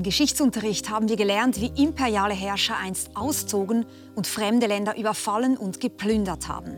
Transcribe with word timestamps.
Im 0.00 0.04
Geschichtsunterricht 0.04 0.88
haben 0.88 1.10
wir 1.10 1.16
gelernt, 1.16 1.60
wie 1.60 1.70
imperiale 1.76 2.32
Herrscher 2.32 2.74
einst 2.74 3.14
auszogen 3.14 3.84
und 4.14 4.26
fremde 4.26 4.66
Länder 4.66 4.96
überfallen 4.96 5.58
und 5.58 5.78
geplündert 5.78 6.48
haben. 6.48 6.74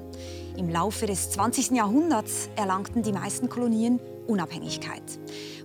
Im 0.56 0.68
Laufe 0.68 1.06
des 1.06 1.30
20. 1.30 1.70
Jahrhunderts 1.70 2.50
erlangten 2.56 3.04
die 3.04 3.12
meisten 3.12 3.48
Kolonien 3.48 4.00
Unabhängigkeit. 4.27 5.04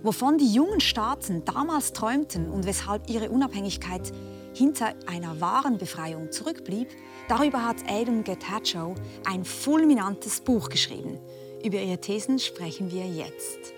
Wovon 0.04 0.38
die 0.38 0.54
jungen 0.54 0.80
Staaten 0.80 1.44
damals 1.44 1.92
träumten 1.92 2.48
und 2.48 2.64
weshalb 2.64 3.10
ihre 3.10 3.28
Unabhängigkeit 3.28 4.12
hinter 4.54 4.94
einer 5.08 5.40
wahren 5.40 5.78
Befreiung 5.78 6.30
zurückblieb, 6.30 6.86
darüber 7.26 7.64
hat 7.64 7.78
Adam 7.88 8.22
Getachew 8.22 8.94
ein 9.26 9.44
fulminantes 9.44 10.42
Buch 10.42 10.68
geschrieben. 10.68 11.18
Über 11.64 11.80
ihre 11.80 12.00
Thesen 12.00 12.38
sprechen 12.38 12.92
wir 12.92 13.04
jetzt. 13.04 13.72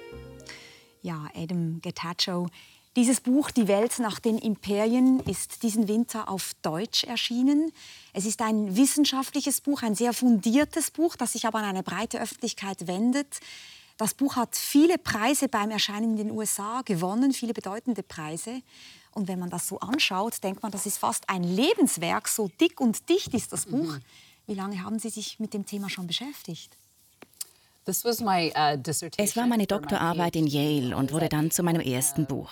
Ja, 1.01 1.29
Adam 1.35 1.81
Getachew, 1.81 2.49
dieses 3.01 3.23
Buch 3.23 3.51
Die 3.51 3.67
Welt 3.67 3.99
nach 3.99 4.19
den 4.19 4.37
Imperien 4.37 5.21
ist 5.21 5.63
diesen 5.63 5.89
Winter 5.89 6.29
auf 6.29 6.53
Deutsch 6.61 7.05
erschienen. 7.05 7.73
Es 8.13 8.27
ist 8.27 8.43
ein 8.43 8.77
wissenschaftliches 8.77 9.63
Buch, 9.63 9.83
ein 9.83 9.95
sehr 9.95 10.13
fundiertes 10.13 10.91
Buch, 10.91 11.17
das 11.17 11.33
sich 11.33 11.47
aber 11.47 11.61
an 11.61 11.65
eine 11.65 11.83
breite 11.83 12.21
Öffentlichkeit 12.21 12.87
wendet. 12.87 13.41
Das 13.97 14.13
Buch 14.13 14.37
hat 14.37 14.55
viele 14.55 14.99
Preise 14.99 15.49
beim 15.49 15.71
Erscheinen 15.71 16.11
in 16.11 16.17
den 16.19 16.31
USA 16.31 16.83
gewonnen, 16.85 17.33
viele 17.33 17.55
bedeutende 17.55 18.03
Preise. 18.03 18.61
Und 19.13 19.29
wenn 19.29 19.39
man 19.39 19.49
das 19.49 19.67
so 19.67 19.81
anschaut, 19.81 20.45
denkt 20.45 20.63
man, 20.63 20.71
das 20.71 20.85
ist 20.85 20.99
fast 20.99 21.27
ein 21.31 21.43
Lebenswerk, 21.43 22.29
so 22.29 22.51
dick 22.61 22.83
und 22.83 23.09
dicht 23.09 23.33
ist 23.33 23.55
das 23.55 23.65
Buch. 23.65 23.95
Mhm. 23.95 24.03
Wie 24.47 24.55
lange 24.55 24.85
haben 24.85 24.99
Sie 24.99 25.09
sich 25.09 25.41
mit 25.41 25.55
dem 25.55 25.65
Thema 25.65 25.89
schon 25.89 26.07
beschäftigt? 26.07 26.77
Uh, 27.89 27.93
es 29.17 29.37
war 29.37 29.47
meine 29.47 29.67
Doktorarbeit 29.67 30.37
in 30.37 30.47
Yale 30.47 30.95
und 30.95 31.13
wurde 31.13 31.31
dann 31.31 31.51
zu 31.51 31.63
meinem 31.63 31.81
ersten 31.81 32.27
Buch. 32.27 32.51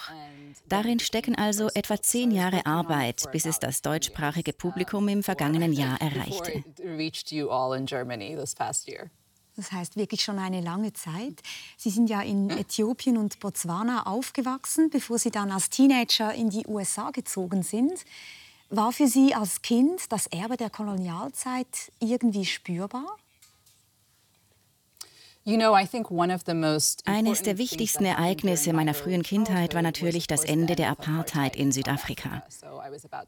Darin 0.69 1.00
stecken 1.00 1.34
also 1.34 1.69
etwa 1.74 2.00
zehn 2.00 2.30
Jahre 2.30 2.66
Arbeit, 2.66 3.24
bis 3.33 3.47
es 3.47 3.58
das 3.58 3.80
deutschsprachige 3.80 4.52
Publikum 4.52 5.08
im 5.08 5.22
vergangenen 5.22 5.72
Jahr 5.72 6.00
erreichte. 6.00 6.62
Das 9.56 9.72
heißt 9.72 9.97
wirklich 9.97 10.22
schon 10.22 10.38
eine 10.38 10.60
lange 10.60 10.92
Zeit. 10.92 11.42
Sie 11.77 11.91
sind 11.91 12.08
ja 12.08 12.22
in 12.22 12.50
Äthiopien 12.50 13.16
und 13.16 13.41
Botswana 13.41 14.06
aufgewachsen, 14.06 14.88
bevor 14.91 15.19
Sie 15.19 15.30
dann 15.30 15.50
als 15.50 15.69
Teenager 15.70 16.33
in 16.33 16.50
die 16.50 16.66
USA 16.66 17.10
gezogen 17.10 17.62
sind. 17.62 18.05
War 18.70 18.92
für 18.92 19.08
Sie 19.08 19.34
als 19.34 19.62
Kind 19.62 20.12
das 20.12 20.27
Erbe 20.28 20.56
der 20.56 20.70
Kolonialzeit 20.70 21.91
irgendwie 21.98 22.44
spürbar? 22.44 23.16
Eines 27.06 27.42
der 27.42 27.56
wichtigsten 27.56 28.04
Ereignisse 28.04 28.74
meiner 28.74 28.92
frühen 28.92 29.22
Kindheit 29.22 29.74
war 29.74 29.80
natürlich 29.80 30.27
das 30.27 30.44
Ende 30.44 30.77
der 30.77 30.91
Apartheid 30.91 31.56
in 31.56 31.72
Südafrika. 31.72 32.42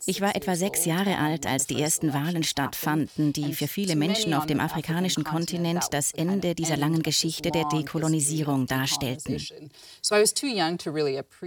Ich 0.04 0.20
war 0.20 0.36
etwa 0.36 0.54
sechs 0.54 0.84
Jahre 0.84 1.16
alt, 1.16 1.46
als 1.46 1.66
die 1.66 1.80
ersten 1.80 2.12
Wahlen 2.12 2.42
stattfanden, 2.42 3.32
die 3.32 3.54
für 3.54 3.68
viele 3.68 3.96
Menschen 3.96 4.34
auf 4.34 4.44
dem 4.44 4.60
afrikanischen 4.60 5.24
Kontinent 5.24 5.84
das 5.92 6.12
Ende 6.12 6.54
dieser 6.54 6.76
langen 6.76 7.02
Geschichte 7.02 7.50
der 7.50 7.64
Dekolonisierung 7.64 8.66
darstellten. 8.66 9.38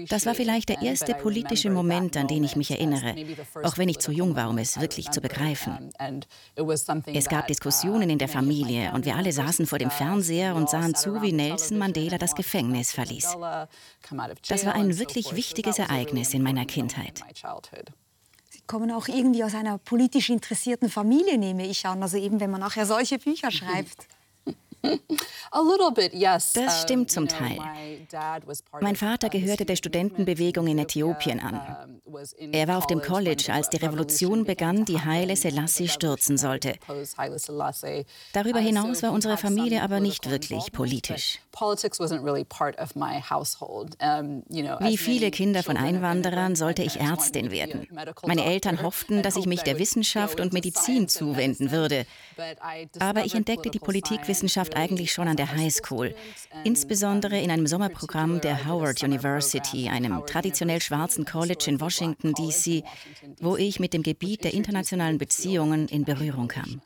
Das 0.10 0.26
war 0.26 0.34
vielleicht 0.34 0.70
der 0.70 0.82
erste 0.82 1.14
politische 1.14 1.70
Moment, 1.70 2.18
an 2.18 2.28
den 2.28 2.44
ich 2.44 2.56
mich 2.56 2.72
erinnere, 2.72 3.14
auch 3.62 3.78
wenn 3.78 3.90
ich 3.90 4.00
zu 4.00 4.12
jung 4.12 4.36
war, 4.36 4.50
um 4.50 4.58
es 4.58 4.82
wirklich 4.82 5.12
zu 5.12 5.22
begreifen. 5.22 5.92
Es 7.14 7.30
gab 7.30 7.46
Diskussionen 7.48 8.10
in 8.10 8.18
der 8.18 8.28
Familie 8.28 8.92
und 8.94 9.06
wir 9.06 9.16
alle 9.16 9.32
saßen 9.32 9.68
vor 9.68 9.78
dem 9.78 9.92
Fernseher 9.92 10.56
und 10.56 10.63
und 10.64 10.70
sahen 10.70 10.96
zu, 10.96 11.22
wie 11.22 11.34
Nelson 11.34 11.78
Mandela 11.78 12.18
das 12.18 12.36
Gefängnis 12.36 12.94
verließ. 12.94 13.36
Das 14.48 14.66
war 14.66 14.76
ein 14.76 14.98
wirklich 14.98 15.36
wichtiges 15.36 15.78
Ereignis 15.78 16.34
in 16.34 16.42
meiner 16.42 16.66
Kindheit. 16.66 17.22
Sie 18.50 18.62
kommen 18.66 18.92
auch 18.92 19.10
irgendwie 19.10 19.44
aus 19.44 19.56
einer 19.56 19.78
politisch 19.78 20.30
interessierten 20.30 20.90
Familie, 20.90 21.38
nehme 21.38 21.66
ich 21.68 21.86
an. 21.86 22.02
Also 22.02 22.18
eben, 22.18 22.40
wenn 22.40 22.50
man 22.50 22.62
nachher 22.62 22.86
solche 22.86 23.20
Bücher 23.20 23.52
schreibt. 23.60 24.08
Das 26.54 26.82
stimmt 26.82 27.12
zum 27.12 27.28
Teil. 27.28 27.60
Mein 28.82 28.96
Vater 28.96 29.30
gehörte 29.30 29.66
der 29.66 29.76
Studentenbewegung 29.76 30.68
in 30.68 30.80
Äthiopien 30.80 31.40
an. 31.40 32.00
Er 32.52 32.68
war 32.68 32.78
auf 32.78 32.88
dem 32.88 33.02
College, 33.02 33.52
als 33.52 33.70
die 33.70 33.78
Revolution 33.78 34.46
begann, 34.46 34.86
die 34.86 35.00
Haile 35.00 35.36
Selassie 35.36 35.88
stürzen 35.88 36.38
sollte. 36.38 36.74
Darüber 38.34 38.60
hinaus 38.60 39.04
war 39.04 39.12
unsere 39.12 39.38
Familie 39.38 39.82
aber 39.84 40.00
nicht 40.00 40.30
wirklich 40.30 40.72
politisch. 40.72 41.40
Wie 44.80 44.98
viele 44.98 45.32
Kinder 45.32 45.64
von 45.64 45.78
Einwanderern 45.78 46.56
sollte 46.56 46.84
ich 46.84 47.00
Ärztin 47.00 47.52
werden. 47.52 47.88
Meine 48.26 48.46
Eltern 48.46 48.82
hofften, 48.82 49.22
dass 49.22 49.36
ich 49.36 49.46
mich 49.46 49.62
der 49.62 49.80
Wissenschaft 49.80 50.40
und 50.40 50.54
Medizin 50.54 51.08
zuwenden 51.08 51.72
würde. 51.72 52.06
Aber 53.00 53.26
ich 53.26 53.36
entdeckte 53.36 53.70
die 53.70 53.80
Politikwissenschaft 53.80 54.73
eigentlich 54.76 55.12
schon 55.12 55.28
an 55.28 55.38
der 55.38 55.52
High 55.52 55.74
School, 55.74 56.16
insbesondere 56.64 57.40
in 57.40 57.52
einem 57.52 57.68
Sommerprogramm 57.68 58.42
der 58.42 58.66
Howard 58.68 59.04
University, 59.04 59.90
einem 59.90 60.26
traditionell 60.26 60.82
schwarzen 60.82 61.26
College 61.26 61.66
in 61.68 61.80
Washington, 61.82 62.34
D.C., 62.34 62.84
wo 63.40 63.56
ich 63.56 63.80
mit 63.80 63.94
dem 63.94 64.04
Gebiet 64.04 64.44
der 64.44 64.54
internationalen 64.54 65.18
Beziehungen 65.18 65.88
in 65.88 66.06
Berührung 66.06 66.48
kam. 66.48 66.82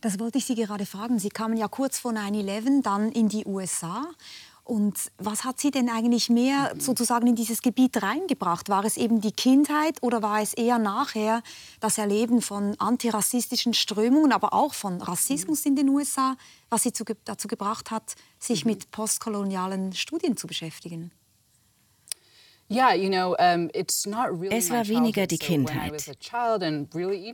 Das 0.00 0.18
wollte 0.18 0.38
ich 0.38 0.44
Sie 0.44 0.54
gerade 0.54 0.86
fragen. 0.86 1.18
Sie 1.18 1.28
kamen 1.28 1.56
ja 1.56 1.68
kurz 1.68 1.98
vor 1.98 2.12
9-11 2.12 2.82
dann 2.82 3.12
in 3.12 3.28
die 3.28 3.44
USA 3.46 4.06
und 4.66 5.12
was 5.18 5.44
hat 5.44 5.60
Sie 5.60 5.70
denn 5.70 5.88
eigentlich 5.88 6.28
mehr 6.28 6.74
sozusagen 6.78 7.28
in 7.28 7.36
dieses 7.36 7.62
Gebiet 7.62 8.02
reingebracht? 8.02 8.68
War 8.68 8.84
es 8.84 8.96
eben 8.96 9.20
die 9.20 9.30
Kindheit 9.30 10.02
oder 10.02 10.22
war 10.22 10.42
es 10.42 10.54
eher 10.54 10.78
nachher 10.78 11.42
das 11.78 11.98
Erleben 11.98 12.42
von 12.42 12.74
antirassistischen 12.80 13.74
Strömungen, 13.74 14.32
aber 14.32 14.52
auch 14.52 14.74
von 14.74 15.00
Rassismus 15.00 15.64
in 15.66 15.76
den 15.76 15.88
USA, 15.88 16.36
was 16.68 16.82
Sie 16.82 16.92
dazu 17.24 17.46
gebracht 17.46 17.92
hat, 17.92 18.16
sich 18.40 18.64
mit 18.64 18.90
postkolonialen 18.90 19.92
Studien 19.92 20.36
zu 20.36 20.48
beschäftigen? 20.48 21.12
Es 22.68 24.70
war 24.70 24.88
weniger 24.88 25.26
die 25.26 25.38
Kindheit. 25.38 26.16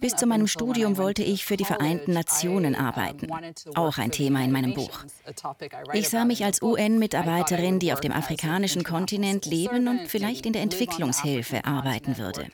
Bis 0.00 0.16
zu 0.16 0.26
meinem 0.26 0.46
Studium 0.46 0.98
wollte 0.98 1.22
ich 1.22 1.46
für 1.46 1.56
die 1.56 1.64
Vereinten 1.64 2.12
Nationen 2.12 2.74
arbeiten, 2.74 3.28
auch 3.74 3.98
ein 3.98 4.10
Thema 4.10 4.44
in 4.44 4.52
meinem 4.52 4.74
Buch. 4.74 5.04
Ich 5.94 6.10
sah 6.10 6.24
mich 6.24 6.44
als 6.44 6.60
UN-Mitarbeiterin, 6.60 7.78
die 7.78 7.92
auf 7.92 8.00
dem 8.00 8.12
afrikanischen 8.12 8.84
Kontinent 8.84 9.46
leben 9.46 9.88
und 9.88 10.06
vielleicht 10.06 10.44
in 10.44 10.52
der 10.52 10.62
Entwicklungshilfe 10.62 11.64
arbeiten 11.64 12.18
würde. 12.18 12.48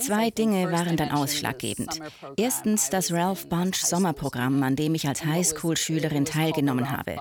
Zwei 0.00 0.30
Dinge 0.30 0.72
waren 0.72 0.96
dann 0.96 1.12
ausschlaggebend. 1.12 2.00
Erstens 2.36 2.90
das 2.90 3.12
Ralph 3.12 3.48
Bunch 3.48 3.76
Sommerprogramm, 3.76 4.60
an 4.64 4.74
dem 4.74 4.96
ich 4.96 5.06
als 5.06 5.24
Highschool-Schülerin 5.24 6.24
teilgenommen 6.24 6.90
habe. 6.90 7.18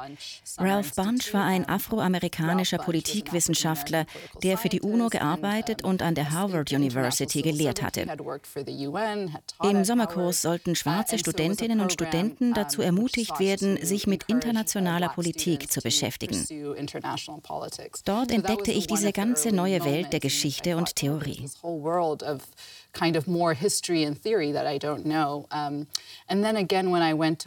Ralph 0.57 0.95
Bunch 0.95 1.31
war 1.35 1.45
ein 1.45 1.69
afroamerikanischer 1.69 2.79
Politikwissenschaftler, 2.79 4.07
der 4.41 4.57
für 4.57 4.69
die 4.69 4.81
UNO 4.81 5.09
gearbeitet 5.09 5.83
und 5.83 6.01
an 6.01 6.15
der 6.15 6.31
Harvard 6.31 6.71
University 6.71 7.43
gelehrt 7.43 7.83
hatte. 7.83 8.07
Im 9.61 9.83
Sommerkurs 9.83 10.41
sollten 10.41 10.73
schwarze 10.73 11.19
Studentinnen 11.19 11.79
und 11.79 11.93
Studenten 11.93 12.55
dazu 12.55 12.81
ermutigt 12.81 13.39
werden, 13.39 13.77
sich 13.85 14.07
mit 14.07 14.23
internationaler 14.23 15.09
Politik 15.09 15.71
zu 15.71 15.79
beschäftigen. 15.79 16.43
Dort 18.05 18.31
entdeckte 18.31 18.71
ich 18.71 18.87
diese 18.87 19.11
ganze 19.11 19.51
neue 19.51 19.85
Welt 19.85 19.90
Welt 19.91 20.13
der 20.13 20.21
Geschichte 20.21 20.77
und 20.77 20.95
Theorie. 20.95 21.49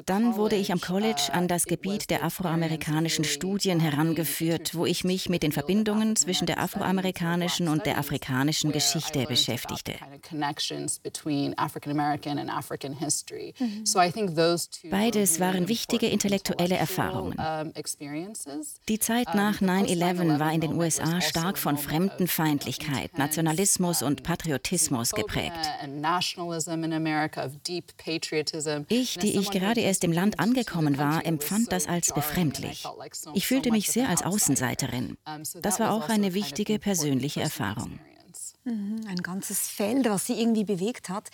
Dann 0.06 0.36
wurde 0.36 0.56
ich 0.56 0.72
am 0.72 0.80
College 0.80 1.22
uh, 1.28 1.32
an 1.32 1.48
das 1.48 1.64
Gebiet 1.66 2.10
der 2.10 2.24
afroamerikanischen 2.24 3.24
Studien 3.24 3.80
herangeführt, 3.80 4.74
wo 4.74 4.86
ich 4.86 5.04
mich 5.04 5.28
mit 5.28 5.42
den 5.42 5.52
Verbindungen 5.52 6.16
zwischen 6.16 6.46
der 6.46 6.60
afroamerikanischen 6.60 7.68
und 7.68 7.84
der 7.86 7.98
afrikanischen 7.98 8.72
Geschichte 8.72 9.26
beschäftigte. 9.26 9.94
Beides 14.90 15.40
waren 15.40 15.68
wichtige 15.68 16.06
intellektuelle 16.06 16.76
Erfahrungen. 16.76 17.36
Die 18.88 18.98
Zeit 18.98 19.34
nach 19.34 19.60
9-11 19.60 20.38
war 20.38 20.52
in 20.52 20.60
den 20.60 20.74
USA 20.74 21.20
stark 21.20 21.58
von 21.58 21.76
Fremdenfeindlichkeit, 21.76 23.18
Nationalismus 23.18 24.02
und 24.02 24.22
Patriotismus 24.22 25.12
geprägt 25.12 25.33
geprägt. 25.34 25.68
Ich, 28.88 29.18
die 29.18 29.38
ich 29.38 29.50
gerade 29.50 29.80
erst 29.80 30.04
im 30.04 30.12
Land 30.12 30.38
angekommen 30.38 30.98
war, 30.98 31.24
empfand 31.26 31.72
das 31.72 31.86
als 31.86 32.12
befremdlich. 32.12 32.84
Ich 33.34 33.46
fühlte 33.46 33.70
mich 33.70 33.90
sehr 33.90 34.08
als 34.08 34.22
Außenseiterin. 34.22 35.16
Das 35.60 35.80
war 35.80 35.92
auch 35.92 36.08
eine 36.08 36.34
wichtige 36.34 36.78
persönliche 36.78 37.40
Erfahrung. 37.40 37.98
Mhm, 38.64 39.04
ein 39.08 39.22
ganzes 39.22 39.68
Feld, 39.68 40.08
was 40.08 40.26
sie 40.26 40.40
irgendwie 40.40 40.64
bewegt 40.64 41.10
hat. 41.10 41.30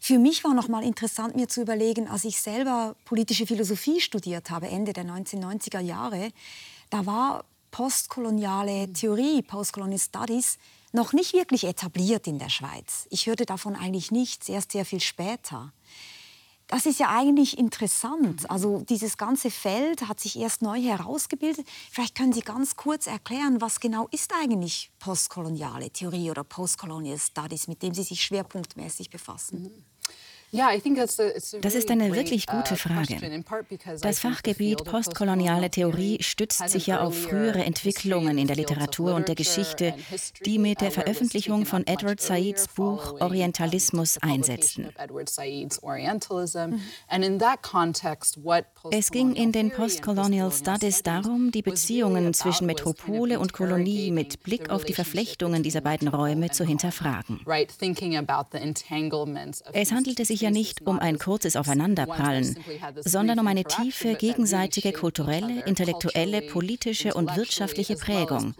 Für 0.00 0.18
mich 0.18 0.44
war 0.44 0.54
noch 0.54 0.68
mal 0.68 0.82
interessant, 0.82 1.36
mir 1.36 1.46
zu 1.46 1.60
überlegen, 1.60 2.08
als 2.08 2.24
ich 2.24 2.40
selber 2.40 2.96
politische 3.04 3.46
Philosophie 3.46 4.00
studiert 4.00 4.50
habe, 4.50 4.68
Ende 4.68 4.94
der 4.94 5.04
1990er 5.04 5.80
Jahre, 5.80 6.30
da 6.88 7.04
war 7.04 7.44
postkoloniale 7.70 8.90
Theorie, 8.94 9.42
Postcolonial 9.42 9.98
Studies, 9.98 10.58
noch 10.92 11.12
nicht 11.12 11.32
wirklich 11.32 11.64
etabliert 11.64 12.26
in 12.26 12.38
der 12.38 12.48
Schweiz. 12.48 13.06
Ich 13.10 13.26
hörte 13.26 13.46
davon 13.46 13.76
eigentlich 13.76 14.10
nichts, 14.10 14.48
erst 14.48 14.72
sehr 14.72 14.84
viel 14.84 15.00
später. 15.00 15.72
Das 16.70 16.86
ist 16.86 17.00
ja 17.00 17.08
eigentlich 17.08 17.58
interessant. 17.58 18.48
Also 18.48 18.84
dieses 18.88 19.16
ganze 19.16 19.50
Feld 19.50 20.06
hat 20.06 20.20
sich 20.20 20.38
erst 20.38 20.62
neu 20.62 20.80
herausgebildet. 20.80 21.66
Vielleicht 21.90 22.14
können 22.14 22.32
Sie 22.32 22.42
ganz 22.42 22.76
kurz 22.76 23.08
erklären, 23.08 23.60
was 23.60 23.80
genau 23.80 24.06
ist 24.12 24.32
eigentlich 24.32 24.92
postkoloniale 25.00 25.90
Theorie 25.90 26.30
oder 26.30 26.44
Postcolonial 26.44 27.18
Studies, 27.18 27.66
mit 27.66 27.82
dem 27.82 27.92
Sie 27.92 28.04
sich 28.04 28.22
schwerpunktmäßig 28.22 29.10
befassen? 29.10 29.84
Mhm. 30.52 31.60
Das 31.60 31.74
ist 31.74 31.90
eine 31.90 32.12
wirklich 32.12 32.46
uh, 32.48 32.56
gute 32.56 32.76
Frage. 32.76 33.42
Das 34.00 34.18
Fachgebiet 34.18 34.84
postkoloniale 34.84 35.70
Theorie 35.70 36.18
stützt 36.22 36.68
sich 36.68 36.88
ja 36.88 37.00
auf 37.00 37.16
frühere 37.16 37.64
Entwicklungen 37.64 38.36
in 38.36 38.46
der 38.46 38.56
Literatur 38.56 39.14
und 39.14 39.28
der 39.28 39.36
Geschichte, 39.36 39.94
die 40.44 40.58
mit 40.58 40.80
der 40.80 40.90
Veröffentlichung 40.90 41.66
von 41.66 41.86
Edward 41.86 42.20
Saids 42.20 42.68
Buch 42.68 43.20
Orientalismus 43.20 44.18
einsetzten. 44.18 44.88
Es 48.90 49.10
ging 49.10 49.34
in 49.34 49.52
den 49.52 49.70
Postcolonial 49.70 50.50
Studies 50.50 51.02
darum, 51.02 51.52
die 51.52 51.62
Beziehungen 51.62 52.34
zwischen 52.34 52.66
Metropole 52.66 53.38
und 53.38 53.52
Kolonie 53.52 54.10
mit 54.10 54.42
Blick 54.42 54.70
auf 54.70 54.84
die 54.84 54.94
Verflechtungen 54.94 55.62
dieser 55.62 55.80
beiden 55.80 56.08
Räume 56.08 56.50
zu 56.50 56.64
hinterfragen. 56.64 57.40
Es 59.72 59.92
handelte 59.92 60.24
sich 60.24 60.39
ja 60.40 60.50
nicht 60.50 60.86
um 60.86 60.98
ein 60.98 61.18
kurzes 61.18 61.56
Aufeinanderprallen, 61.56 62.56
sondern 63.04 63.38
um 63.38 63.46
eine 63.46 63.64
tiefe 63.64 64.14
gegenseitige 64.14 64.92
kulturelle, 64.92 65.62
intellektuelle, 65.64 66.42
politische 66.42 67.14
und 67.14 67.34
wirtschaftliche 67.36 67.96
Prägung. 67.96 68.54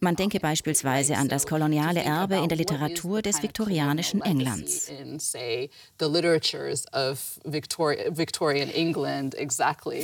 Man 0.00 0.16
denke 0.16 0.40
beispielsweise 0.40 1.16
an 1.16 1.28
das 1.28 1.46
koloniale 1.46 2.02
Erbe 2.02 2.36
in 2.36 2.48
der 2.48 2.58
Literatur 2.58 3.22
des 3.22 3.42
viktorianischen 3.42 4.22
Englands. 4.22 4.90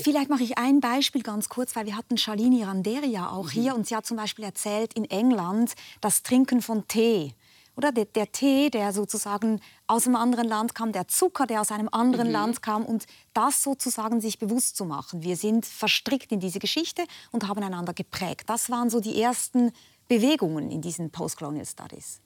Vielleicht 0.03 0.31
mache 0.31 0.43
ich 0.43 0.59
ein 0.59 0.81
Beispiel 0.81 1.23
ganz 1.23 1.49
kurz, 1.49 1.77
weil 1.77 1.87
wir 1.87 1.97
hatten 1.97 2.17
Shalini 2.17 2.63
Randeri 2.65 3.11
ja 3.11 3.31
auch 3.31 3.51
hier 3.51 3.75
und 3.75 3.87
sie 3.87 3.97
hat 3.97 4.07
zum 4.07 4.17
Beispiel 4.17 4.45
erzählt, 4.45 4.95
in 4.95 5.05
England 5.05 5.73
das 6.01 6.23
Trinken 6.23 6.63
von 6.63 6.87
Tee 6.89 7.35
oder 7.81 7.93
der, 7.93 8.05
der, 8.05 8.31
Tee, 8.31 8.69
der 8.69 8.93
sozusagen 8.93 9.59
aus 9.87 10.07
einem 10.07 10.17
anderen 10.17 10.47
Land 10.47 10.75
kam, 10.75 10.93
der 10.93 11.09
Zucker, 11.09 11.47
der 11.47 11.63
aus 11.63 11.73
einem 11.73 11.89
anderen 11.91 12.27
mhm. 12.27 12.33
Land 12.35 12.63
kam 12.63 12.85
und 12.85 13.07
das 13.33 13.63
sozusagen 13.63 14.21
sich 14.21 14.39
bewusst 14.39 14.77
zu 14.77 14.85
machen. 14.85 15.23
Wir 15.23 15.35
sind 15.35 15.65
verstrickt 15.65 16.31
in 16.31 16.41
diese 16.41 16.59
Geschichte 16.59 17.05
und 17.33 17.49
haben 17.49 17.63
einander 17.63 17.95
geprägt. 17.95 18.51
Das 18.51 18.69
waren 18.69 18.91
so 18.91 19.01
die 19.01 19.19
ersten 19.19 19.73
Bewegungen 20.09 20.71
in 20.71 20.83
diesen 20.83 21.11
Postcolonial 21.11 21.65
Studies. 21.65 22.21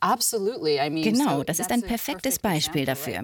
Genau, 0.00 1.42
das 1.44 1.58
ist 1.58 1.70
ein 1.70 1.82
perfektes 1.82 2.38
Beispiel 2.38 2.86
dafür. 2.86 3.22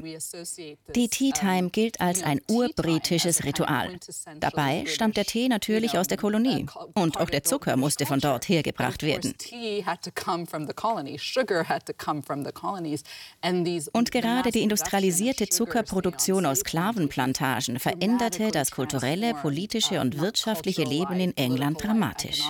Die 0.95 1.09
Tea 1.09 1.33
Time 1.33 1.71
gilt 1.71 2.01
als 2.01 2.23
ein 2.23 2.41
urbritisches 2.49 3.45
Ritual. 3.45 3.99
Dabei 4.39 4.85
stammt 4.87 5.17
der 5.17 5.25
Tee 5.25 5.49
natürlich 5.49 5.97
aus 5.97 6.07
der 6.07 6.19
Kolonie 6.19 6.67
und 6.95 7.19
auch 7.19 7.31
der 7.31 7.45
Zucker 7.45 7.77
musste 7.77 8.05
von 8.05 8.21
dort 8.21 8.49
hergebracht 8.49 9.03
werden. 9.03 9.35
Und 13.93 14.13
gerade 14.13 14.51
die 14.51 14.63
industrialisierte 14.63 15.49
Zuckerproduktion 15.49 16.45
aus 16.45 16.61
Sklavenplantagen 16.61 17.79
veränderte 17.79 18.51
das 18.51 18.71
kulturelle, 18.71 19.35
politische 19.35 20.01
und 20.01 20.19
wirtschaftliche 20.19 20.85
Leben 20.85 21.21
in 21.21 21.37
England 21.37 21.83
dramatisch. 21.83 22.43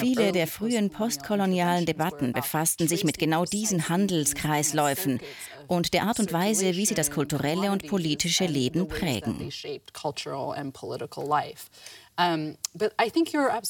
Viele 0.00 0.32
der 0.32 0.46
frühen 0.46 0.87
postkolonialen 0.90 1.86
Debatten 1.86 2.32
befassten 2.32 2.88
sich 2.88 3.04
mit 3.04 3.18
genau 3.18 3.44
diesen 3.44 3.88
Handelskreisläufen 3.88 5.20
und 5.66 5.94
der 5.94 6.04
Art 6.04 6.18
und 6.18 6.32
Weise, 6.32 6.76
wie 6.76 6.86
sie 6.86 6.94
das 6.94 7.10
kulturelle 7.10 7.70
und 7.70 7.86
politische 7.86 8.46
Leben 8.46 8.88
prägen. 8.88 9.50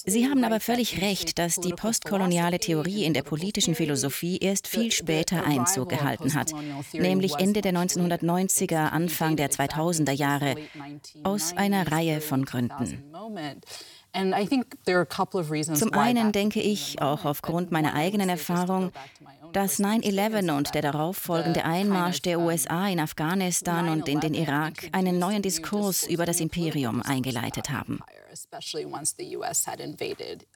Sie 0.06 0.29
haben 0.29 0.44
aber 0.44 0.61
völlig 0.61 1.03
recht, 1.03 1.38
dass 1.38 1.56
die 1.56 1.75
postkoloniale 1.75 2.59
Theorie 2.59 3.05
in 3.05 3.12
der 3.12 3.23
politischen 3.23 3.75
Philosophie 3.75 4.38
erst 4.38 4.67
viel 4.67 4.91
später 4.91 5.44
Einzug 5.44 5.91
gehalten 5.91 6.32
hat, 6.32 6.53
nämlich 6.94 7.35
Ende 7.37 7.61
der 7.61 7.73
1990er, 7.75 8.88
Anfang 8.88 9.37
der 9.37 9.50
2000er 9.50 10.12
Jahre, 10.12 10.55
aus 11.25 11.55
einer 11.56 11.93
Reihe 11.93 12.23
von 12.23 12.47
Gründen. 12.47 13.05
Zum 14.12 15.93
einen 15.93 16.32
denke 16.32 16.60
ich, 16.60 17.00
auch 17.00 17.25
aufgrund 17.25 17.70
meiner 17.70 17.94
eigenen 17.94 18.28
Erfahrung, 18.28 18.90
dass 19.52 19.81
9-11 19.81 20.56
und 20.56 20.75
der 20.75 20.82
darauffolgende 20.82 21.64
Einmarsch 21.64 22.22
der 22.22 22.40
USA 22.40 22.88
in 22.88 23.00
Afghanistan 23.00 23.88
und 23.88 24.08
in 24.08 24.20
den 24.20 24.34
Irak 24.34 24.88
einen 24.93 25.19
neuen 25.19 25.43
Diskurs 25.43 26.06
über 26.06 26.26
das 26.26 26.40
Imperium 26.40 27.02
eingeleitet 27.02 27.70
haben. 27.70 28.00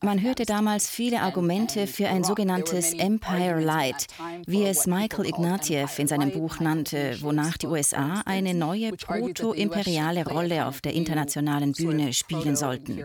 Man 0.03 0.23
hörte 0.23 0.45
damals 0.45 0.89
viele 0.89 1.21
Argumente 1.21 1.87
für 1.87 2.09
ein 2.09 2.25
sogenanntes 2.25 2.93
Empire 2.95 3.61
Light, 3.61 4.07
wie 4.47 4.65
es 4.65 4.87
Michael 4.87 5.27
Ignatieff 5.27 5.99
in 5.99 6.07
seinem 6.07 6.33
Buch 6.33 6.61
nannte, 6.61 7.17
wonach 7.21 7.57
die 7.57 7.67
USA 7.67 8.23
eine 8.25 8.55
neue 8.55 8.93
proto-imperiale 8.93 10.25
Rolle 10.25 10.67
auf 10.67 10.81
der 10.81 10.95
internationalen 10.95 11.73
Bühne 11.73 12.13
spielen 12.13 12.57
sollten. 12.57 13.03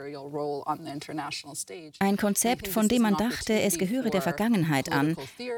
Ein 2.00 2.18
Konzept, 2.18 2.68
von 2.68 2.88
dem 2.88 3.02
man 3.02 3.16
dachte, 3.16 3.60
es 3.62 3.78
gehöre 3.78 4.10
der 4.10 4.22
Vergangenheit 4.22 4.92
an, 4.92 5.16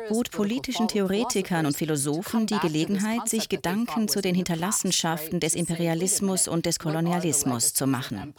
bot 0.09 0.31
politischen 0.31 0.87
Theoretikern 0.87 1.65
und 1.65 1.75
Philosophen 1.75 2.45
die 2.45 2.59
Gelegenheit, 2.59 3.27
sich 3.27 3.49
Gedanken 3.49 4.07
zu 4.07 4.21
den 4.21 4.35
Hinterlassenschaften 4.35 5.39
des 5.39 5.55
Imperialismus 5.55 6.47
und 6.47 6.65
des 6.65 6.79
Kolonialismus 6.79 7.73
zu 7.73 7.87
machen 7.87 8.33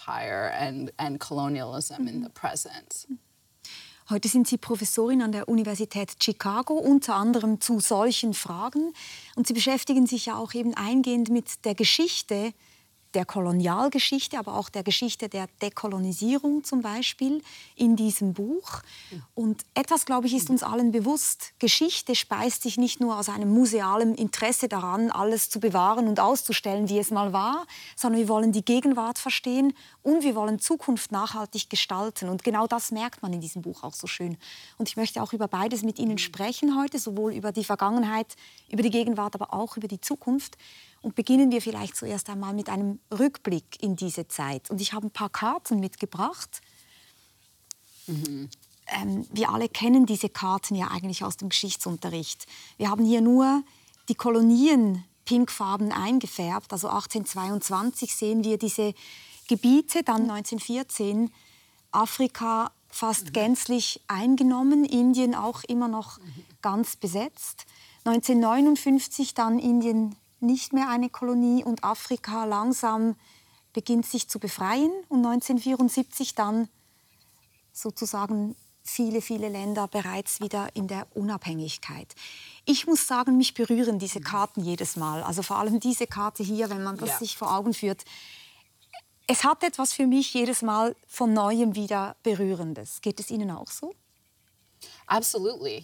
and, 0.70 0.92
and 0.96 1.18
colonialism 1.18 2.06
in 2.06 2.22
the 2.22 2.30
present. 2.30 3.06
Heute 4.08 4.28
sind 4.28 4.48
Sie 4.48 4.58
Professorin 4.58 5.22
an 5.22 5.30
der 5.30 5.48
Universität 5.48 6.16
Chicago, 6.20 6.74
unter 6.74 7.14
anderem 7.14 7.60
zu 7.60 7.78
solchen 7.78 8.34
Fragen. 8.34 8.92
Und 9.36 9.46
Sie 9.46 9.52
beschäftigen 9.52 10.06
sich 10.06 10.26
ja 10.26 10.36
auch 10.36 10.52
eben 10.54 10.74
eingehend 10.74 11.28
mit 11.28 11.64
der 11.64 11.74
Geschichte 11.74 12.52
der 13.14 13.24
Kolonialgeschichte, 13.24 14.38
aber 14.38 14.56
auch 14.56 14.68
der 14.68 14.82
Geschichte 14.82 15.28
der 15.28 15.48
Dekolonisierung 15.62 16.64
zum 16.64 16.82
Beispiel 16.82 17.42
in 17.76 17.96
diesem 17.96 18.34
Buch. 18.34 18.80
Und 19.34 19.64
etwas, 19.74 20.06
glaube 20.06 20.26
ich, 20.26 20.34
ist 20.34 20.50
uns 20.50 20.62
allen 20.62 20.92
bewusst. 20.92 21.52
Geschichte 21.58 22.14
speist 22.14 22.62
sich 22.62 22.78
nicht 22.78 23.00
nur 23.00 23.18
aus 23.18 23.28
einem 23.28 23.52
musealen 23.52 24.14
Interesse 24.14 24.68
daran, 24.68 25.10
alles 25.10 25.50
zu 25.50 25.60
bewahren 25.60 26.08
und 26.08 26.20
auszustellen, 26.20 26.88
wie 26.88 26.98
es 26.98 27.10
mal 27.10 27.32
war, 27.32 27.66
sondern 27.96 28.20
wir 28.20 28.28
wollen 28.28 28.52
die 28.52 28.64
Gegenwart 28.64 29.18
verstehen 29.18 29.74
und 30.02 30.22
wir 30.22 30.34
wollen 30.34 30.58
Zukunft 30.58 31.12
nachhaltig 31.12 31.68
gestalten. 31.68 32.28
Und 32.28 32.44
genau 32.44 32.66
das 32.66 32.90
merkt 32.90 33.22
man 33.22 33.32
in 33.32 33.40
diesem 33.40 33.62
Buch 33.62 33.82
auch 33.82 33.94
so 33.94 34.06
schön. 34.06 34.36
Und 34.78 34.88
ich 34.88 34.96
möchte 34.96 35.22
auch 35.22 35.32
über 35.32 35.48
beides 35.48 35.82
mit 35.82 35.98
Ihnen 35.98 36.18
sprechen 36.18 36.78
heute, 36.80 36.98
sowohl 36.98 37.34
über 37.34 37.52
die 37.52 37.64
Vergangenheit, 37.64 38.36
über 38.70 38.82
die 38.82 38.90
Gegenwart, 38.90 39.34
aber 39.34 39.52
auch 39.52 39.76
über 39.76 39.88
die 39.88 40.00
Zukunft. 40.00 40.56
Und 41.02 41.14
beginnen 41.14 41.50
wir 41.50 41.62
vielleicht 41.62 41.96
zuerst 41.96 42.28
einmal 42.28 42.52
mit 42.52 42.68
einem 42.68 43.00
Rückblick 43.10 43.82
in 43.82 43.96
diese 43.96 44.28
Zeit. 44.28 44.70
Und 44.70 44.80
ich 44.80 44.92
habe 44.92 45.06
ein 45.06 45.10
paar 45.10 45.30
Karten 45.30 45.80
mitgebracht. 45.80 46.60
Mhm. 48.06 48.50
Ähm, 48.86 49.26
wir 49.32 49.50
alle 49.50 49.68
kennen 49.68 50.04
diese 50.04 50.28
Karten 50.28 50.74
ja 50.74 50.88
eigentlich 50.88 51.24
aus 51.24 51.36
dem 51.36 51.48
Geschichtsunterricht. 51.48 52.46
Wir 52.76 52.90
haben 52.90 53.04
hier 53.04 53.20
nur 53.20 53.62
die 54.08 54.14
Kolonien 54.14 55.04
pinkfarben 55.24 55.92
eingefärbt. 55.92 56.72
Also 56.72 56.88
1822 56.88 58.14
sehen 58.14 58.44
wir 58.44 58.58
diese 58.58 58.94
Gebiete, 59.48 60.02
dann 60.02 60.22
1914 60.30 61.30
Afrika 61.92 62.72
fast 62.88 63.26
mhm. 63.26 63.32
gänzlich 63.32 64.00
eingenommen, 64.08 64.84
Indien 64.84 65.34
auch 65.34 65.64
immer 65.64 65.88
noch 65.88 66.18
mhm. 66.18 66.44
ganz 66.60 66.96
besetzt. 66.96 67.66
1959 68.04 69.34
dann 69.34 69.58
Indien 69.58 70.16
nicht 70.42 70.72
mehr 70.72 70.88
eine 70.88 71.10
Kolonie 71.10 71.64
und 71.64 71.84
Afrika 71.84 72.44
langsam 72.44 73.16
beginnt 73.72 74.06
sich 74.06 74.28
zu 74.28 74.38
befreien 74.38 74.90
und 75.08 75.24
1974 75.24 76.34
dann 76.34 76.68
sozusagen 77.72 78.56
viele, 78.82 79.22
viele 79.22 79.48
Länder 79.48 79.86
bereits 79.88 80.40
wieder 80.40 80.68
in 80.74 80.88
der 80.88 81.06
Unabhängigkeit. 81.14 82.14
Ich 82.64 82.86
muss 82.86 83.06
sagen, 83.06 83.36
mich 83.36 83.54
berühren 83.54 83.98
diese 83.98 84.20
Karten 84.20 84.62
jedes 84.62 84.96
Mal. 84.96 85.22
Also 85.22 85.42
vor 85.42 85.58
allem 85.58 85.80
diese 85.80 86.06
Karte 86.06 86.42
hier, 86.42 86.70
wenn 86.70 86.82
man 86.82 86.96
das 86.96 87.10
ja. 87.10 87.18
sich 87.18 87.36
vor 87.36 87.54
Augen 87.54 87.74
führt. 87.74 88.04
Es 89.26 89.44
hat 89.44 89.62
etwas 89.62 89.92
für 89.92 90.06
mich 90.06 90.34
jedes 90.34 90.62
Mal 90.62 90.96
von 91.06 91.32
Neuem 91.32 91.76
wieder 91.76 92.16
Berührendes. 92.22 93.00
Geht 93.00 93.20
es 93.20 93.30
Ihnen 93.30 93.50
auch 93.50 93.68
so? 93.68 93.94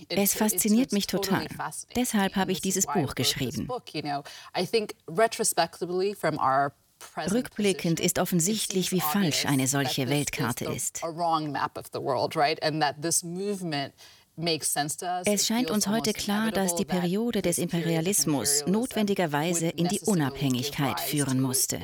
Es 0.09 0.35
fasziniert 0.35 0.93
mich 0.93 1.07
total. 1.07 1.47
Deshalb 1.95 2.37
habe 2.37 2.53
ich 2.53 2.61
dieses 2.61 2.87
Buch 2.87 3.15
geschrieben. 3.15 3.69
Rückblickend 7.31 8.01
ist 8.01 8.19
offensichtlich, 8.19 8.91
wie 8.93 9.01
falsch 9.01 9.45
eine 9.47 9.67
solche 9.67 10.09
Weltkarte 10.09 10.65
ist. 10.67 11.03
Es 14.39 15.47
scheint 15.47 15.71
uns 15.71 15.87
heute 15.89 16.13
klar, 16.13 16.51
dass 16.51 16.75
die 16.75 16.85
Periode 16.85 17.41
des 17.41 17.57
Imperialismus 17.57 18.65
notwendigerweise 18.67 19.69
in 19.69 19.89
die 19.89 20.01
Unabhängigkeit 20.01 21.01
führen 21.01 21.41
musste. 21.41 21.81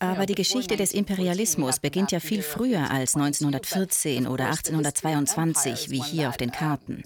Aber 0.00 0.26
die 0.26 0.34
Geschichte 0.34 0.76
des 0.76 0.92
Imperialismus 0.92 1.78
beginnt 1.78 2.12
ja 2.12 2.20
viel 2.20 2.42
früher 2.42 2.90
als 2.90 3.14
1914 3.14 4.26
oder 4.26 4.46
1822, 4.46 5.90
wie 5.90 6.02
hier 6.02 6.30
auf 6.30 6.36
den 6.38 6.50
Karten. 6.50 7.02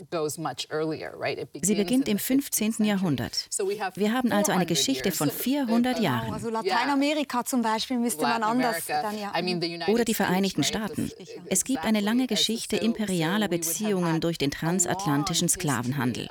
Sie 1.62 1.74
beginnt 1.74 2.08
im 2.08 2.18
15. 2.18 2.74
Jahrhundert. 2.84 3.48
Wir 3.96 4.12
haben 4.12 4.30
also 4.30 4.52
eine 4.52 4.66
Geschichte 4.66 5.10
von 5.10 5.30
400 5.30 5.98
Jahren. 5.98 6.32
Lateinamerika 7.24 7.44
zum 7.44 7.62
Beispiel 7.62 7.98
müsste 7.98 8.22
man 8.22 8.42
anders 8.42 8.86
dann 8.86 9.18
ja. 9.18 9.32
Oder 9.88 10.04
die 10.04 10.14
Vereinigten 10.14 10.64
Staaten. 10.64 11.10
Es 11.46 11.64
gibt 11.64 11.84
eine 11.84 12.00
lange 12.00 12.26
Geschichte 12.26 12.76
imperialer 12.76 13.48
Beziehungen 13.48 14.20
durch 14.20 14.38
den 14.38 14.50
transatlantischen 14.50 15.48
Sklavenhandel. 15.48 16.28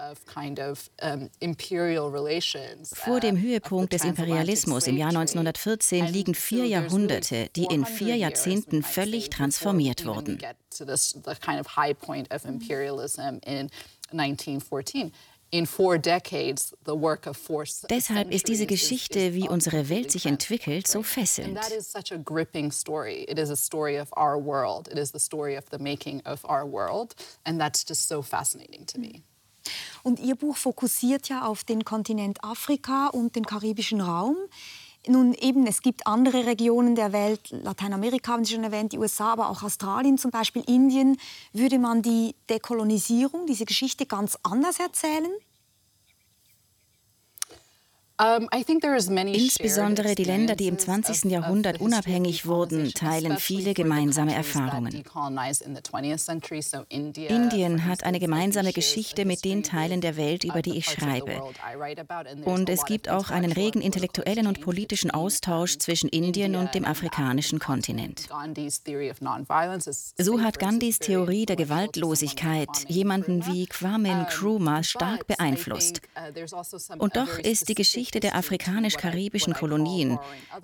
Vor 2.94 3.20
dem 3.20 3.40
Höhepunkt 3.40 3.94
des 3.94 4.04
Imperialismus 4.04 4.34
Imperialismus 4.34 4.88
im 4.88 4.98
Jahr 4.98 5.10
1914 5.10 6.08
liegen 6.08 6.36
vier 6.36 6.66
Jahrhunderte, 6.66 7.50
die 7.56 7.66
in 7.66 7.86
vier 7.86 8.16
Jahrzehnten 8.16 8.84
völlig 8.84 9.30
transformiert 9.30 10.06
wurden. 10.06 10.40
Deshalb 17.90 18.32
ist 18.32 18.48
diese 18.48 18.66
Geschichte, 18.66 19.34
wie 19.34 19.48
unsere 19.48 19.88
Welt 19.88 20.12
sich 20.12 20.26
entwickelt, 20.26 20.88
so 20.88 21.04
fesselnd. 21.04 21.60
Und 30.02 30.20
Ihr 30.20 30.36
Buch 30.36 30.58
fokussiert 30.58 31.30
ja 31.30 31.46
auf 31.46 31.64
den 31.64 31.86
Kontinent 31.86 32.44
Afrika 32.44 33.08
und 33.08 33.36
den 33.36 33.46
karibischen 33.46 34.02
Raum. 34.02 34.36
Nun 35.08 35.34
eben, 35.34 35.68
es 35.68 35.82
gibt 35.82 36.08
andere 36.08 36.46
Regionen 36.46 36.96
der 36.96 37.12
Welt, 37.12 37.50
Lateinamerika 37.52 38.32
haben 38.32 38.46
Sie 38.46 38.54
schon 38.54 38.64
erwähnt, 38.64 38.94
die 38.94 38.98
USA, 38.98 39.34
aber 39.34 39.50
auch 39.50 39.62
Australien 39.62 40.18
zum 40.18 40.32
Beispiel, 40.32 40.64
Indien. 40.66 41.18
Würde 41.52 41.78
man 41.78 42.02
die 42.02 42.36
Dekolonisierung, 42.50 43.46
diese 43.46 43.66
Geschichte 43.66 44.06
ganz 44.06 44.38
anders 44.44 44.80
erzählen? 44.80 45.32
Insbesondere 48.20 50.14
die 50.14 50.24
Länder, 50.24 50.56
die 50.56 50.68
im 50.68 50.78
20. 50.78 51.32
Jahrhundert 51.32 51.82
unabhängig 51.82 52.46
wurden, 52.46 52.94
teilen 52.94 53.38
viele 53.38 53.74
gemeinsame 53.74 54.36
Erfahrungen. 54.36 55.04
Indien 57.28 57.86
hat 57.86 58.04
eine 58.04 58.20
gemeinsame 58.20 58.72
Geschichte 58.72 59.26
mit 59.26 59.44
den 59.44 59.64
Teilen 59.64 60.00
der 60.00 60.16
Welt, 60.16 60.44
über 60.44 60.62
die 60.62 60.78
ich 60.78 60.86
schreibe. 60.86 61.42
Und 62.46 62.70
es 62.70 62.86
gibt 62.86 63.10
auch 63.10 63.32
einen 63.32 63.52
regen 63.52 63.82
intellektuellen 63.82 64.46
und 64.46 64.62
politischen 64.62 65.10
Austausch 65.10 65.80
zwischen 65.80 66.08
Indien 66.10 66.56
und 66.56 66.76
dem 66.76 66.86
afrikanischen 66.86 67.58
Kontinent. 67.58 68.30
So 70.20 70.42
hat 70.42 70.60
Gandhis 70.60 71.00
Theorie 71.00 71.46
der 71.48 71.56
Gewaltlosigkeit 71.56 72.70
jemanden 72.88 73.48
wie 73.48 73.66
Kwame 73.66 74.10
Nkrumah 74.10 74.84
stark 74.84 75.26
beeinflusst. 75.26 76.02
Also 76.14 76.78
und 77.00 77.16
doch 77.16 77.40
ist 77.40 77.70
die 77.70 77.76
Geschichte 77.76 78.03
Geschichte 78.04 78.20
der 78.20 78.36
afrikanisch-karibischen 78.36 79.54
Kolonien, 79.54 80.20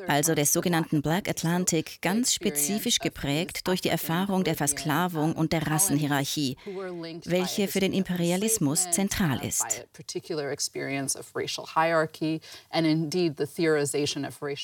also 0.10 0.36
des 0.36 0.51
sogenannten 0.51 1.01
Black 1.01 1.29
Atlantic, 1.29 2.01
ganz 2.01 2.34
spezifisch 2.34 3.00
geprägt 3.00 3.65
durch 3.65 3.79
die 3.79 3.88
Erfahrung 3.88 4.43
der 4.43 4.55
Versklavung 4.55 5.31
und 5.31 5.53
der 5.53 5.65
Rassenhierarchie, 5.65 6.58
welche 7.24 7.69
für 7.69 7.79
den 7.79 7.93
Imperialismus 7.93 8.91
zentral 8.91 9.39
ist. 9.46 9.86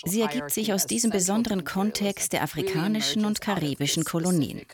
Sie 0.06 0.22
ergibt 0.22 0.52
sich 0.52 0.74
aus 0.74 0.86
diesem 0.86 1.12
besonderen 1.12 1.64
Kontext 1.64 2.34
der 2.34 2.44
afrikanischen 2.44 3.24
und 3.24 3.40
karibischen 3.40 4.04
Kolonien. 4.04 4.66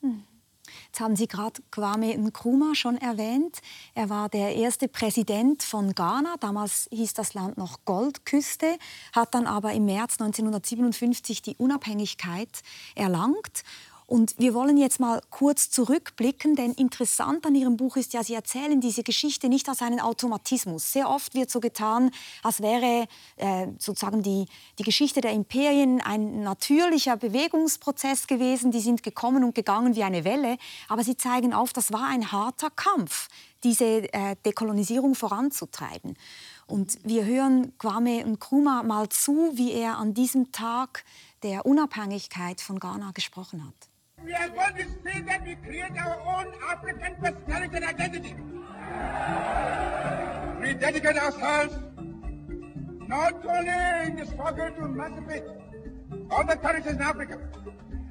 Hm. 0.00 0.24
Jetzt 0.86 1.00
haben 1.00 1.16
Sie 1.16 1.26
gerade 1.26 1.60
Kwame 1.70 2.16
Nkrumah 2.16 2.74
schon 2.74 2.96
erwähnt. 2.96 3.60
Er 3.94 4.10
war 4.10 4.28
der 4.28 4.54
erste 4.54 4.88
Präsident 4.88 5.62
von 5.62 5.94
Ghana. 5.94 6.36
Damals 6.40 6.88
hieß 6.90 7.14
das 7.14 7.34
Land 7.34 7.58
noch 7.58 7.84
Goldküste, 7.84 8.78
hat 9.12 9.34
dann 9.34 9.46
aber 9.46 9.72
im 9.72 9.84
März 9.84 10.20
1957 10.20 11.42
die 11.42 11.56
Unabhängigkeit 11.56 12.62
erlangt. 12.94 13.64
Und 14.06 14.34
wir 14.38 14.52
wollen 14.52 14.76
jetzt 14.76 15.00
mal 15.00 15.22
kurz 15.30 15.70
zurückblicken, 15.70 16.56
denn 16.56 16.72
interessant 16.72 17.46
an 17.46 17.54
Ihrem 17.54 17.78
Buch 17.78 17.96
ist 17.96 18.12
ja, 18.12 18.22
Sie 18.22 18.34
erzählen 18.34 18.78
diese 18.80 19.02
Geschichte 19.02 19.48
nicht 19.48 19.66
als 19.68 19.80
einen 19.80 19.98
Automatismus. 19.98 20.92
Sehr 20.92 21.08
oft 21.08 21.34
wird 21.34 21.50
so 21.50 21.58
getan, 21.58 22.10
als 22.42 22.60
wäre 22.60 23.06
äh, 23.36 23.68
sozusagen 23.78 24.22
die, 24.22 24.44
die 24.78 24.82
Geschichte 24.82 25.22
der 25.22 25.32
Imperien 25.32 26.02
ein 26.02 26.42
natürlicher 26.42 27.16
Bewegungsprozess 27.16 28.26
gewesen. 28.26 28.72
Die 28.72 28.80
sind 28.80 29.02
gekommen 29.02 29.42
und 29.42 29.54
gegangen 29.54 29.96
wie 29.96 30.02
eine 30.02 30.24
Welle. 30.24 30.58
Aber 30.88 31.02
Sie 31.02 31.16
zeigen 31.16 31.54
auf, 31.54 31.72
das 31.72 31.90
war 31.90 32.06
ein 32.08 32.30
harter 32.30 32.68
Kampf, 32.68 33.28
diese 33.62 34.12
äh, 34.12 34.36
Dekolonisierung 34.44 35.14
voranzutreiben. 35.14 36.14
Und 36.66 36.98
wir 37.04 37.24
hören 37.24 37.76
Kwame 37.78 38.22
Nkrumah 38.22 38.82
mal 38.82 39.08
zu, 39.08 39.52
wie 39.54 39.72
er 39.72 39.96
an 39.96 40.12
diesem 40.12 40.52
Tag 40.52 41.04
der 41.42 41.64
Unabhängigkeit 41.64 42.60
von 42.60 42.78
Ghana 42.78 43.12
gesprochen 43.12 43.64
hat. 43.64 43.93
We 44.24 44.32
are 44.32 44.48
going 44.48 44.74
to 44.76 44.84
say 45.04 45.20
that 45.20 45.44
we 45.44 45.54
create 45.56 45.96
our 45.98 46.18
own 46.20 46.52
African 46.70 47.14
personality 47.16 47.76
and 47.76 47.84
identity. 47.84 48.34
We 50.60 50.74
dedicate 50.74 51.16
ourselves 51.16 51.74
not 53.06 53.44
only 53.44 54.06
in 54.06 54.16
the 54.16 54.26
struggle 54.26 54.70
to 54.70 54.84
emancipate 54.84 55.44
all 56.30 56.44
the 56.44 56.56
countries 56.56 56.86
in 56.86 57.02
Africa. 57.02 57.38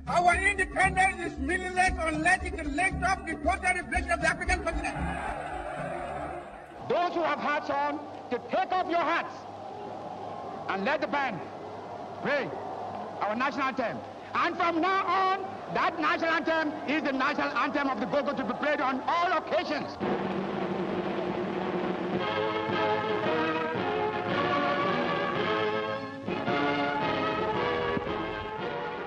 Our 0.06 0.36
independence 0.36 1.34
is 1.34 1.40
meaningless 1.40 1.94
unless 2.00 2.44
it 2.44 2.66
linked 2.66 3.04
up 3.04 3.26
with 3.26 3.44
total 3.44 3.74
reflection 3.74 4.12
of 4.12 4.22
the 4.22 4.28
African 4.28 4.64
continent. 4.64 4.96
Those 6.90 7.14
who 7.14 7.24
have 7.24 7.40
hats 7.40 7.70
on, 7.70 8.00
to 8.30 8.38
take 8.52 8.72
off 8.72 8.90
your 8.90 9.00
hats 9.00 9.34
and 10.70 10.86
let 10.86 11.02
the 11.02 11.08
band 11.08 11.40
play 12.22 12.50
our 13.22 13.36
national 13.36 13.68
anthem. 13.68 13.98
And 14.36 14.58
from 14.58 14.82
now 14.82 15.06
on, 15.06 15.53
that 15.74 16.00
national 16.00 16.32
anthem 16.32 16.72
is 16.90 17.04
the 17.04 17.12
national 17.12 17.50
anthem 17.58 17.90
of 17.90 18.00
the 18.00 18.06
Gogo 18.06 18.34
to 18.34 18.44
be 18.44 18.54
played 18.54 18.82
on 18.82 19.02
all 19.08 19.38
occasions. 19.38 19.98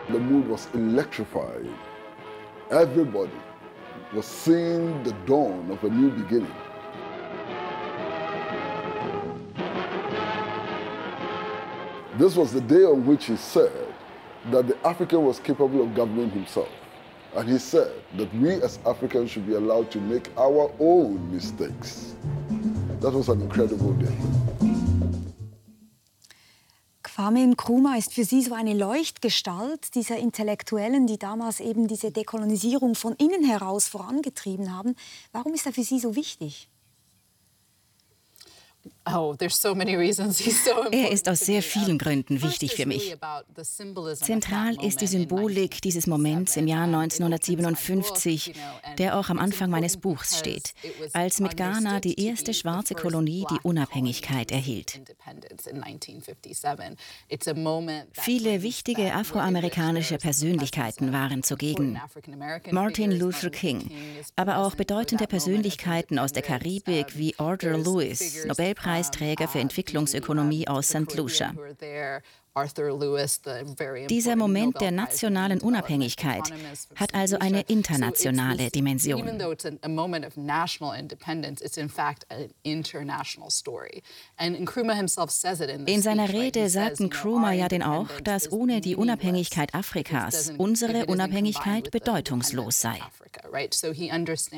The 0.09 0.21
mood 0.21 0.49
was 0.49 0.69
electrifying. 0.73 1.77
Everybody 2.71 3.33
was 4.15 4.25
seeing 4.25 5.03
the 5.03 5.13
dawn 5.27 5.71
of 5.71 5.85
a 5.85 5.91
new 5.91 6.11
beginning. 6.11 6.55
This 12.19 12.35
was 12.35 12.51
the 12.53 12.63
day 12.63 12.85
on 12.85 13.05
which 13.05 13.27
he 13.27 13.37
said, 13.37 13.86
that 14.51 14.69
the 14.69 14.77
African 14.87 15.25
was 15.25 15.41
capable 15.41 15.83
of 15.83 15.95
governing 15.95 16.31
himself. 16.31 16.69
And 17.35 17.49
he 17.49 17.59
said 17.59 17.93
that 18.17 18.33
we 18.35 18.63
as 18.63 18.79
Africans 18.87 19.31
should 19.31 19.47
be 19.47 19.55
allowed 19.55 19.91
to 19.91 20.01
make 20.01 20.31
our 20.39 20.71
own 20.81 21.31
mistakes. 21.31 22.15
That 23.01 23.13
was 23.13 23.29
an 23.29 23.43
incredible 23.43 23.93
day. 23.93 24.17
Kwame 27.03 27.45
Nkrumah 27.45 27.97
ist 27.97 28.13
für 28.13 28.25
Sie 28.25 28.43
so 28.43 28.53
eine 28.53 28.75
Leuchtgestalt 28.75 29.95
dieser 29.95 30.19
Intellektuellen, 30.19 31.07
die 31.07 31.19
damals 31.19 31.61
eben 31.61 31.89
diese 31.89 32.11
Dekolonisierung 32.11 32.95
von 32.95 33.15
innen 33.15 33.43
heraus 33.45 33.89
vorangetrieben 33.89 34.77
haben. 34.77 34.95
Warum 35.33 35.55
ist 35.55 35.65
er 35.67 35.73
für 35.73 35.83
Sie 35.83 35.99
so 35.99 36.15
wichtig? 36.15 36.69
Oh, 39.09 39.37
er 40.91 41.11
ist 41.13 41.29
aus 41.29 41.41
sehr 41.41 41.63
vielen 41.63 41.99
Gründen 41.99 42.43
wichtig 42.43 42.75
für 42.75 42.87
mich. 42.87 43.17
Zentral 44.15 44.85
ist 44.85 45.01
die 45.01 45.07
Symbolik 45.07 45.81
dieses 45.81 46.07
Moments 46.07 46.57
im 46.57 46.67
Jahr 46.67 46.85
1957, 46.85 48.55
der 48.99 49.17
auch 49.17 49.29
am 49.29 49.39
Anfang 49.39 49.71
meines 49.71 49.97
Buchs 49.97 50.39
steht, 50.39 50.75
als 51.13 51.39
mit 51.41 51.57
Ghana 51.57 52.01
die 52.01 52.21
erste 52.21 52.53
schwarze 52.53 52.95
Kolonie 52.95 53.47
die 53.51 53.61
Unabhängigkeit 53.63 54.51
erhielt. 54.51 55.01
Viele 58.13 58.63
wichtige 58.63 59.15
afroamerikanische 59.15 60.19
Persönlichkeiten 60.19 61.13
waren 61.13 61.43
zugegen. 61.43 62.01
Martin 62.71 63.13
Luther 63.13 63.51
King, 63.51 63.91
aber 64.35 64.59
auch 64.59 64.75
bedeutende 64.75 65.27
Persönlichkeiten 65.27 66.19
aus 66.19 66.33
der 66.33 66.43
Karibik 66.43 67.17
wie 67.17 67.39
Arthur 67.39 67.79
Lewis, 67.79 68.47
Nobelpreisträger 68.97 69.49
für 69.49 69.59
Entwicklungsökonomie 69.59 70.69
aus 70.69 70.89
St. 70.89 71.15
Lucia. 71.17 71.53
Dieser 74.09 74.37
Moment 74.37 74.81
der 74.81 74.91
nationalen 74.91 75.61
Unabhängigkeit 75.61 76.51
hat 76.95 77.15
also 77.15 77.39
eine 77.39 77.61
internationale 77.63 78.71
Dimension. 78.71 79.29
In 85.87 86.03
seiner 86.03 86.29
Rede 86.33 86.69
sagt 86.71 87.01
Nkrumah 87.01 87.53
ja 87.53 87.69
denn 87.69 87.83
auch, 87.83 88.09
dass 88.23 88.51
ohne 88.51 88.81
die 88.81 88.97
Unabhängigkeit 88.97 89.75
Afrikas 89.75 90.53
unsere 90.57 91.07
Unabhängigkeit 91.07 91.91
bedeutungslos 91.91 92.81
sei. 92.81 92.99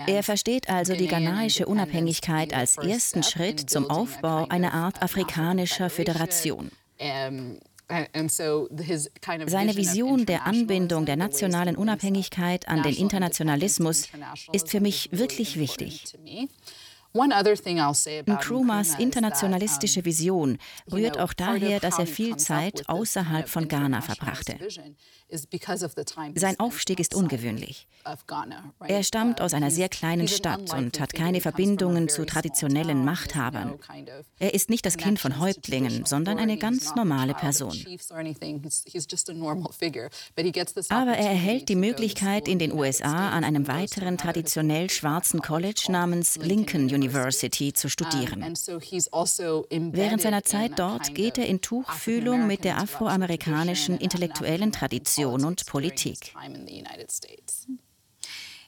Er 0.06 0.22
versteht 0.22 0.70
also 0.70 0.94
die 0.94 1.08
ghanaische 1.08 1.66
Unabhängigkeit 1.66 2.54
als 2.54 2.76
ersten 2.76 3.24
Schritt 3.24 3.68
zum 3.68 3.90
Aufbau 3.90 4.46
einer 4.48 4.72
Art 4.72 5.02
afrikanischer 5.02 5.90
Föderation. 5.90 6.70
Seine 9.46 9.76
Vision 9.76 10.26
der 10.26 10.46
Anbindung 10.46 11.06
der 11.06 11.16
nationalen 11.16 11.74
Unabhängigkeit 11.76 12.68
an 12.68 12.82
den 12.82 12.94
Internationalismus 12.94 14.08
ist 14.52 14.70
für 14.70 14.80
mich 14.80 15.08
wirklich 15.12 15.58
wichtig. 15.58 16.04
Nkrumahs 17.14 18.98
internationalistische 18.98 20.04
Vision 20.04 20.58
rührt 20.92 21.18
auch 21.18 21.32
daher, 21.32 21.80
dass 21.80 21.98
er 21.98 22.06
viel 22.06 22.36
Zeit 22.36 22.88
außerhalb 22.88 23.48
von 23.48 23.66
Ghana 23.68 24.02
verbrachte. 24.02 24.58
Sein 26.34 26.58
Aufstieg 26.58 27.00
ist 27.00 27.14
ungewöhnlich. 27.14 27.86
Er 28.86 29.02
stammt 29.02 29.40
aus 29.40 29.52
einer 29.52 29.70
sehr 29.70 29.88
kleinen 29.88 30.28
Stadt 30.28 30.72
und 30.72 31.00
hat 31.00 31.12
keine 31.12 31.40
Verbindungen 31.40 32.08
zu 32.08 32.24
traditionellen 32.24 33.04
Machthabern. 33.04 33.78
Er 34.38 34.54
ist 34.54 34.70
nicht 34.70 34.86
das 34.86 34.96
Kind 34.96 35.18
von 35.18 35.38
Häuptlingen, 35.38 36.06
sondern 36.06 36.38
eine 36.38 36.56
ganz 36.56 36.94
normale 36.94 37.34
Person. 37.34 37.76
Aber 40.88 41.12
er 41.12 41.30
erhält 41.30 41.68
die 41.68 41.76
Möglichkeit, 41.76 42.48
in 42.48 42.58
den 42.58 42.72
USA 42.72 43.30
an 43.30 43.44
einem 43.44 43.68
weiteren 43.68 44.16
traditionell 44.16 44.88
schwarzen 44.88 45.42
College 45.42 45.86
namens 45.90 46.36
Lincoln 46.36 46.84
University 46.84 46.97
zu 47.02 47.88
studieren. 47.88 48.42
Also 48.42 48.78
Während 48.80 50.22
seiner 50.22 50.44
Zeit 50.44 50.78
dort 50.78 51.14
geht 51.14 51.38
er 51.38 51.46
in 51.46 51.60
Tuchfühlung 51.60 52.46
mit 52.46 52.64
der 52.64 52.78
afroamerikanischen 52.78 53.98
intellektuellen 53.98 54.72
Tradition 54.72 55.44
und 55.44 55.66
Politik. 55.66 56.34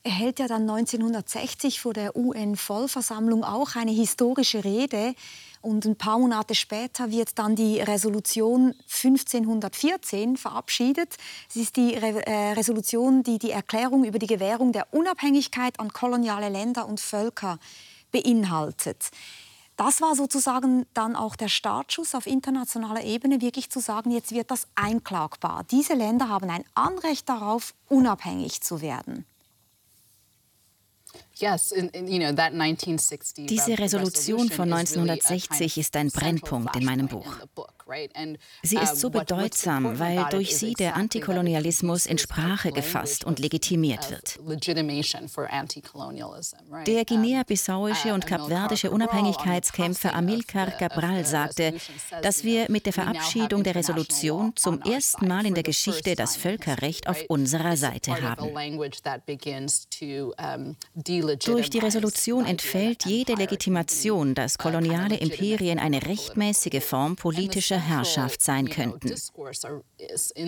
Er 0.02 0.12
hält 0.12 0.38
ja 0.38 0.48
dann 0.48 0.62
1960 0.62 1.78
vor 1.78 1.92
der 1.92 2.16
UN-Vollversammlung 2.16 3.44
auch 3.44 3.76
eine 3.76 3.90
historische 3.90 4.64
Rede. 4.64 5.14
Und 5.60 5.84
ein 5.84 5.96
paar 5.96 6.18
Monate 6.18 6.54
später 6.54 7.10
wird 7.10 7.38
dann 7.38 7.54
die 7.54 7.80
Resolution 7.80 8.74
1514 8.88 10.38
verabschiedet. 10.38 11.16
Es 11.50 11.56
ist 11.56 11.76
die 11.76 11.94
Re 11.96 12.26
äh, 12.26 12.52
Resolution, 12.52 13.22
die 13.22 13.38
die 13.38 13.50
Erklärung 13.50 14.04
über 14.04 14.18
die 14.18 14.26
Gewährung 14.26 14.72
der 14.72 14.86
Unabhängigkeit 14.94 15.78
an 15.78 15.92
koloniale 15.92 16.48
Länder 16.48 16.88
und 16.88 16.98
Völker 16.98 17.58
beinhaltet. 18.10 19.10
Das 19.76 20.02
war 20.02 20.14
sozusagen 20.14 20.84
dann 20.92 21.16
auch 21.16 21.36
der 21.36 21.48
Startschuss 21.48 22.14
auf 22.14 22.26
internationaler 22.26 23.02
Ebene, 23.02 23.40
wirklich 23.40 23.70
zu 23.70 23.80
sagen, 23.80 24.10
jetzt 24.10 24.32
wird 24.32 24.50
das 24.50 24.68
einklagbar. 24.74 25.64
Diese 25.70 25.94
Länder 25.94 26.28
haben 26.28 26.50
ein 26.50 26.64
Anrecht 26.74 27.28
darauf, 27.30 27.74
unabhängig 27.88 28.60
zu 28.60 28.82
werden. 28.82 29.24
Diese 33.48 33.78
Resolution 33.78 34.50
von 34.50 34.72
1960 34.72 35.78
ist 35.78 35.96
ein 35.96 36.10
Brennpunkt 36.10 36.76
in 36.76 36.84
meinem 36.84 37.08
Buch. 37.08 37.38
Sie 38.62 38.76
ist 38.76 38.96
so 38.96 39.10
bedeutsam, 39.10 39.98
weil 39.98 40.26
durch 40.30 40.56
sie 40.56 40.74
der 40.74 40.96
Antikolonialismus 40.96 42.06
in 42.06 42.18
Sprache 42.18 42.72
gefasst 42.72 43.24
und 43.24 43.38
legitimiert 43.38 44.10
wird. 44.10 44.38
Der 46.86 47.04
guinea-bissauische 47.04 48.14
und 48.14 48.26
kapverdische 48.26 48.90
Unabhängigkeitskämpfer 48.90 50.14
Amilcar 50.14 50.70
Cabral 50.70 51.24
sagte, 51.24 51.74
dass 52.22 52.44
wir 52.44 52.66
mit 52.70 52.86
der 52.86 52.92
Verabschiedung 52.92 53.62
der 53.62 53.74
Resolution 53.74 54.52
zum 54.56 54.80
ersten 54.82 55.28
Mal 55.28 55.46
in 55.46 55.54
der 55.54 55.62
Geschichte 55.62 56.14
das 56.14 56.36
Völkerrecht 56.36 57.08
auf 57.08 57.22
unserer 57.28 57.76
Seite 57.76 58.20
haben. 58.22 58.48
Durch 61.44 61.70
die 61.70 61.78
Resolution 61.78 62.46
entfällt 62.46 63.06
jede 63.06 63.34
Legitimation, 63.34 64.34
dass 64.34 64.58
koloniale 64.58 65.16
Imperien 65.16 65.78
eine 65.78 66.06
rechtmäßige 66.06 66.82
Form 66.82 67.16
politischer 67.16 67.79
Herrschaft 67.80 68.42
sein 68.42 68.68
könnten. 68.68 69.14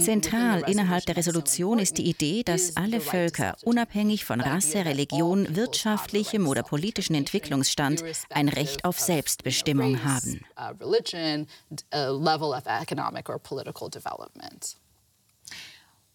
Zentral 0.00 0.62
innerhalb 0.68 1.06
der 1.06 1.16
Resolution 1.16 1.78
ist 1.78 1.98
die 1.98 2.08
Idee, 2.08 2.42
dass 2.42 2.76
alle 2.76 3.00
Völker, 3.00 3.56
unabhängig 3.64 4.24
von 4.24 4.40
Rasse, 4.40 4.84
Religion, 4.84 5.56
wirtschaftlichem 5.56 6.46
oder 6.46 6.62
politischen 6.62 7.14
Entwicklungsstand, 7.14 8.04
ein 8.30 8.48
Recht 8.48 8.84
auf 8.84 8.98
Selbstbestimmung 9.00 10.04
haben. 10.04 10.44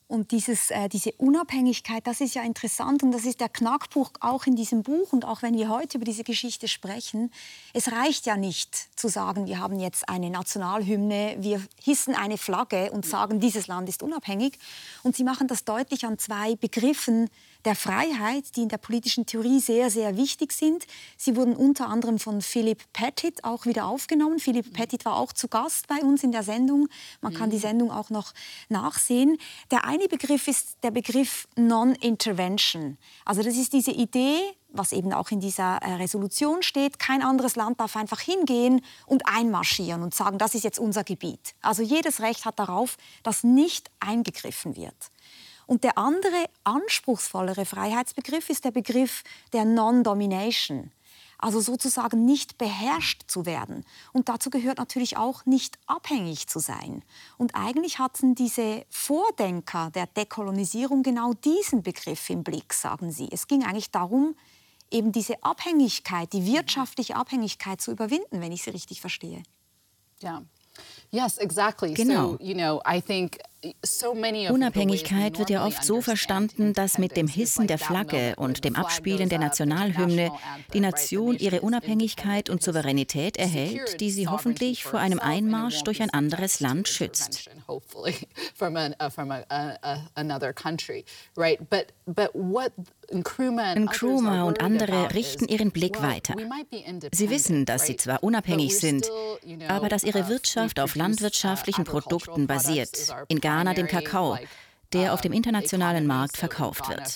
Und 0.10 0.32
dieses, 0.32 0.72
äh, 0.72 0.88
diese 0.88 1.12
Unabhängigkeit, 1.17 2.08
das 2.08 2.22
ist 2.22 2.34
ja 2.34 2.41
interessant 2.43 3.04
und 3.04 3.12
das 3.12 3.26
ist 3.26 3.41
der 3.41 3.50
Knackpunkt 3.50 4.22
auch 4.22 4.46
in 4.46 4.56
diesem 4.56 4.82
Buch 4.82 5.12
und 5.12 5.26
auch 5.26 5.41
wenn 5.41 5.58
wir 5.58 5.67
heute 5.67 5.98
über 5.98 6.06
diese 6.06 6.24
Geschichte 6.24 6.70
sprechen. 6.70 7.30
Es 7.74 7.91
reicht 7.91 8.26
ja 8.26 8.38
nicht 8.38 8.74
zu 8.98 9.10
sagen, 9.10 9.48
wir 9.48 9.60
haben 9.60 9.80
jetzt 9.80 10.08
eine 10.08 10.30
Nationalhymne, 10.30 11.36
wir 11.39 11.62
hissen 11.84 12.15
eine 12.15 12.38
Flagge 12.38 12.89
und 12.91 13.06
sagen, 13.06 13.41
dieses 13.41 13.67
Land 13.67 13.89
ist 13.89 14.02
unabhängig. 14.02 14.58
Und 15.04 15.17
Sie 15.17 15.26
machen 15.26 15.50
das 15.50 15.65
deutlich 15.65 16.06
an 16.06 16.17
zwei 16.17 16.56
Begriffen, 16.56 17.30
der 17.67 17.75
Freiheit, 17.75 18.56
die 18.56 18.62
in 18.62 18.69
der 18.69 18.77
politischen 18.77 19.25
Theorie 19.25 19.60
sehr, 19.60 19.89
sehr 19.89 20.15
wichtig 20.15 20.53
sind. 20.53 20.88
Sie 21.17 21.36
wurden 21.36 21.53
unter 21.53 21.89
anderem 21.89 22.17
von 22.17 22.41
Philip 22.41 22.82
Pettit 22.93 23.43
auch 23.43 23.65
wieder 23.65 23.88
aufgenommen. 23.88 24.39
Philip 24.39 24.71
Pettit 24.71 25.03
war 25.03 25.17
auch 25.17 25.34
zu 25.34 25.49
Gast 25.49 25.86
bei 25.88 25.97
uns 25.97 26.23
in 26.23 26.32
der 26.32 26.43
Sendung. 26.43 26.88
Man 27.19 27.34
kann 27.34 27.49
die 27.49 27.58
Sendung 27.58 27.91
auch 27.91 28.10
noch 28.10 28.34
nachsehen. 28.69 29.38
Der 29.69 29.84
eine 29.84 30.08
Begriff 30.08 30.47
ist 30.47 30.77
der 30.82 30.91
Begriff 30.91 31.45
Non-Intervention. 31.58 32.97
Also 33.25 33.43
das 33.43 33.58
ist 33.58 33.73
diese 33.73 33.91
Idee, 33.91 34.39
was 34.69 34.93
eben 34.93 35.12
auch 35.12 35.32
in 35.32 35.41
dieser 35.41 35.77
äh, 35.82 35.95
Resolution 35.95 36.63
steht, 36.63 36.99
kein 36.99 37.21
anderes 37.21 37.58
Land 37.58 37.82
darf 37.82 37.97
einfach 37.97 38.21
hingehen 38.21 38.82
und 39.06 39.23
einmarschieren 39.27 40.03
und 40.03 40.15
sagen, 40.15 40.38
das 40.38 40.56
ist 40.56 40.63
jetzt 40.63 40.80
unser 40.80 41.03
Gebiet. 41.03 41.53
Also 41.62 41.84
jedes 41.84 42.21
Recht 42.21 42.45
hat 42.45 42.60
darauf, 42.60 42.97
dass 43.23 43.43
nicht 43.43 43.91
eingegriffen 43.99 44.77
wird. 44.77 45.12
Und 45.67 45.84
der 45.84 45.97
andere 45.97 46.45
anspruchsvollere 46.63 47.65
Freiheitsbegriff 47.65 48.49
ist 48.49 48.65
der 48.65 48.71
Begriff 48.71 49.23
der 49.53 49.65
Non-Domination. 49.65 50.91
Also 51.39 51.60
sozusagen 51.60 52.25
nicht 52.25 52.58
beherrscht 52.58 53.23
zu 53.27 53.45
werden. 53.45 53.86
Und 54.12 54.27
dazu 54.27 54.49
gehört 54.49 54.80
natürlich 54.80 55.17
auch 55.17 55.45
nicht 55.45 55.77
abhängig 55.86 56.47
zu 56.47 56.58
sein. 56.58 57.03
Und 57.38 57.53
eigentlich 57.53 57.99
hatten 57.99 58.34
diese 58.34 58.86
Vordenker 58.89 59.91
der 59.91 60.08
Dekolonisierung 60.08 61.03
genau 61.03 61.34
diesen 61.34 61.84
Begriff 61.84 62.30
im 62.32 62.43
Blick, 62.43 62.73
sagen 62.73 63.12
sie. 63.12 63.30
Es 63.32 63.47
ging 63.47 63.63
eigentlich 63.63 63.91
darum, 63.91 64.36
eben 64.89 65.12
diese 65.12 65.43
Abhängigkeit, 65.43 66.34
die 66.34 66.45
wirtschaftliche 66.45 67.15
Abhängigkeit 67.15 67.82
zu 67.82 67.91
überwinden, 67.91 68.41
wenn 68.41 68.51
ich 68.51 68.63
sie 68.63 68.71
richtig 68.71 69.01
verstehe. 69.01 69.43
Ja, 70.21 70.41
Genau. 71.95 72.36
Unabhängigkeit 74.50 75.39
wird 75.39 75.50
ja 75.50 75.65
oft 75.65 75.84
so 75.84 76.02
verstanden, 76.02 76.74
dass 76.74 77.00
mit 77.00 77.17
dem 77.17 77.28
Hissen 77.28 77.65
der 77.65 77.80
Flagge 77.80 78.36
und 78.38 78.63
dem 78.63 78.76
Abspielen 78.76 79.30
der 79.30 79.39
Nationalhymne 79.39 80.32
die 80.74 80.80
Nation 80.80 81.38
ihre 81.38 81.62
Unabhängigkeit 81.62 82.52
und 82.52 82.62
Souveränität 82.62 83.38
erhält, 83.38 84.00
die 84.00 84.12
sie 84.12 84.28
hoffentlich 84.28 84.84
vor 84.84 85.00
einem 85.00 85.20
Einmarsch 85.20 85.82
durch 85.84 86.04
ein 86.04 86.12
anderes 86.12 86.60
Land 86.60 86.88
schützt. 86.88 87.50
Nkrumah 93.12 94.43
und 94.43 94.62
andere 94.62 95.13
richten 95.13 95.48
ihren 95.48 95.72
Blick 95.72 96.02
weiter. 96.02 96.36
Sie 97.12 97.30
wissen, 97.30 97.65
dass 97.65 97.86
sie 97.86 97.96
zwar 97.96 98.22
unabhängig 98.24 98.78
sind, 98.78 99.10
aber 99.67 99.89
dass 99.89 100.04
ihre 100.04 100.24
uh, 100.24 100.28
Wirtschaft 100.30 100.80
auf 100.80 100.96
landwirtschaftlichen 100.96 101.86
Produkten 101.86 102.48
basiert, 102.48 103.15
in 103.30 103.39
Ghana 103.48 103.74
dem 103.74 103.88
Kakao, 103.88 104.38
der 104.92 105.14
auf 105.14 105.22
dem 105.22 105.32
internationalen 105.32 106.06
Markt 106.06 106.36
verkauft 106.36 106.90
wird. 106.90 107.08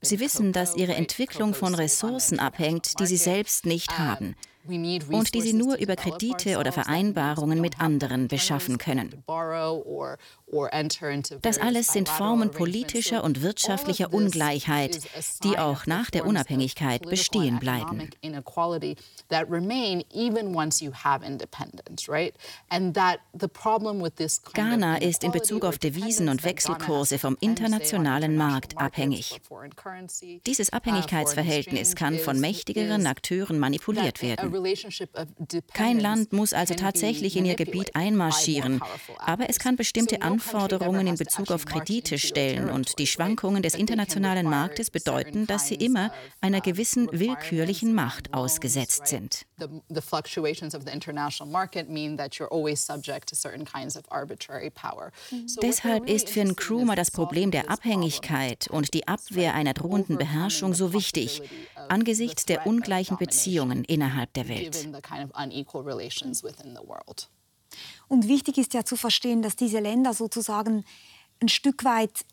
Sie 0.00 0.20
wissen, 0.20 0.52
dass 0.52 0.74
ihre 0.74 0.94
Entwicklung 0.94 1.52
von 1.52 1.74
Ressourcen 1.74 2.38
abhängt, 2.38 2.98
die 2.98 3.06
sie 3.06 3.18
selbst 3.18 3.66
nicht 3.66 3.98
haben 3.98 4.36
und 4.66 5.34
die 5.34 5.42
sie 5.42 5.52
nur 5.52 5.76
über 5.76 5.96
Kredite 5.96 6.58
oder 6.58 6.72
Vereinbarungen 6.72 7.60
mit 7.60 7.78
anderen 7.78 8.28
beschaffen 8.28 8.78
können. 8.78 9.22
Das 11.42 11.58
alles 11.58 11.88
sind 11.88 12.08
Formen 12.08 12.50
politischer 12.52 13.24
und 13.24 13.42
wirtschaftlicher 13.42 14.12
Ungleichheit, 14.12 15.00
die 15.42 15.58
auch 15.58 15.86
nach 15.86 16.10
der 16.10 16.26
Unabhängigkeit 16.26 17.02
bestehen 17.02 17.58
bleiben. 17.58 18.10
Ghana 24.54 24.96
ist 24.98 25.24
in 25.24 25.32
Bezug 25.32 25.64
auf 25.64 25.78
Devisen 25.78 26.28
und 26.28 26.44
Wechselkurse 26.44 27.18
vom 27.18 27.36
internationalen 27.40 28.36
Markt 28.36 28.78
abhängig. 28.78 29.40
Dieses 30.46 30.68
uh, 30.68 30.76
Abhängigkeitsverhältnis 30.76 31.96
kann 31.96 32.18
von 32.18 32.38
mächtigeren 32.38 33.06
Akteuren 33.06 33.58
manipuliert 33.58 34.22
werden. 34.22 34.52
Kein 35.72 35.98
Land 35.98 36.32
muss 36.32 36.52
also 36.52 36.74
tatsächlich 36.74 37.36
in 37.36 37.44
ihr 37.44 37.56
Gebiet 37.56 37.96
einmarschieren, 37.96 38.80
aber 39.18 39.50
es 39.50 39.58
kann 39.58 39.76
bestimmte 39.76 40.22
Anforderungen 40.22 40.43
in 41.06 41.16
Bezug 41.16 41.50
auf 41.50 41.64
Kredite 41.64 42.18
stellen 42.18 42.70
und 42.70 42.98
die 42.98 43.06
Schwankungen 43.06 43.62
des 43.62 43.74
internationalen 43.74 44.48
Marktes 44.48 44.90
bedeuten, 44.90 45.46
dass 45.46 45.68
sie 45.68 45.74
immer 45.74 46.12
einer 46.40 46.60
gewissen 46.60 47.08
willkürlichen 47.12 47.94
Macht 47.94 48.32
ausgesetzt 48.34 49.06
sind. 49.06 49.46
Deshalb 55.62 56.08
ist 56.08 56.28
für 56.28 56.40
Nkrumah 56.40 56.94
das 56.94 57.10
Problem 57.10 57.50
der 57.50 57.70
Abhängigkeit 57.70 58.68
und 58.68 58.94
die 58.94 59.08
Abwehr 59.08 59.54
einer 59.54 59.74
drohenden 59.74 60.18
Beherrschung 60.18 60.74
so 60.74 60.92
wichtig, 60.92 61.42
angesichts 61.88 62.44
der 62.44 62.66
ungleichen 62.66 63.16
Beziehungen 63.16 63.84
innerhalb 63.84 64.32
der 64.34 64.48
Welt. 64.48 64.88
Und 68.08 68.28
wichtig 68.28 68.58
ist 68.58 68.74
ja 68.74 68.84
zu 68.84 68.96
verstehen, 68.96 69.42
dass 69.42 69.56
diese 69.56 69.78
Länder 69.78 70.14
sozusagen 70.14 70.84
ein 71.40 71.48
Stück 71.48 71.84
weit 71.84 72.24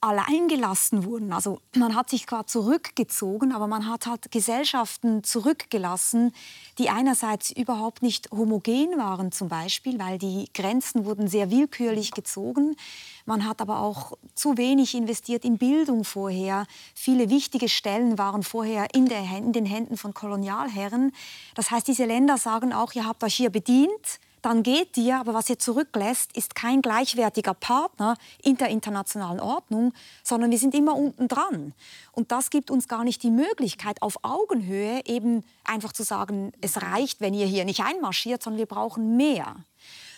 allein 0.00 0.46
gelassen 0.48 1.04
wurden. 1.04 1.32
Also 1.32 1.60
man 1.74 1.94
hat 1.94 2.10
sich 2.10 2.26
zwar 2.26 2.46
zurückgezogen, 2.46 3.52
aber 3.52 3.66
man 3.66 3.88
hat 3.88 4.06
halt 4.06 4.30
Gesellschaften 4.30 5.24
zurückgelassen, 5.24 6.32
die 6.78 6.90
einerseits 6.90 7.50
überhaupt 7.50 8.02
nicht 8.02 8.30
homogen 8.30 8.98
waren 8.98 9.32
zum 9.32 9.48
Beispiel, 9.48 9.98
weil 9.98 10.18
die 10.18 10.48
Grenzen 10.54 11.06
wurden 11.06 11.28
sehr 11.28 11.50
willkürlich 11.50 12.12
gezogen. 12.12 12.76
Man 13.24 13.46
hat 13.48 13.60
aber 13.60 13.80
auch 13.80 14.12
zu 14.34 14.56
wenig 14.56 14.94
investiert 14.94 15.44
in 15.44 15.58
Bildung 15.58 16.04
vorher. 16.04 16.66
Viele 16.94 17.30
wichtige 17.30 17.68
Stellen 17.68 18.18
waren 18.18 18.42
vorher 18.42 18.94
in, 18.94 19.06
in 19.06 19.52
den 19.52 19.66
Händen 19.66 19.96
von 19.96 20.14
Kolonialherren. 20.14 21.12
Das 21.54 21.70
heißt, 21.70 21.88
diese 21.88 22.04
Länder 22.04 22.38
sagen 22.38 22.72
auch, 22.72 22.92
ihr 22.92 23.06
habt 23.06 23.24
euch 23.24 23.34
hier 23.34 23.50
bedient, 23.50 24.20
dann 24.42 24.62
geht 24.62 24.96
ihr, 24.96 25.18
aber 25.18 25.34
was 25.34 25.50
ihr 25.50 25.58
zurücklässt, 25.58 26.36
ist 26.36 26.54
kein 26.54 26.82
gleichwertiger 26.82 27.54
Partner 27.54 28.16
in 28.42 28.56
der 28.56 28.68
internationalen 28.68 29.40
Ordnung, 29.40 29.92
sondern 30.22 30.50
wir 30.50 30.58
sind 30.58 30.74
immer 30.74 30.96
unten 30.96 31.28
dran. 31.28 31.74
Und 32.12 32.32
das 32.32 32.50
gibt 32.50 32.70
uns 32.70 32.88
gar 32.88 33.04
nicht 33.04 33.22
die 33.22 33.30
Möglichkeit, 33.30 34.02
auf 34.02 34.18
Augenhöhe 34.22 35.02
eben 35.04 35.44
einfach 35.64 35.92
zu 35.92 36.02
sagen, 36.02 36.52
es 36.60 36.82
reicht, 36.82 37.20
wenn 37.20 37.34
ihr 37.34 37.46
hier 37.46 37.64
nicht 37.64 37.80
einmarschiert, 37.80 38.42
sondern 38.42 38.58
wir 38.58 38.66
brauchen 38.66 39.16
mehr. 39.16 39.56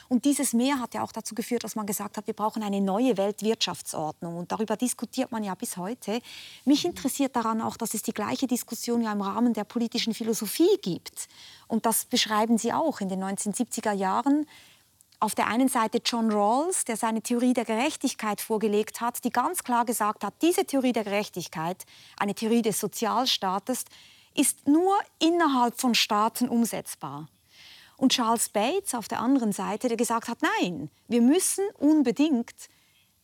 Und 0.08 0.24
dieses 0.24 0.54
Mehr 0.54 0.80
hat 0.80 0.94
ja 0.94 1.02
auch 1.02 1.12
dazu 1.12 1.34
geführt, 1.34 1.64
dass 1.64 1.76
man 1.76 1.86
gesagt 1.86 2.16
hat, 2.16 2.26
wir 2.26 2.34
brauchen 2.34 2.62
eine 2.62 2.80
neue 2.80 3.18
Weltwirtschaftsordnung. 3.18 4.36
Und 4.36 4.50
darüber 4.50 4.76
diskutiert 4.76 5.30
man 5.32 5.44
ja 5.44 5.54
bis 5.54 5.76
heute. 5.76 6.20
Mich 6.64 6.86
interessiert 6.86 7.36
daran 7.36 7.60
auch, 7.60 7.76
dass 7.76 7.92
es 7.92 8.02
die 8.02 8.14
gleiche 8.14 8.46
Diskussion 8.46 9.02
ja 9.02 9.12
im 9.12 9.20
Rahmen 9.20 9.52
der 9.52 9.64
politischen 9.64 10.14
Philosophie 10.14 10.78
gibt. 10.80 11.28
Und 11.66 11.84
das 11.84 12.06
beschreiben 12.06 12.56
Sie 12.56 12.72
auch 12.72 13.00
in 13.00 13.10
den 13.10 13.22
1970er 13.22 13.92
Jahren. 13.92 14.46
Auf 15.20 15.34
der 15.34 15.48
einen 15.48 15.68
Seite 15.68 16.00
John 16.02 16.30
Rawls, 16.30 16.84
der 16.84 16.96
seine 16.96 17.20
Theorie 17.20 17.52
der 17.52 17.64
Gerechtigkeit 17.64 18.40
vorgelegt 18.40 19.02
hat, 19.02 19.24
die 19.24 19.30
ganz 19.30 19.62
klar 19.62 19.84
gesagt 19.84 20.24
hat, 20.24 20.32
diese 20.40 20.64
Theorie 20.64 20.92
der 20.92 21.04
Gerechtigkeit, 21.04 21.84
eine 22.16 22.34
Theorie 22.34 22.62
des 22.62 22.80
Sozialstaates, 22.80 23.84
ist 24.34 24.68
nur 24.68 24.96
innerhalb 25.18 25.78
von 25.78 25.94
Staaten 25.94 26.48
umsetzbar. 26.48 27.26
Und 27.98 28.12
Charles 28.12 28.48
Bates 28.48 28.94
auf 28.94 29.08
der 29.08 29.20
anderen 29.20 29.52
Seite, 29.52 29.88
der 29.88 29.96
gesagt 29.96 30.28
hat, 30.28 30.38
nein, 30.40 30.88
wir 31.08 31.20
müssen 31.20 31.64
unbedingt 31.78 32.54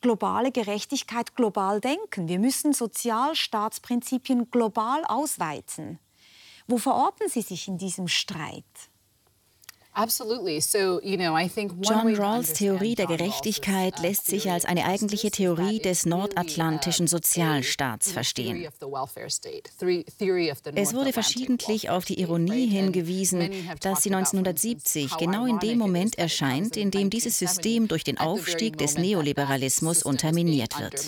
globale 0.00 0.50
Gerechtigkeit 0.50 1.36
global 1.36 1.80
denken. 1.80 2.28
Wir 2.28 2.40
müssen 2.40 2.74
Sozialstaatsprinzipien 2.74 4.50
global 4.50 5.04
ausweiten. 5.06 6.00
Wo 6.66 6.76
verorten 6.76 7.28
Sie 7.28 7.40
sich 7.40 7.68
in 7.68 7.78
diesem 7.78 8.08
Streit? 8.08 8.64
John 11.82 12.16
Rawls 12.16 12.52
Theorie 12.54 12.96
der 12.96 13.06
Gerechtigkeit 13.06 14.00
uh, 14.00 14.02
lässt 14.02 14.26
sich 14.26 14.50
als 14.50 14.64
eine 14.64 14.86
eigentliche 14.86 15.30
Theorie 15.30 15.78
des 15.78 16.04
nordatlantischen 16.04 17.06
Sozialstaats 17.06 18.10
verstehen. 18.10 18.66
Es 20.74 20.94
wurde 20.94 21.12
verschiedentlich 21.12 21.90
auf 21.90 22.04
die 22.04 22.20
Ironie 22.20 22.66
hingewiesen, 22.66 23.50
dass 23.80 24.02
sie 24.02 24.12
1970 24.12 25.16
genau 25.16 25.46
in 25.46 25.60
dem 25.60 25.78
Moment 25.78 26.18
erscheint, 26.18 26.76
in 26.76 26.90
dem 26.90 27.08
dieses 27.08 27.38
System 27.38 27.86
durch 27.86 28.02
den 28.02 28.18
Aufstieg 28.18 28.76
des 28.78 28.98
Neoliberalismus 28.98 30.02
unterminiert 30.02 30.76
wird. 30.80 31.02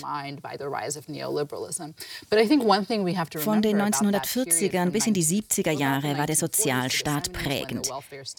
Von 3.43 3.61
den 3.61 3.81
1940ern 3.81 4.89
bis 4.91 5.07
in 5.07 5.13
die 5.13 5.25
70er 5.25 5.71
Jahre 5.71 6.17
war 6.17 6.25
der 6.25 6.37
Sozialstaat 6.37 7.33
prägend. 7.33 7.91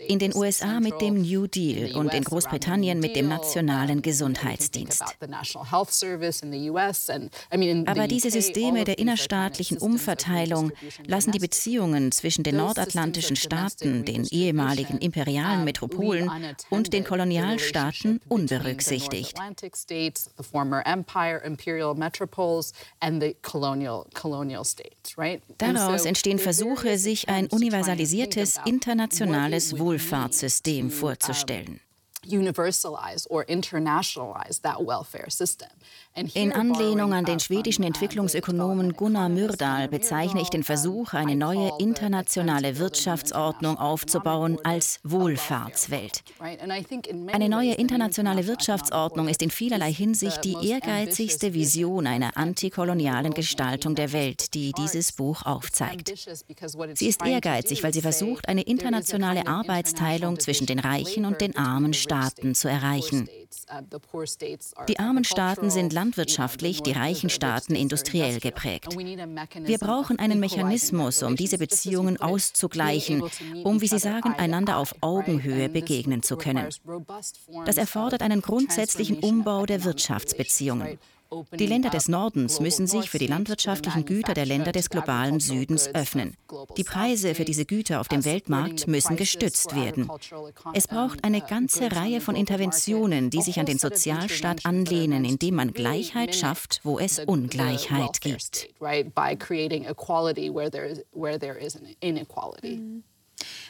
In 0.06 0.18
den 0.18 0.32
USA 0.38 0.80
mit 0.80 1.00
dem 1.00 1.22
New 1.22 1.46
Deal 1.46 1.96
und 1.96 2.14
in 2.14 2.24
Großbritannien 2.24 3.00
mit 3.00 3.16
dem 3.16 3.28
Nationalen 3.28 4.02
Gesundheitsdienst. 4.02 5.02
Aber 7.86 8.06
diese 8.06 8.30
Systeme 8.30 8.84
der 8.84 8.98
innerstaatlichen 8.98 9.78
Umverteilung 9.78 10.72
lassen 11.06 11.32
die 11.32 11.38
Beziehungen 11.38 12.12
zwischen 12.12 12.44
den 12.44 12.56
nordatlantischen 12.56 13.36
Staaten, 13.36 14.04
den 14.04 14.26
ehemaligen 14.30 14.98
imperialen 14.98 15.64
Metropolen 15.64 16.30
und 16.70 16.92
den 16.92 17.04
Kolonialstaaten 17.04 18.20
unberücksichtigt. 18.28 19.34
Daraus 25.58 26.04
entstehen 26.04 26.38
Versuche, 26.38 26.98
sich 26.98 27.28
ein 27.28 27.46
universalisiertes 27.46 28.60
internationales 28.64 29.78
Wohlfahrts 29.78 30.27
System 30.34 30.90
vorzustellen. 30.90 31.80
In 36.34 36.52
Anlehnung 36.52 37.12
an 37.12 37.24
den 37.24 37.38
schwedischen 37.38 37.84
Entwicklungsökonomen 37.84 38.94
Gunnar 38.94 39.28
Myrdal 39.28 39.88
bezeichne 39.88 40.40
ich 40.40 40.48
den 40.48 40.64
Versuch, 40.64 41.12
eine 41.12 41.36
neue 41.36 41.70
internationale 41.78 42.78
Wirtschaftsordnung 42.78 43.78
aufzubauen, 43.78 44.58
als 44.64 44.98
Wohlfahrtswelt. 45.04 46.24
Eine 46.40 47.48
neue 47.48 47.74
internationale 47.74 48.48
Wirtschaftsordnung 48.48 49.28
ist 49.28 49.42
in 49.42 49.50
vielerlei 49.50 49.92
Hinsicht 49.92 50.44
die 50.44 50.56
ehrgeizigste 50.60 51.54
Vision 51.54 52.08
einer 52.08 52.36
antikolonialen 52.36 53.32
Gestaltung 53.32 53.94
der 53.94 54.12
Welt, 54.12 54.54
die 54.54 54.72
dieses 54.72 55.12
Buch 55.12 55.46
aufzeigt. 55.46 56.12
Sie 56.94 57.06
ist 57.06 57.24
ehrgeizig, 57.24 57.84
weil 57.84 57.94
sie 57.94 58.02
versucht, 58.02 58.48
eine 58.48 58.62
internationale 58.62 59.46
Arbeitsteilung 59.46 60.40
zwischen 60.40 60.66
den 60.66 60.80
reichen 60.80 61.24
und 61.24 61.40
den 61.40 61.56
armen 61.56 61.94
Staaten 61.94 62.56
zu 62.56 62.68
erreichen. 62.68 63.28
Die 64.88 64.98
armen 64.98 65.24
Staaten 65.24 65.70
sind 65.70 65.92
landwirtschaftlich, 66.08 66.82
die 66.82 66.92
reichen 66.92 67.28
Staaten 67.28 67.74
industriell 67.74 68.40
geprägt. 68.40 68.96
Wir 68.96 69.78
brauchen 69.78 70.18
einen 70.18 70.40
Mechanismus, 70.40 71.22
um 71.22 71.36
diese 71.36 71.58
Beziehungen 71.58 72.18
auszugleichen, 72.20 73.22
um, 73.64 73.80
wie 73.80 73.88
Sie 73.88 73.98
sagen, 73.98 74.34
einander 74.34 74.78
auf 74.78 74.94
Augenhöhe 75.02 75.68
begegnen 75.68 76.22
zu 76.22 76.36
können. 76.36 76.68
Das 77.66 77.76
erfordert 77.76 78.22
einen 78.22 78.40
grundsätzlichen 78.40 79.18
Umbau 79.18 79.66
der 79.66 79.84
Wirtschaftsbeziehungen. 79.84 80.98
Die 81.54 81.66
Länder 81.66 81.90
des 81.90 82.08
Nordens 82.08 82.60
müssen 82.60 82.86
sich 82.86 83.10
für 83.10 83.18
die 83.18 83.26
landwirtschaftlichen 83.26 84.04
Güter 84.04 84.34
der 84.34 84.46
Länder 84.46 84.72
des 84.72 84.88
globalen 84.88 85.40
Südens 85.40 85.88
öffnen. 85.94 86.36
Die 86.76 86.84
Preise 86.84 87.34
für 87.34 87.44
diese 87.44 87.66
Güter 87.66 88.00
auf 88.00 88.08
dem 88.08 88.24
Weltmarkt 88.24 88.88
müssen 88.88 89.16
gestützt 89.16 89.76
werden. 89.76 90.10
Es 90.72 90.88
braucht 90.88 91.24
eine 91.24 91.42
ganze 91.42 91.92
Reihe 91.92 92.20
von 92.20 92.34
Interventionen, 92.34 93.28
die 93.30 93.42
sich 93.42 93.60
an 93.60 93.66
den 93.66 93.78
Sozialstaat 93.78 94.64
anlehnen, 94.64 95.24
indem 95.24 95.56
man 95.56 95.72
Gleichheit 95.72 96.34
schafft, 96.34 96.80
wo 96.82 96.98
es 96.98 97.18
Ungleichheit 97.18 98.20
gibt. 98.20 98.68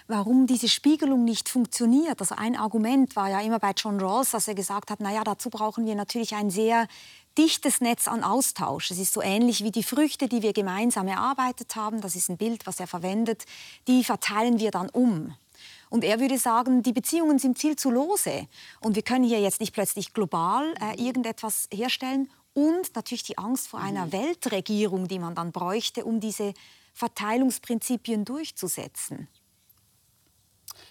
warum 0.09 0.47
diese 0.47 0.69
Spiegelung 0.69 1.25
nicht 1.25 1.49
funktioniert. 1.49 2.21
Also 2.21 2.35
ein 2.37 2.57
Argument 2.57 3.15
war 3.15 3.29
ja 3.29 3.41
immer 3.41 3.59
bei 3.59 3.73
John 3.77 4.01
Rawls, 4.01 4.31
dass 4.31 4.49
er 4.49 4.55
gesagt 4.55 4.91
hat, 4.91 5.01
naja, 5.01 5.23
dazu 5.23 5.51
brauchen 5.51 5.87
wir 5.87 5.95
natürlich 5.95 6.35
ein 6.35 6.51
sehr 6.51 6.87
dichtes 7.39 7.81
Netz 7.81 8.09
an 8.09 8.25
Austausch. 8.25 8.91
Es 8.91 8.99
ist 8.99 9.13
so 9.13 9.23
ähnlich 9.23 9.63
wie 9.63 9.71
die 9.71 9.85
Früchte, 9.85 10.29
die 10.29 10.43
wir 10.43 10.53
gemeinsam 10.53 11.07
erarbeitet 11.07 11.77
haben. 11.77 12.01
Das 12.01 12.17
ist 12.17 12.29
ein 12.29 12.37
Bild, 12.37 12.67
was 12.67 12.81
er 12.81 12.89
verwendet. 12.89 13.45
Die 13.87 14.03
verteilen 14.03 14.59
wir 14.59 14.73
dann 14.73 14.91
um. 14.91 15.35
Und 15.89 16.05
er 16.05 16.21
würde 16.21 16.37
sagen, 16.37 16.83
die 16.83 16.93
Beziehungen 16.93 17.39
sind 17.39 17.59
viel 17.59 17.77
zu 17.77 17.91
lose. 17.91 18.47
Und 18.81 18.97
wir 18.97 19.03
können 19.03 19.25
hier 19.25 19.41
jetzt 19.41 19.61
nicht 19.61 19.73
plötzlich 19.73 20.13
global 20.13 20.75
äh, 20.81 21.01
irgendetwas 21.01 21.69
herstellen. 21.73 22.29
Und 22.55 22.95
natürlich 22.97 23.23
die 23.23 23.39
Angst 23.39 23.69
vor 23.69 23.81
einer 23.81 24.07
mhm. 24.07 24.13
Weltregierung, 24.13 25.07
die 25.07 25.21
man 25.21 25.35
dann 25.35 25.53
bräuchte, 25.53 26.05
um 26.05 26.21
diese 26.21 26.55
Verteilungsprinzipien 26.93 28.25
durchzusetzen. 28.25 29.29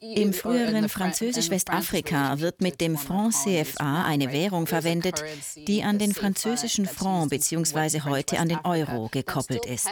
Im 0.00 0.32
früheren 0.32 0.88
Französisch-Westafrika 0.88 2.40
wird 2.40 2.60
mit 2.60 2.80
dem 2.80 2.96
Franc 2.96 3.34
CFA 3.34 4.04
eine 4.04 4.32
Währung 4.32 4.66
verwendet, 4.66 5.22
die 5.68 5.84
an 5.84 5.98
den 5.98 6.12
französischen 6.12 6.86
Franc 6.86 7.30
bzw. 7.30 8.00
heute 8.00 8.40
an 8.40 8.48
den 8.48 8.58
Euro 8.64 9.08
gekoppelt 9.12 9.64
ist. 9.66 9.88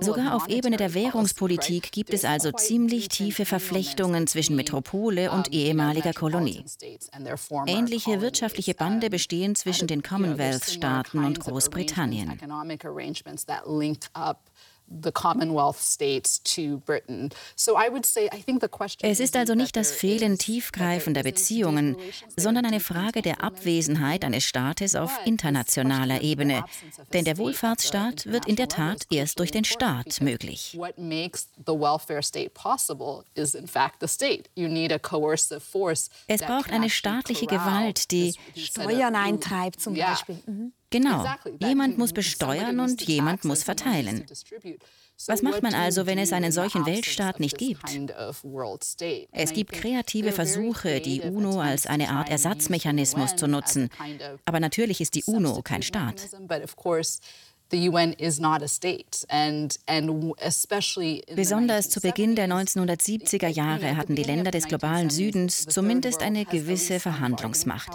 Sogar 0.00 0.34
auf 0.34 0.48
Ebene 0.48 0.76
der 0.76 0.94
Währungspolitik 0.94 1.92
gibt 1.92 2.14
es 2.14 2.24
also 2.24 2.52
ziemlich 2.52 3.08
tiefe 3.08 3.44
Verflechtungen 3.44 4.26
zwischen 4.28 4.54
Metropole 4.54 5.32
und 5.32 5.52
ehemaliger 5.52 6.12
Kolonie. 6.12 6.64
Ähnliche 7.66 8.20
wirtschaftliche 8.20 8.74
Bande 8.74 9.10
bestehen 9.10 9.56
zwischen 9.56 9.88
den 9.88 10.02
Commonwealth-Staaten 10.02 11.24
und 11.24 11.40
Großbritannien. 11.40 12.19
Großbritannien. 12.26 12.38
Es 19.02 19.20
ist 19.20 19.36
also 19.36 19.54
nicht 19.54 19.76
das 19.76 19.92
Fehlen 19.92 20.36
tiefgreifender 20.36 21.22
Beziehungen, 21.22 21.96
sondern 22.36 22.66
eine 22.66 22.80
Frage 22.80 23.22
der 23.22 23.42
Abwesenheit 23.44 24.24
eines 24.24 24.44
Staates 24.44 24.96
auf 24.96 25.16
internationaler 25.24 26.22
Ebene. 26.22 26.64
Denn 27.12 27.24
der 27.24 27.38
Wohlfahrtsstaat 27.38 28.26
wird 28.26 28.46
in 28.46 28.56
der 28.56 28.68
Tat 28.68 29.06
erst 29.10 29.38
durch 29.38 29.52
den 29.52 29.64
Staat 29.64 30.20
möglich. 30.20 30.76
Es 36.26 36.42
braucht 36.42 36.72
eine 36.72 36.90
staatliche 36.90 37.46
Gewalt, 37.46 38.10
die 38.10 38.34
Steuern 38.56 39.14
eintreibt 39.14 39.80
zum 39.80 39.94
Beispiel. 39.94 40.42
Mhm. 40.46 40.72
Genau. 40.90 41.24
Jemand 41.60 41.98
muss 41.98 42.12
besteuern 42.12 42.80
und 42.80 43.02
jemand 43.02 43.44
muss 43.44 43.62
verteilen. 43.62 44.26
Was 45.26 45.42
macht 45.42 45.62
man 45.62 45.74
also, 45.74 46.06
wenn 46.06 46.18
es 46.18 46.32
einen 46.32 46.50
solchen 46.50 46.86
Weltstaat 46.86 47.40
nicht 47.40 47.58
gibt? 47.58 47.84
Es 49.32 49.52
gibt 49.52 49.72
kreative 49.72 50.32
Versuche, 50.32 51.00
die 51.00 51.20
UNO 51.20 51.60
als 51.60 51.86
eine 51.86 52.08
Art 52.08 52.30
Ersatzmechanismus 52.30 53.36
zu 53.36 53.46
nutzen. 53.46 53.90
Aber 54.46 54.60
natürlich 54.60 55.00
ist 55.00 55.14
die 55.14 55.24
UNO 55.24 55.60
kein 55.62 55.82
Staat. 55.82 56.26
Besonders 61.34 61.88
zu 61.88 62.00
Beginn 62.00 62.34
der 62.34 62.48
1970er 62.48 63.48
Jahre 63.48 63.96
hatten 63.96 64.16
die 64.16 64.22
Länder 64.22 64.50
des 64.50 64.66
globalen 64.66 65.10
Südens 65.10 65.66
zumindest 65.66 66.22
eine 66.22 66.44
gewisse 66.44 67.00
Verhandlungsmacht. 67.00 67.90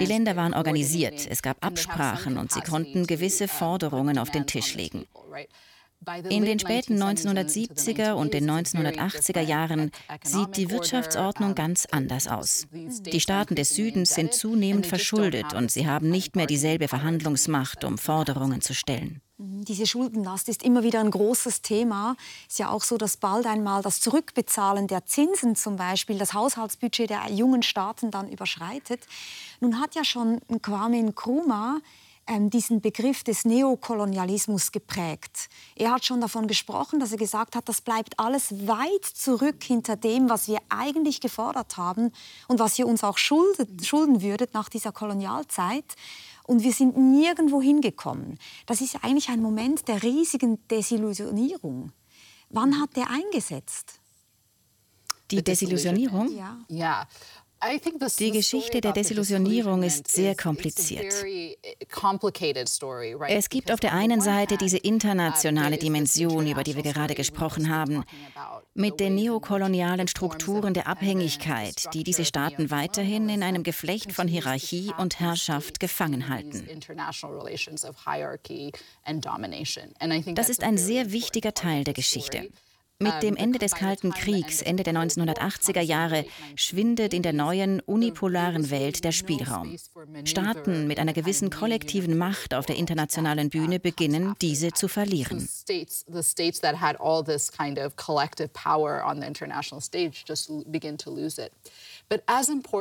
Die 0.00 0.06
Länder 0.06 0.36
waren 0.36 0.54
organisiert, 0.54 1.26
es 1.28 1.42
gab 1.42 1.64
Absprachen 1.64 2.38
und 2.38 2.52
sie 2.52 2.60
konnten 2.60 3.06
gewisse 3.06 3.48
Forderungen 3.48 4.18
auf 4.18 4.30
den 4.30 4.46
Tisch 4.46 4.74
legen. 4.74 5.06
In 6.28 6.44
den 6.44 6.58
späten 6.58 7.02
1970er 7.02 8.12
und 8.12 8.32
den 8.32 8.48
1980er 8.48 9.40
Jahren 9.40 9.90
sieht 10.22 10.56
die 10.56 10.70
Wirtschaftsordnung 10.70 11.54
ganz 11.54 11.86
anders 11.90 12.28
aus. 12.28 12.66
Die 12.72 13.20
Staaten 13.20 13.56
des 13.56 13.74
Südens 13.74 14.14
sind 14.14 14.32
zunehmend 14.32 14.86
verschuldet 14.86 15.52
und 15.54 15.70
sie 15.70 15.86
haben 15.88 16.10
nicht 16.10 16.36
mehr 16.36 16.46
dieselbe 16.46 16.88
Verhandlungsmacht, 16.88 17.84
um 17.84 17.98
Forderungen 17.98 18.60
zu 18.60 18.74
stellen. 18.74 19.20
Mhm, 19.38 19.64
diese 19.64 19.86
Schuldenlast 19.86 20.48
ist 20.48 20.62
immer 20.62 20.82
wieder 20.82 21.00
ein 21.00 21.10
großes 21.10 21.60
Thema. 21.60 22.16
Es 22.46 22.54
ist 22.54 22.58
ja 22.58 22.70
auch 22.70 22.82
so, 22.82 22.96
dass 22.96 23.16
bald 23.16 23.46
einmal 23.46 23.82
das 23.82 24.00
Zurückbezahlen 24.00 24.86
der 24.86 25.04
Zinsen 25.04 25.56
zum 25.56 25.76
Beispiel 25.76 26.18
das 26.18 26.32
Haushaltsbudget 26.32 27.10
der 27.10 27.30
jungen 27.30 27.62
Staaten 27.62 28.10
dann 28.10 28.30
überschreitet. 28.30 29.00
Nun 29.60 29.80
hat 29.80 29.94
ja 29.94 30.04
schon 30.04 30.40
Kwame 30.62 31.02
Nkrumah 31.02 31.80
diesen 32.50 32.80
Begriff 32.80 33.22
des 33.22 33.44
Neokolonialismus 33.44 34.72
geprägt. 34.72 35.48
Er 35.76 35.92
hat 35.92 36.04
schon 36.04 36.20
davon 36.20 36.48
gesprochen, 36.48 36.98
dass 36.98 37.12
er 37.12 37.18
gesagt 37.18 37.54
hat, 37.54 37.68
das 37.68 37.80
bleibt 37.80 38.18
alles 38.18 38.66
weit 38.66 39.04
zurück 39.04 39.62
hinter 39.62 39.96
dem, 39.96 40.28
was 40.28 40.48
wir 40.48 40.58
eigentlich 40.68 41.20
gefordert 41.20 41.76
haben 41.76 42.12
und 42.48 42.58
was 42.58 42.78
ihr 42.78 42.86
uns 42.86 43.04
auch 43.04 43.18
schuldet, 43.18 43.86
schulden 43.86 44.22
würdet 44.22 44.54
nach 44.54 44.68
dieser 44.68 44.92
Kolonialzeit. 44.92 45.84
Und 46.44 46.62
wir 46.62 46.72
sind 46.72 46.96
nirgendwo 46.96 47.60
hingekommen. 47.60 48.38
Das 48.66 48.80
ist 48.80 49.02
eigentlich 49.02 49.28
ein 49.28 49.40
Moment 49.40 49.88
der 49.88 50.02
riesigen 50.02 50.66
Desillusionierung. 50.68 51.92
Wann 52.50 52.80
hat 52.80 52.96
der 52.96 53.10
eingesetzt? 53.10 54.00
Die 55.30 55.42
Desillusionierung? 55.42 56.32
Ja. 56.36 56.58
ja. 56.68 57.08
Die 58.18 58.30
Geschichte 58.30 58.80
der 58.80 58.92
Desillusionierung 58.92 59.82
ist 59.82 60.08
sehr 60.08 60.34
kompliziert. 60.36 61.14
Es 63.28 63.48
gibt 63.48 63.72
auf 63.72 63.80
der 63.80 63.92
einen 63.92 64.20
Seite 64.20 64.56
diese 64.56 64.78
internationale 64.78 65.76
Dimension, 65.76 66.46
über 66.46 66.62
die 66.62 66.76
wir 66.76 66.82
gerade 66.82 67.14
gesprochen 67.14 67.68
haben, 67.68 68.04
mit 68.74 69.00
den 69.00 69.14
neokolonialen 69.14 70.08
Strukturen 70.08 70.74
der 70.74 70.86
Abhängigkeit, 70.86 71.94
die 71.94 72.04
diese 72.04 72.24
Staaten 72.24 72.70
weiterhin 72.70 73.28
in 73.28 73.42
einem 73.42 73.62
Geflecht 73.62 74.12
von 74.12 74.28
Hierarchie 74.28 74.92
und 74.98 75.20
Herrschaft 75.20 75.80
gefangen 75.80 76.28
halten. 76.28 76.66
Das 80.34 80.48
ist 80.48 80.62
ein 80.62 80.78
sehr 80.78 81.12
wichtiger 81.12 81.54
Teil 81.54 81.84
der 81.84 81.94
Geschichte. 81.94 82.48
Mit 82.98 83.22
dem 83.22 83.36
Ende 83.36 83.58
des 83.58 83.72
Kalten 83.72 84.10
Kriegs, 84.10 84.62
Ende 84.62 84.82
der 84.82 84.94
1980er 84.94 85.82
Jahre, 85.82 86.24
schwindet 86.54 87.12
in 87.12 87.22
der 87.22 87.34
neuen 87.34 87.80
unipolaren 87.80 88.70
Welt 88.70 89.04
der 89.04 89.12
Spielraum. 89.12 89.76
Staaten 90.24 90.86
mit 90.86 90.98
einer 90.98 91.12
gewissen 91.12 91.50
kollektiven 91.50 92.16
Macht 92.16 92.54
auf 92.54 92.64
der 92.64 92.76
internationalen 92.76 93.50
Bühne 93.50 93.80
beginnen, 93.80 94.32
diese 94.40 94.72
zu 94.72 94.88
verlieren. 94.88 95.46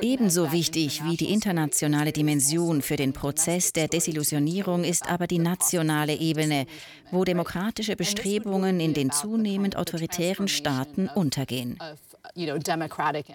Ebenso 0.02 0.52
wichtig 0.52 1.04
wie 1.04 1.18
die 1.18 1.34
internationale 1.34 2.12
Dimension 2.12 2.84
für 2.84 2.96
den 2.96 3.12
Prozess 3.12 3.74
der 3.74 3.88
Desillusionierung 3.88 4.84
ist 4.84 5.10
aber 5.10 5.26
die 5.26 5.40
nationale 5.40 6.14
Ebene, 6.16 6.68
wo 7.12 7.24
demokratische 7.24 7.96
Bestrebungen 7.96 8.80
in 8.80 8.94
den 8.94 9.12
zunehmend 9.12 9.78
autoritären 9.78 10.48
Staaten 10.48 11.10
untergehen. 11.10 11.80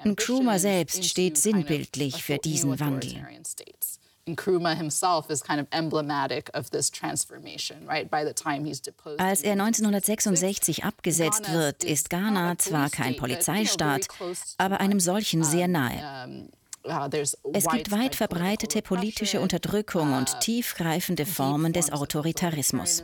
Nkrumah 0.04 0.58
selbst 0.60 1.04
steht 1.06 1.36
sinnbildlich 1.36 2.22
für 2.22 2.38
diesen 2.38 2.78
Wandel. 2.78 3.26
Nkrumah 4.26 4.76
himself 4.76 5.30
is 5.30 5.42
kind 5.42 5.60
of 5.60 5.66
emblematic 5.72 6.50
of 6.54 6.70
this 6.70 6.90
transformation, 6.90 7.86
right? 7.86 8.08
By 8.10 8.24
the 8.24 8.34
time 8.34 8.64
he's 8.64 8.80
deposed. 8.80 9.20
Als 9.20 9.42
er 9.42 9.52
1966 9.52 10.84
abgesetzt 10.84 11.52
wird, 11.52 11.84
ist 11.84 12.10
Ghana 12.10 12.58
zwar 12.58 12.90
kein 12.90 13.16
Polizeistaat, 13.16 14.08
aber 14.58 14.80
einem 14.80 15.00
solchen 15.00 15.42
sehr 15.42 15.68
nahe. 15.68 16.48
Uh, 16.82 17.08
es 17.52 17.68
gibt 17.68 17.90
weit 17.90 18.14
verbreitete 18.14 18.80
politische 18.80 19.40
Unterdrückung 19.40 20.14
und 20.14 20.30
uh, 20.30 20.38
tiefgreifende 20.40 21.26
Formen 21.26 21.74
des 21.74 21.92
Autoritarismus. 21.92 23.02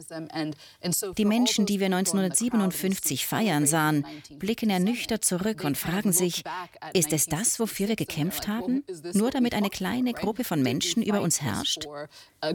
Die 1.19 1.25
Menschen, 1.27 1.67
die 1.67 1.79
wir 1.79 1.87
1957 1.87 3.27
feiern 3.27 3.67
sahen, 3.67 4.07
blicken 4.39 4.71
ernüchtert 4.71 5.25
zurück 5.25 5.63
und 5.63 5.77
fragen 5.77 6.13
sich, 6.13 6.43
ist 6.95 7.13
es 7.13 7.27
das, 7.27 7.61
wofür 7.61 7.89
wir 7.89 7.97
gekämpft 7.97 8.49
haben? 8.49 8.83
Nur 9.13 9.31
damit 9.31 9.53
eine 9.55 9.69
kleine 9.69 10.15
Gruppe 10.15 10.45
von 10.45 10.63
Menschen 10.63 11.03
über 11.03 11.21
uns 11.21 11.43
herrscht? 11.43 11.87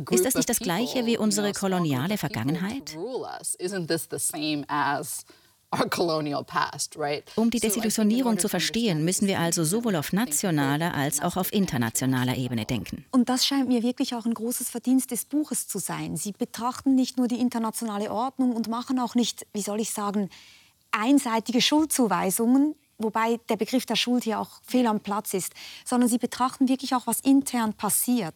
Ist 0.09 0.25
das 0.25 0.33
nicht 0.33 0.49
das 0.49 0.59
gleiche 0.59 1.05
wie 1.05 1.17
unsere 1.19 1.51
koloniale 1.53 2.17
Vergangenheit? 2.17 2.97
Um 7.35 7.49
die 7.49 7.59
Desillusionierung 7.59 8.37
zu 8.39 8.49
verstehen, 8.49 9.05
müssen 9.05 9.27
wir 9.27 9.39
also 9.39 9.63
sowohl 9.63 9.95
auf 9.95 10.11
nationaler 10.11 10.93
als 10.93 11.21
auch 11.21 11.37
auf 11.37 11.53
internationaler 11.53 12.35
Ebene 12.35 12.65
denken. 12.65 13.05
Und 13.11 13.29
das 13.29 13.45
scheint 13.45 13.69
mir 13.69 13.81
wirklich 13.81 14.13
auch 14.13 14.25
ein 14.25 14.33
großes 14.33 14.69
Verdienst 14.69 15.11
des 15.11 15.25
Buches 15.25 15.67
zu 15.67 15.79
sein. 15.79 16.17
Sie 16.17 16.33
betrachten 16.33 16.95
nicht 16.95 17.17
nur 17.17 17.27
die 17.27 17.39
internationale 17.39 18.11
Ordnung 18.11 18.53
und 18.53 18.67
machen 18.67 18.99
auch 18.99 19.15
nicht, 19.15 19.47
wie 19.53 19.61
soll 19.61 19.79
ich 19.79 19.91
sagen, 19.91 20.29
einseitige 20.91 21.61
Schuldzuweisungen, 21.61 22.75
wobei 22.97 23.39
der 23.49 23.55
Begriff 23.55 23.85
der 23.85 23.95
Schuld 23.95 24.25
hier 24.25 24.39
auch 24.39 24.61
fehl 24.63 24.85
am 24.87 24.99
Platz 24.99 25.33
ist, 25.33 25.53
sondern 25.85 26.09
sie 26.09 26.17
betrachten 26.17 26.67
wirklich 26.67 26.93
auch, 26.95 27.07
was 27.07 27.21
intern 27.21 27.73
passiert. 27.73 28.35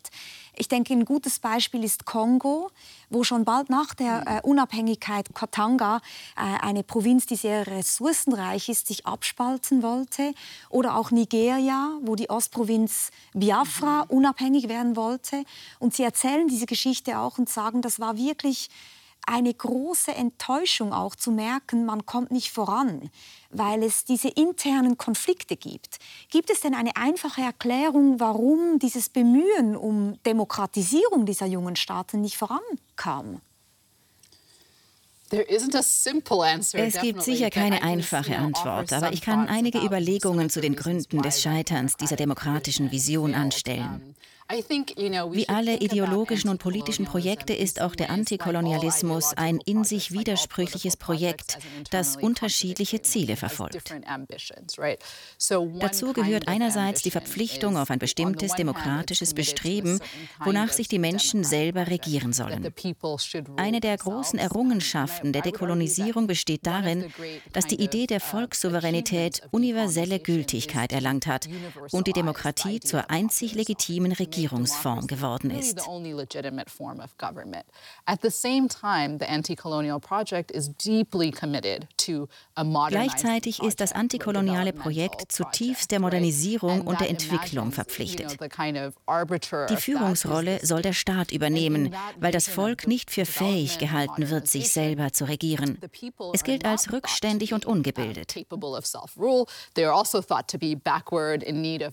Ich 0.57 0.67
denke, 0.67 0.93
ein 0.93 1.05
gutes 1.05 1.39
Beispiel 1.39 1.83
ist 1.83 2.05
Kongo, 2.05 2.69
wo 3.09 3.23
schon 3.23 3.45
bald 3.45 3.69
nach 3.69 3.93
der 3.93 4.21
mhm. 4.21 4.27
äh, 4.27 4.41
Unabhängigkeit 4.41 5.33
Katanga, 5.33 6.01
äh, 6.37 6.41
eine 6.61 6.83
Provinz, 6.83 7.25
die 7.25 7.35
sehr 7.35 7.67
ressourcenreich 7.67 8.69
ist, 8.69 8.87
sich 8.87 9.05
abspalten 9.05 9.83
wollte. 9.83 10.33
Oder 10.69 10.95
auch 10.95 11.11
Nigeria, 11.11 11.97
wo 12.01 12.15
die 12.15 12.29
Ostprovinz 12.29 13.11
Biafra 13.33 14.05
mhm. 14.05 14.17
unabhängig 14.17 14.69
werden 14.69 14.95
wollte. 14.95 15.43
Und 15.79 15.93
sie 15.93 16.03
erzählen 16.03 16.47
diese 16.47 16.65
Geschichte 16.65 17.19
auch 17.19 17.37
und 17.37 17.49
sagen, 17.49 17.81
das 17.81 17.99
war 17.99 18.17
wirklich 18.17 18.69
eine 19.27 19.53
große 19.53 20.13
Enttäuschung 20.13 20.93
auch 20.93 21.15
zu 21.15 21.31
merken, 21.31 21.85
man 21.85 22.05
kommt 22.05 22.31
nicht 22.31 22.51
voran, 22.51 23.09
weil 23.49 23.83
es 23.83 24.05
diese 24.05 24.29
internen 24.29 24.97
Konflikte 24.97 25.55
gibt. 25.55 25.99
Gibt 26.29 26.49
es 26.49 26.61
denn 26.61 26.73
eine 26.73 26.95
einfache 26.95 27.41
Erklärung, 27.41 28.19
warum 28.19 28.79
dieses 28.79 29.09
Bemühen 29.09 29.75
um 29.75 30.21
Demokratisierung 30.25 31.25
dieser 31.25 31.45
jungen 31.45 31.75
Staaten 31.75 32.21
nicht 32.21 32.37
vorankam? 32.37 33.41
Es 35.31 37.01
gibt 37.01 37.23
sicher 37.23 37.49
keine 37.49 37.81
einfache 37.81 38.37
Antwort, 38.37 38.93
aber 38.93 39.11
ich 39.11 39.21
kann 39.21 39.47
einige 39.47 39.79
Überlegungen 39.79 40.49
zu 40.49 40.61
den 40.61 40.75
Gründen 40.75 41.21
des 41.21 41.41
Scheiterns 41.41 41.97
dieser 41.97 42.15
demokratischen 42.15 42.91
Vision 42.91 43.33
anstellen. 43.33 44.15
Wie 44.47 45.49
alle 45.49 45.77
ideologischen 45.77 46.51
und 46.51 46.59
politischen 46.59 47.05
Projekte 47.05 47.53
ist 47.53 47.81
auch 47.81 47.95
der 47.95 48.11
Antikolonialismus 48.11 49.33
ein 49.35 49.59
in 49.65 49.83
sich 49.83 50.11
widersprüchliches 50.11 50.97
Projekt, 50.97 51.57
das 51.89 52.15
unterschiedliche 52.15 53.01
Ziele 53.01 53.37
verfolgt. 53.37 53.91
Dazu 55.79 56.13
gehört 56.13 56.47
einerseits 56.47 57.01
die 57.01 57.09
Verpflichtung 57.09 57.75
auf 57.75 57.89
ein 57.89 57.97
bestimmtes 57.97 58.53
demokratisches 58.53 59.33
Bestreben, 59.33 59.99
wonach 60.39 60.71
sich 60.71 60.87
die 60.87 60.99
Menschen 60.99 61.43
selber 61.43 61.87
regieren 61.87 62.31
sollen. 62.31 62.71
Eine 63.57 63.79
der 63.79 63.97
großen 63.97 64.37
Errungenschaften 64.37 65.33
der 65.33 65.41
Dekolonisierung 65.41 66.27
besteht 66.27 66.67
darin, 66.67 67.11
dass 67.51 67.65
die 67.65 67.81
Idee 67.81 68.05
der 68.05 68.19
Volkssouveränität 68.19 69.41
universelle 69.49 70.19
Gültigkeit 70.19 70.91
erlangt 70.91 71.25
hat 71.25 71.49
und 71.91 72.05
die 72.05 72.13
Demokratie 72.13 72.79
zur 72.79 73.09
einzig 73.09 73.55
legitimen 73.55 74.11
Regierung 74.11 74.34
Regierungsform 74.35 75.07
geworden 75.07 75.51
ist. 75.51 75.79
Gleichzeitig 82.55 83.61
ist 83.61 83.81
das 83.81 83.91
antikoloniale 83.91 84.71
Projekt 84.71 85.29
zutiefst 85.31 85.91
der 85.91 85.99
Modernisierung 85.99 86.81
und 86.81 87.01
der 87.01 87.09
Entwicklung 87.09 87.73
verpflichtet. 87.73 88.37
Die 89.69 89.75
Führungsrolle 89.75 90.59
soll 90.65 90.81
der 90.81 90.93
Staat 90.93 91.33
übernehmen, 91.33 91.93
weil 92.17 92.31
das 92.31 92.47
Volk 92.47 92.87
nicht 92.87 93.11
für 93.11 93.25
fähig 93.25 93.77
gehalten 93.77 94.29
wird, 94.29 94.47
sich 94.47 94.71
selber 94.71 95.11
zu 95.11 95.25
regieren. 95.25 95.79
Es 96.33 96.43
gilt 96.43 96.63
als 96.65 96.93
rückständig 96.93 97.53
und 97.53 97.65
ungebildet. 97.65 98.35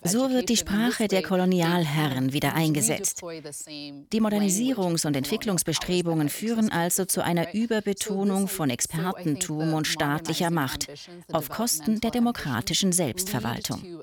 Also 0.02 0.18
so 0.18 0.30
wird 0.30 0.48
die 0.48 0.56
Sprache 0.56 1.08
der 1.08 1.22
Kolonialherren 1.22 2.32
wieder 2.32 2.54
eingesetzt. 2.54 3.20
Die 3.20 4.20
Modernisierungs- 4.20 5.06
und 5.06 5.16
Entwicklungsbestrebungen 5.16 6.28
führen 6.28 6.70
also 6.70 7.04
zu 7.04 7.24
einer 7.24 7.52
Überbetonung 7.52 8.46
von 8.46 8.70
Expertentum 8.70 9.74
und 9.74 9.88
staatlicher 9.88 10.51
Macht 10.52 10.88
auf 11.32 11.48
Kosten 11.48 12.00
der 12.00 12.10
demokratischen 12.10 12.92
Selbstverwaltung. 12.92 14.02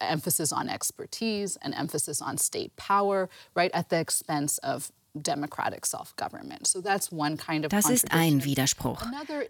emphasis 0.00 0.50
on 0.52 0.68
expertise 0.68 1.58
and 1.60 1.74
emphasis 1.74 2.22
on 2.22 2.38
state 2.38 2.74
power, 2.76 3.28
right 3.54 3.74
at 3.74 3.90
the 3.90 3.96
expense 3.96 4.58
of 4.58 4.90
das 5.14 5.38
ist 7.90 8.12
ein 8.12 8.44
Widerspruch. 8.44 9.00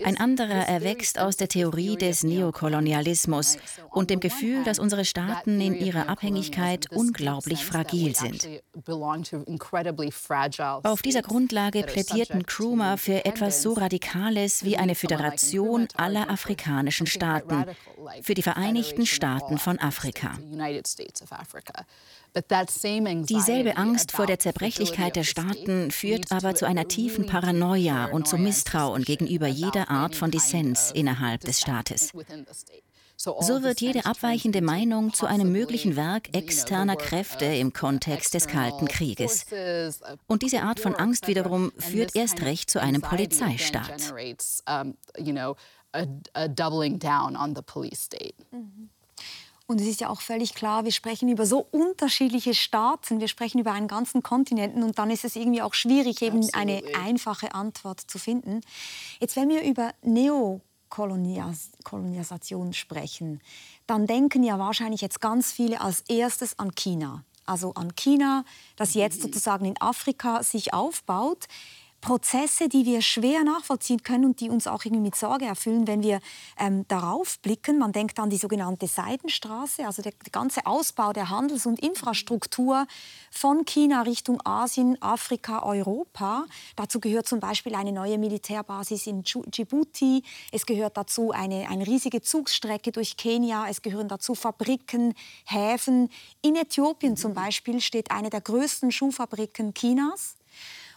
Ein 0.05 0.19
anderer 0.19 0.69
erwächst 0.69 1.19
aus 1.19 1.39
der 1.39 1.49
Theorie 1.49 1.97
des 1.97 2.23
Neokolonialismus 2.23 3.57
und 3.91 4.11
dem 4.11 4.21
Gefühl, 4.21 4.63
dass 4.65 4.79
unsere 4.79 5.07
Staaten 5.07 5.63
in 5.63 5.75
ihrer 5.75 6.11
Abhängigkeit 6.11 6.93
unglaublich 6.93 7.65
fragil 7.65 8.15
sind. 8.15 8.47
Auf 10.83 11.03
dieser 11.03 11.23
Grundlage 11.23 11.85
plädierten 11.85 12.45
Krumah 12.45 12.99
für 12.99 13.25
etwas 13.25 13.63
so 13.63 13.73
Radikales 13.73 14.65
wie 14.65 14.77
eine 14.77 14.95
Föderation 14.95 15.89
aller 15.97 16.29
afrikanischen 16.31 17.07
Staaten, 17.07 17.65
für 18.21 18.35
die 18.35 18.43
Vereinigten 18.43 19.07
Staaten 19.07 19.57
von 19.57 19.79
Afrika. 19.79 20.39
Dieselbe 22.35 23.77
Angst 23.77 24.11
vor 24.13 24.27
der 24.27 24.41
Zerbrechlichkeit 24.41 25.15
der 25.15 25.23
Staaten 25.23 25.93
führt 25.93 26.33
aber 26.33 26.55
zu 26.55 26.67
einer 26.67 26.89
tiefen 26.89 27.27
Paranoia 27.27 28.07
und 28.07 28.27
zu 28.27 28.39
Misstrauen 28.39 29.05
gegenüber 29.05 29.47
jeder 29.47 29.89
Art 29.89 30.17
von 30.17 30.33
Dissens 30.33 30.91
innerhalb 30.91 31.43
des 31.43 31.61
Staates. 31.61 32.11
So 33.17 33.63
wird 33.63 33.81
jede 33.81 34.05
abweichende 34.07 34.61
Meinung 34.61 35.13
zu 35.13 35.27
einem 35.27 35.53
möglichen 35.53 35.95
Werk 35.95 36.35
externer 36.37 36.97
Kräfte 36.97 37.45
im 37.45 37.73
Kontext 37.73 38.35
des 38.35 38.49
Kalten 38.49 38.89
Krieges. 38.89 39.47
Und 40.27 40.43
diese 40.43 40.63
Art 40.63 40.81
von 40.81 40.97
Angst 40.97 41.29
wiederum 41.29 41.73
führt 41.79 42.17
erst 42.17 42.43
recht 42.43 42.69
zu 42.69 42.81
einem 42.81 43.03
Polizeistaat. 43.03 44.13
Mhm. 48.51 48.91
Und 49.67 49.81
es 49.81 49.87
ist 49.87 50.03
ja 50.03 50.11
auch 50.11 50.21
völlig 50.21 50.55
klar, 50.55 50.85
wir 50.85 50.93
sprechen 50.93 51.31
über 51.31 51.47
so 51.47 51.67
unterschiedliche 51.71 52.53
Staaten, 52.53 53.21
wir 53.21 53.29
sprechen 53.29 53.59
über 53.59 53.73
einen 53.73 53.89
ganzen 53.89 54.23
Kontinenten 54.23 54.83
und 54.83 54.99
dann 54.99 55.11
ist 55.11 55.25
es 55.25 55.37
irgendwie 55.37 55.63
auch 55.63 55.73
schwierig, 55.73 56.21
eben 56.21 56.45
Absolutely. 56.45 56.95
eine 56.95 57.07
einfache 57.07 57.55
Antwort 57.55 58.01
zu 58.01 58.19
finden. 58.19 58.61
Jetzt, 59.21 59.37
wenn 59.37 59.49
wir 59.49 59.63
über 59.63 59.95
Neokolonisation 60.03 62.75
sprechen, 62.75 63.41
dann 63.87 64.07
denken 64.07 64.43
ja 64.43 64.59
wahrscheinlich 64.59 65.01
jetzt 65.01 65.23
ganz 65.23 65.51
viele 65.51 65.81
als 65.81 66.03
erstes 66.09 66.59
an 66.59 66.75
China. 66.75 67.25
Also 67.47 67.73
an 67.75 67.95
China, 67.97 68.45
das 68.77 68.93
jetzt 68.95 69.23
sozusagen 69.23 69.65
in 69.65 69.81
Afrika 69.81 70.43
sich 70.43 70.75
aufbaut. 70.75 71.47
Prozesse, 72.05 72.69
die 72.69 72.85
wir 72.85 73.01
schwer 73.01 73.45
nachvollziehen 73.45 74.03
können 74.03 74.27
und 74.27 74.41
die 74.41 74.51
uns 74.51 74.67
auch 74.67 74.85
irgendwie 74.85 75.01
mit 75.01 75.17
Sorge 75.17 75.47
erfüllen, 75.47 75.87
wenn 75.87 76.03
wir 76.03 76.21
ähm, 76.59 76.85
darauf 76.87 77.39
blicken. 77.39 77.79
Man 77.79 77.93
denkt 77.93 78.19
an 78.19 78.29
die 78.29 78.37
sogenannte 78.37 78.87
Seidenstraße, 78.87 79.87
also 79.87 80.03
der, 80.03 80.13
der 80.13 80.31
ganze 80.31 80.67
Ausbau 80.67 81.15
der 81.15 81.31
Handels- 81.31 81.65
und 81.65 81.81
Infrastruktur 81.81 82.87
von 83.31 83.65
China 83.65 84.03
Richtung 84.03 84.39
Asien, 84.45 85.01
Afrika, 85.01 85.63
Europa. 85.63 86.45
Dazu 86.77 87.01
gehört 87.01 87.27
zum 87.27 87.41
Beispiel 87.41 87.75
eine 87.75 87.91
neue 87.91 88.19
Militärbasis 88.19 89.07
in 89.07 89.23
Djibouti. 89.23 90.23
Es 90.53 90.67
gehört 90.67 90.99
dazu 90.99 91.31
eine, 91.31 91.71
eine 91.71 91.87
riesige 91.87 92.21
Zugsstrecke 92.21 92.93
durch 92.93 93.17
Kenia. 93.17 93.67
Es 93.71 93.81
gehören 93.81 94.09
dazu 94.09 94.35
Fabriken, 94.35 95.15
Häfen. 95.47 96.11
In 96.43 96.57
Äthiopien 96.57 97.17
zum 97.17 97.33
Beispiel 97.33 97.81
steht 97.81 98.11
eine 98.11 98.29
der 98.29 98.43
größten 98.43 98.93
Schuhfabriken 98.93 99.73
Chinas. 99.73 100.37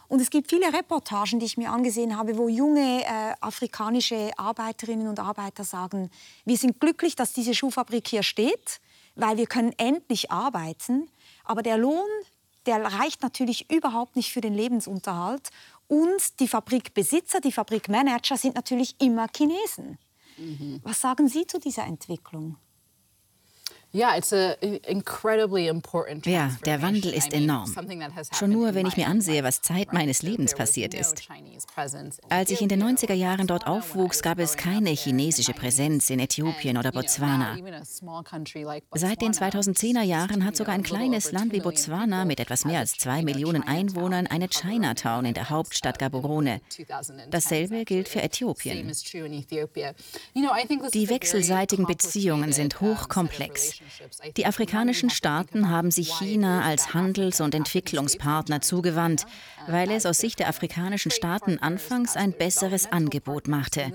Und 0.08 0.20
es 0.20 0.30
gibt 0.30 0.48
viele 0.48 0.72
Reportagen, 0.72 1.38
die 1.38 1.46
ich 1.46 1.58
mir 1.58 1.70
angesehen 1.70 2.16
habe, 2.16 2.38
wo 2.38 2.48
junge 2.48 3.04
äh, 3.04 3.34
afrikanische 3.40 4.30
Arbeiterinnen 4.38 5.06
und 5.06 5.20
Arbeiter 5.20 5.64
sagen, 5.64 6.10
wir 6.46 6.56
sind 6.56 6.80
glücklich, 6.80 7.14
dass 7.14 7.34
diese 7.34 7.54
Schuhfabrik 7.54 8.08
hier 8.08 8.22
steht, 8.22 8.80
weil 9.16 9.36
wir 9.36 9.46
können 9.46 9.74
endlich 9.76 10.30
arbeiten. 10.30 11.08
Aber 11.44 11.62
der 11.62 11.76
Lohn, 11.76 12.08
der 12.64 12.82
reicht 12.82 13.22
natürlich 13.22 13.70
überhaupt 13.70 14.16
nicht 14.16 14.32
für 14.32 14.40
den 14.40 14.54
Lebensunterhalt. 14.54 15.50
Und 15.88 16.40
die 16.40 16.48
Fabrikbesitzer, 16.48 17.40
die 17.40 17.52
Fabrikmanager 17.52 18.38
sind 18.38 18.54
natürlich 18.54 18.96
immer 19.00 19.26
Chinesen. 19.34 19.98
Mhm. 20.38 20.80
Was 20.84 21.02
sagen 21.02 21.28
Sie 21.28 21.46
zu 21.46 21.58
dieser 21.58 21.84
Entwicklung? 21.84 22.56
Ja, 23.92 24.10
der 26.66 26.82
Wandel 26.82 27.12
ist 27.14 27.32
enorm. 27.32 27.74
Schon 28.32 28.50
nur, 28.50 28.74
wenn 28.74 28.86
ich 28.86 28.96
mir 28.98 29.06
ansehe, 29.06 29.42
was 29.42 29.62
Zeit 29.62 29.94
meines 29.94 30.22
Lebens 30.22 30.54
passiert 30.54 30.92
ist. 30.92 31.26
Als 32.28 32.50
ich 32.50 32.60
in 32.60 32.68
den 32.68 32.82
90er 32.82 33.14
Jahren 33.14 33.46
dort 33.46 33.66
aufwuchs, 33.66 34.22
gab 34.22 34.38
es 34.38 34.56
keine 34.56 34.90
chinesische 34.90 35.54
Präsenz 35.54 36.10
in 36.10 36.20
Äthiopien 36.20 36.76
oder 36.76 36.92
Botswana. 36.92 37.56
Seit 38.94 39.22
den 39.22 39.32
2010er 39.32 40.02
Jahren 40.02 40.44
hat 40.44 40.56
sogar 40.56 40.74
ein 40.74 40.82
kleines 40.82 41.32
Land 41.32 41.52
wie 41.52 41.60
Botswana 41.60 42.24
mit 42.26 42.40
etwas 42.40 42.64
mehr 42.66 42.80
als 42.80 42.92
zwei 42.92 43.22
Millionen 43.22 43.62
Einwohnern 43.62 44.26
eine 44.26 44.48
Chinatown 44.48 45.24
in 45.24 45.34
der 45.34 45.48
Hauptstadt 45.48 45.98
Gaborone. 45.98 46.60
Dasselbe 47.30 47.84
gilt 47.84 48.08
für 48.08 48.22
Äthiopien. 48.22 48.92
Die 50.92 51.08
wechselseitigen 51.08 51.86
Beziehungen 51.86 52.52
sind 52.52 52.80
hochkomplex. 52.80 53.77
Die 54.36 54.46
afrikanischen 54.46 55.10
Staaten 55.10 55.70
haben 55.70 55.90
sich 55.90 56.12
China 56.18 56.62
als 56.62 56.94
Handels- 56.94 57.40
und 57.40 57.54
Entwicklungspartner 57.54 58.60
zugewandt, 58.60 59.26
weil 59.66 59.90
es 59.90 60.06
aus 60.06 60.18
Sicht 60.18 60.38
der 60.38 60.48
afrikanischen 60.48 61.10
Staaten 61.10 61.58
anfangs 61.58 62.16
ein 62.16 62.32
besseres 62.32 62.90
Angebot 62.90 63.48
machte. 63.48 63.92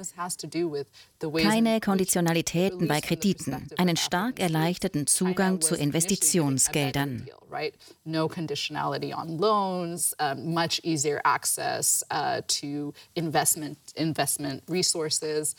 Keine 1.41 1.79
Konditionalitäten 1.79 2.87
bei 2.87 3.01
Krediten, 3.01 3.67
einen 3.77 3.97
stark 3.97 4.39
erleichterten 4.39 5.07
Zugang 5.07 5.61
zu 5.61 5.75
Investitionsgeldern. 5.75 7.27
No 8.03 8.27
conditionality 8.27 9.13
on 9.13 9.37
loans, 9.37 10.15
uh, 10.19 10.35
much 10.35 10.81
easier 10.83 11.21
access 11.23 12.03
uh, 12.11 12.41
to 12.47 12.93
investment, 13.15 13.77
investment 13.95 14.63
resources. 14.67 15.55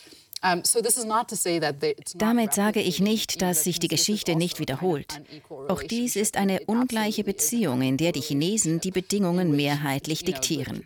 Damit 2.17 2.53
sage 2.53 2.81
ich 2.81 3.01
nicht, 3.01 3.41
dass 3.41 3.65
sich 3.65 3.79
die 3.79 3.89
Geschichte 3.89 4.37
nicht 4.37 4.61
wiederholt. 4.61 5.23
Auch 5.69 5.83
dies 5.83 6.17
ist 6.17 6.37
eine 6.37 6.61
ungleiche 6.67 7.25
Beziehung, 7.25 7.81
in 7.81 7.97
der 7.97 8.13
die 8.13 8.21
Chinesen 8.21 8.81
die 8.81 8.91
Bedingungen 8.91 9.57
mehrheitlich 9.57 10.23
diktieren. 10.25 10.85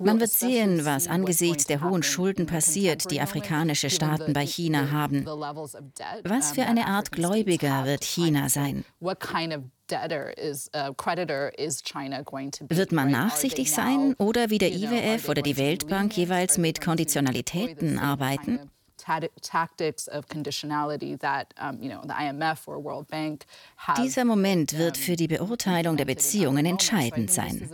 Man 0.00 0.20
wird 0.20 0.30
sehen, 0.30 0.84
was 0.84 1.08
angesichts 1.08 1.66
der 1.66 1.82
hohen 1.82 2.02
Schulden 2.02 2.46
passiert, 2.46 3.10
die 3.10 3.20
afrikanische 3.20 3.90
Staaten 3.90 4.32
bei 4.32 4.46
China 4.46 4.90
haben. 4.92 5.26
Was 5.26 6.52
für 6.52 6.62
eine 6.62 6.86
Art 6.86 7.10
Gläubiger 7.10 7.84
wird 7.86 8.04
China 8.04 8.48
sein? 8.48 8.84
Wird 12.68 12.92
man 12.92 13.10
nachsichtig 13.10 13.72
sein 13.72 14.14
oder 14.18 14.50
wie 14.50 14.58
der 14.58 14.72
IWF 14.72 15.28
oder 15.28 15.42
die 15.42 15.56
Weltbank 15.56 16.16
jeweils 16.16 16.58
mit 16.58 16.80
Konditionalitäten 16.80 17.98
arbeiten? 17.98 18.70
Dieser 23.96 24.24
Moment 24.24 24.76
wird 24.76 24.96
für 24.96 25.16
die 25.16 25.28
Beurteilung 25.28 25.96
der 25.96 26.04
Beziehungen 26.04 26.66
entscheidend 26.66 27.30
sein. 27.30 27.68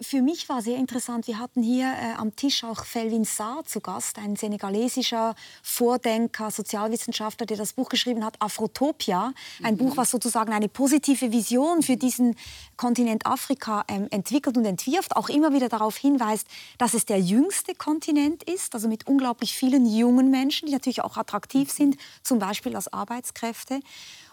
Für 0.00 0.22
mich 0.22 0.48
war 0.48 0.62
sehr 0.62 0.76
interessant, 0.76 1.26
wir 1.26 1.38
hatten 1.40 1.62
hier 1.62 1.86
äh, 1.86 2.14
am 2.16 2.36
Tisch 2.36 2.62
auch 2.62 2.84
Felvin 2.84 3.24
Saar 3.24 3.64
zu 3.64 3.80
Gast, 3.80 4.18
ein 4.18 4.36
senegalesischer 4.36 5.34
Vordenker, 5.64 6.52
Sozialwissenschaftler, 6.52 7.44
der 7.44 7.56
das 7.56 7.72
Buch 7.72 7.88
geschrieben 7.88 8.24
hat, 8.24 8.40
Afrotopia. 8.40 9.32
Ein 9.62 9.74
mhm. 9.74 9.78
Buch, 9.78 9.96
was 9.96 10.12
sozusagen 10.12 10.52
eine 10.52 10.68
positive 10.68 11.32
Vision 11.32 11.82
für 11.82 11.96
diesen 11.96 12.36
Kontinent 12.76 13.26
Afrika 13.26 13.84
ähm, 13.88 14.06
entwickelt 14.10 14.56
und 14.56 14.64
entwirft, 14.64 15.16
auch 15.16 15.28
immer 15.28 15.52
wieder 15.52 15.68
darauf 15.68 15.96
hinweist, 15.96 16.46
dass 16.78 16.94
es 16.94 17.04
der 17.04 17.18
jüngste 17.18 17.74
Kontinent 17.74 18.44
ist, 18.44 18.74
also 18.74 18.86
mit 18.86 19.08
unglaublich 19.08 19.56
vielen 19.56 19.86
jungen 19.86 20.30
Menschen, 20.30 20.66
die 20.66 20.72
natürlich 20.72 21.02
auch 21.02 21.16
attraktiv 21.16 21.72
sind, 21.72 21.96
zum 22.22 22.38
Beispiel 22.38 22.76
als 22.76 22.92
Arbeitskräfte. 22.92 23.80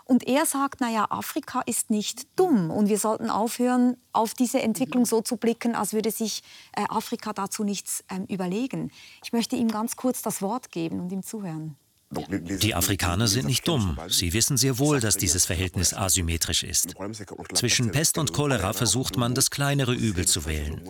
Und 0.08 0.28
er 0.28 0.46
sagt, 0.46 0.82
naja, 0.82 1.08
Afrika 1.10 1.62
ist 1.66 1.90
nicht 1.90 2.28
dumm 2.40 2.70
und 2.70 2.90
wir 2.90 3.00
sollten 3.00 3.32
aufhören, 3.32 3.98
auf 4.14 4.36
diese 4.36 4.62
Entwicklung 4.62 5.06
so 5.06 5.22
zu 5.22 5.36
blicken, 5.36 5.74
als 5.74 5.94
würde 5.94 6.12
sich 6.12 6.44
äh, 6.74 6.86
Afrika 6.90 7.34
dazu 7.34 7.64
nichts 7.64 8.04
ähm, 8.10 8.26
überlegen. 8.30 8.92
Ich 9.24 9.34
möchte 9.34 9.56
ihm 9.56 9.68
ganz 9.68 9.96
kurz 9.96 10.22
das 10.22 10.44
Wort 10.44 10.72
geben 10.72 11.00
und 11.00 11.12
ihm 11.12 11.24
zuhören. 11.24 11.76
Die 12.62 12.76
Afrikaner 12.76 13.28
sind 13.28 13.46
nicht 13.46 13.68
dumm. 13.68 14.00
Sie 14.08 14.34
wissen 14.34 14.58
sehr 14.58 14.80
wohl, 14.80 15.00
dass 15.00 15.18
dieses 15.18 15.46
Verhältnis 15.46 15.94
asymmetrisch 15.94 16.64
ist. 16.64 16.96
Zwischen 17.54 17.92
Pest 17.92 18.18
und 18.18 18.34
Cholera 18.34 18.74
versucht 18.74 19.18
man, 19.18 19.34
das 19.36 19.50
kleinere 19.50 19.94
Übel 19.94 20.28
zu 20.28 20.46
wählen. 20.46 20.82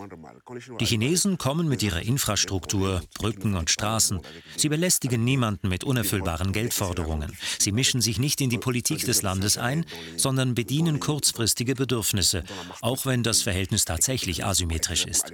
Die 0.80 0.86
Chinesen 0.86 1.38
kommen 1.38 1.68
mit 1.68 1.82
ihrer 1.82 2.02
Infrastruktur, 2.02 3.02
Brücken 3.14 3.54
und 3.56 3.70
Straßen. 3.70 4.20
Sie 4.56 4.68
belästigen 4.68 5.24
niemanden 5.24 5.68
mit 5.68 5.84
unerfüllbaren 5.84 6.52
Geldforderungen. 6.52 7.32
Sie 7.58 7.72
mischen 7.72 8.00
sich 8.00 8.18
nicht 8.18 8.40
in 8.40 8.50
die 8.50 8.58
Politik 8.58 9.04
des 9.04 9.22
Landes 9.22 9.58
ein, 9.58 9.84
sondern 10.16 10.54
bedienen 10.54 11.00
kurzfristige 11.00 11.74
Bedürfnisse, 11.74 12.44
auch 12.80 13.06
wenn 13.06 13.22
das 13.22 13.42
Verhältnis 13.42 13.84
tatsächlich 13.84 14.44
asymmetrisch 14.44 15.06
ist. 15.06 15.32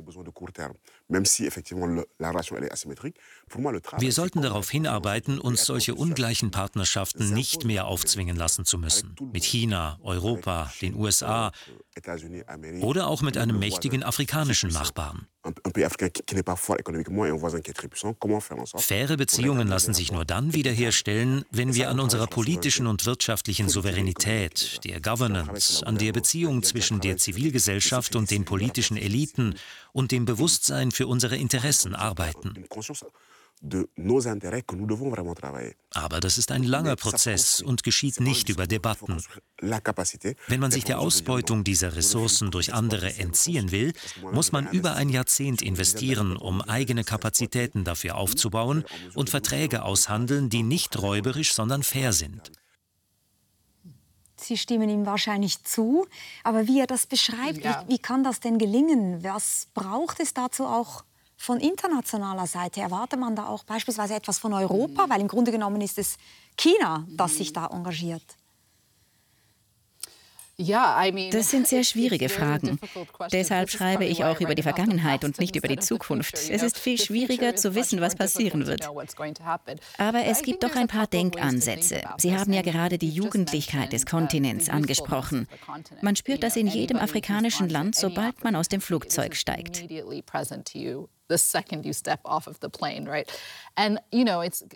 Wir 3.99 4.13
sollten 4.13 4.43
darauf 4.43 4.71
hinarbeiten, 4.71 5.39
uns 5.39 5.65
solche 5.65 5.95
ungleichen 5.95 6.51
Partnerschaften 6.51 7.33
nicht 7.33 7.65
mehr 7.65 7.87
aufzwingen 7.87 8.37
lassen 8.37 8.65
zu 8.65 8.79
müssen. 8.79 9.15
Mit 9.33 9.45
China, 9.45 9.99
Europa, 10.03 10.73
den 10.81 10.95
USA 10.95 11.53
oder 12.81 13.07
auch 13.09 13.23
mit 13.23 13.37
einem 13.37 13.59
mächtigen 13.59 14.03
afrikanischen 14.03 14.71
Nachbarn. 14.71 15.27
Faire 18.77 19.17
Beziehungen 19.17 19.69
lassen 19.69 19.95
sich 19.95 20.13
nur 20.13 20.25
dann 20.25 20.55
wiederherstellen, 20.55 21.45
wenn 21.51 21.75
wir 21.75 21.91
an 21.91 21.99
unserer 21.99 22.29
politischen 22.29 22.87
und 22.87 23.07
wirtschaftlichen 23.07 23.69
Souveränität, 23.69 24.81
der 24.85 25.01
Governance, 25.01 25.85
an 25.85 25.99
der 25.99 26.13
Beziehung 26.13 26.63
zwischen 26.63 27.01
der 27.01 27.17
Zivilgesellschaft 27.17 28.15
und 28.15 28.31
den 28.31 28.45
politischen 28.45 28.97
Eliten 28.97 29.57
und 29.93 30.13
dem 30.13 30.27
Bewusstsein 30.27 30.93
für 30.93 31.09
unsere 31.09 31.37
Interessen 31.37 31.97
arbeiten. 31.97 32.65
Aber 35.95 36.19
das 36.19 36.37
ist 36.37 36.51
ein 36.51 36.65
langer 36.65 36.97
Prozess 36.97 37.61
und 37.61 37.85
geschieht 37.85 38.19
nicht 38.19 38.49
über 38.49 38.67
Debatten. 38.67 39.23
Wenn 39.61 40.61
man 40.61 40.73
sich 40.73 40.85
der 40.85 40.99
Ausbeutung 40.99 41.63
dieser 41.63 41.95
Ressourcen 41.95 42.51
durch 42.51 42.75
andere 42.75 43.15
entziehen 43.19 43.71
will, 43.71 43.93
muss 44.33 44.51
man 44.51 44.69
über 44.69 44.95
ein 44.97 45.09
Jahrzehnt 45.09 45.63
investieren, 45.63 46.37
um 46.37 46.61
eigene 46.61 47.05
Kapazitäten 47.05 47.85
dafür 47.85 48.17
aufzubauen 48.17 48.85
und 49.15 49.31
Verträge 49.31 49.85
aushandeln, 49.85 50.51
die 50.51 50.65
nicht 50.65 51.01
räuberisch, 51.01 51.55
sondern 51.55 51.85
fair 51.85 52.13
sind. 52.13 52.51
Sie 54.37 54.59
stimmen 54.59 54.89
ihm 54.89 55.07
wahrscheinlich 55.07 55.63
zu. 55.63 56.07
Aber 56.43 56.67
wie 56.67 56.81
er 56.81 56.89
das 56.89 57.07
beschreibt, 57.07 57.65
ja. 57.65 57.85
wie, 57.87 57.95
wie, 57.95 57.99
kann 57.99 58.25
das 58.25 58.41
denn 58.41 58.59
gelingen? 58.59 59.23
Was 59.23 59.69
braucht 59.73 60.19
es 60.19 60.35
dazu 60.35 60.65
auch 60.65 61.05
von 61.43 61.59
internationaler 61.59 62.47
Seite? 62.47 62.81
Erwartet 62.81 63.19
man 63.19 63.35
da 63.35 63.47
auch 63.47 63.65
beispielsweise 63.65 64.15
etwas 64.15 64.39
von 64.39 64.53
Europa? 64.53 65.07
Mhm. 65.07 65.11
Weil 65.11 65.21
im 65.21 65.29
Grunde 65.29 65.51
genommen 65.51 65.81
ist 65.81 65.99
es 65.99 66.17
China, 66.57 67.05
das 67.11 67.37
sich 67.37 67.53
da 67.53 67.67
engagiert. 67.67 68.23
Das 70.59 71.51
sind 71.51 71.67
sehr 71.67 71.83
schwierige 71.83 72.29
Fragen. 72.29 72.79
Deshalb 73.33 73.71
schreibe 73.71 74.05
ich 74.05 74.23
auch 74.25 74.39
über 74.41 74.55
die 74.55 74.63
Vergangenheit 74.63 75.25
und 75.25 75.41
nicht 75.41 75.57
über 75.57 75.67
die 75.67 75.79
Zukunft. 75.79 76.35
Es 76.35 76.63
ist 76.63 76.79
viel 76.79 76.99
schwieriger 76.99 77.57
zu 77.57 77.75
wissen, 77.75 78.01
was 78.01 78.15
passieren 78.15 78.67
wird. 78.67 78.87
Aber 79.99 80.25
es 80.25 80.43
gibt 80.43 80.63
doch 80.63 80.77
ein 80.77 80.89
paar 80.89 81.07
Denkansätze. 81.07 82.03
Sie 82.19 82.37
haben 82.37 82.53
ja 82.53 82.63
gerade 82.63 82.99
die 82.99 83.11
Jugendlichkeit 83.11 83.93
des 83.93 84.07
Kontinents 84.07 84.69
angesprochen. 84.69 85.49
Man 86.01 86.17
spürt 86.17 86.43
das 86.43 86.57
in 86.57 86.67
jedem 86.67 86.99
afrikanischen 86.99 87.69
Land, 87.69 87.97
sobald 87.97 88.45
man 88.45 88.55
aus 88.55 88.69
dem 88.69 88.81
Flugzeug 88.81 89.35
steigt. 89.35 89.85
the 91.33 91.39
second 91.39 91.87
you 91.87 91.95
step 91.95 92.21
off 92.27 92.47
of 92.47 92.61
the 92.61 92.69
plane, 92.69 93.07
right? 93.07 93.27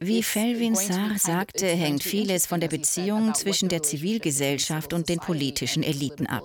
Wie 0.01 0.23
Felvin 0.23 0.75
Sarr 0.75 1.19
sagte, 1.19 1.67
hängt 1.67 2.03
vieles 2.03 2.47
von 2.47 2.61
der 2.61 2.69
Beziehung 2.69 3.35
zwischen 3.35 3.69
der 3.69 3.83
Zivilgesellschaft 3.83 4.95
und 4.95 5.11
den 5.11 5.19
politischen 5.19 5.83
Eliten 5.83 6.27
ab. 6.27 6.45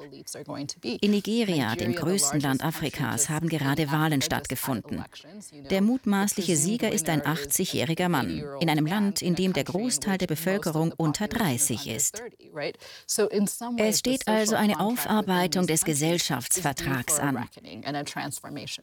In 0.83 1.11
Nigeria, 1.11 1.75
dem 1.75 1.95
größten 1.95 2.41
Land 2.41 2.63
Afrikas, 2.63 3.29
haben 3.29 3.47
gerade 3.47 3.91
Wahlen 3.91 4.21
stattgefunden. 4.21 5.03
Der 5.69 5.81
mutmaßliche 5.81 6.57
Sieger 6.57 6.91
ist 6.91 7.07
ein 7.07 7.21
80-jähriger 7.21 8.09
Mann 8.09 8.43
in 8.59 8.69
einem 8.69 8.85
Land, 8.85 9.21
in 9.21 9.35
dem 9.35 9.53
der 9.53 9.63
Großteil 9.63 10.17
der 10.17 10.27
Bevölkerung 10.27 10.93
unter 10.97 11.27
30 11.29 11.87
ist. 11.87 12.21
Es 13.77 13.99
steht 13.99 14.27
also 14.27 14.55
eine 14.55 14.79
Aufarbeitung 14.81 15.67
des 15.67 15.85
Gesellschaftsvertrags 15.85 17.19
an. 17.19 17.47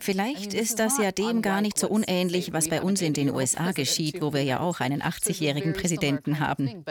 Vielleicht 0.01 0.55
ist 0.55 0.79
das 0.79 0.97
ja 0.99 1.13
dem 1.13 1.43
gar 1.43 1.61
nicht 1.61 1.79
so 1.79 1.89
unähnlich, 1.89 2.53
was 2.53 2.69
bei 2.69 2.81
uns 2.81 3.03
in 3.03 3.13
den 3.13 3.31
USA 3.31 3.58
geschieht, 3.75 4.21
wo 4.21 4.33
wir 4.33 4.43
ja 4.43 4.61
auch 4.61 4.81
einen 4.81 5.03
80-jährigen 5.03 5.73
Präsidenten 5.73 6.41
haben. 6.41 6.85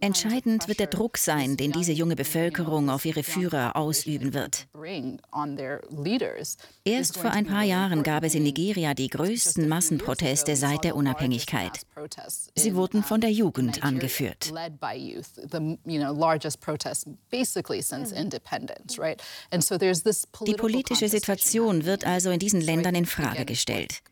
Entscheidend 0.00 0.68
wird 0.68 0.80
der 0.80 0.86
Druck 0.86 1.18
sein, 1.18 1.56
den 1.56 1.72
diese 1.72 1.92
junge 1.92 2.16
Bevölkerung 2.16 2.90
auf 2.90 3.04
ihre 3.04 3.22
Führer 3.22 3.76
ausüben 3.76 4.34
wird. 4.34 4.66
Erst 6.84 7.18
vor 7.18 7.30
ein 7.30 7.46
paar 7.46 7.64
Jahren 7.64 8.02
gab 8.02 8.24
es 8.24 8.34
in 8.34 8.42
Nigeria 8.42 8.94
die 8.94 9.08
größten 9.08 9.68
Massenproteste 9.68 10.56
seit 10.56 10.84
der 10.84 10.96
Unabhängigkeit. 10.96 11.80
Sie 12.54 12.74
wurden 12.74 13.02
von 13.02 13.20
der 13.20 13.30
Jugend 13.30 13.82
angeführt. 13.82 14.52
Die 20.46 20.54
politische 20.54 21.08
Situation 21.08 21.84
wird 21.84 22.04
also 22.04 22.30
in 22.30 22.38
diesen 22.38 22.60
Ländern 22.60 22.94
in 22.94 23.06
Frage 23.06 23.44
gestellt. 23.44 24.02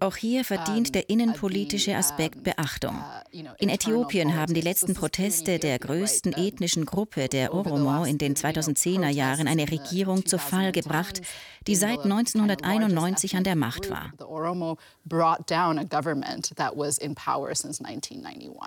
Auch 0.00 0.16
hier 0.16 0.44
verdient 0.44 0.94
der 0.94 1.08
innenpolitische 1.08 1.96
Aspekt 1.96 2.42
Beachtung. 2.42 2.65
In 3.58 3.68
Äthiopien 3.68 4.34
haben 4.34 4.54
die 4.54 4.60
letzten 4.60 4.94
Proteste 4.94 5.58
der 5.58 5.78
größten 5.78 6.32
ethnischen 6.32 6.86
Gruppe 6.86 7.28
der 7.28 7.54
Oromo 7.54 8.04
in 8.04 8.18
den 8.18 8.34
2010er 8.34 9.08
Jahren 9.08 9.48
eine 9.48 9.70
Regierung 9.70 10.26
zu 10.26 10.38
Fall 10.38 10.72
gebracht, 10.72 11.20
die 11.66 11.74
seit 11.74 12.00
1991 12.00 13.36
an 13.36 13.44
der 13.44 13.56
Macht 13.56 13.90
war. 13.90 14.12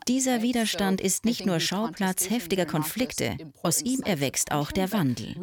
Dieser 0.07 0.41
Widerstand 0.41 1.01
ist 1.01 1.25
nicht 1.25 1.45
nur 1.45 1.59
Schauplatz 1.59 2.29
heftiger 2.29 2.65
Konflikte, 2.65 3.37
aus 3.63 3.81
ihm 3.81 4.01
erwächst 4.03 4.51
auch 4.51 4.71
der 4.71 4.91
Wandel. 4.91 5.35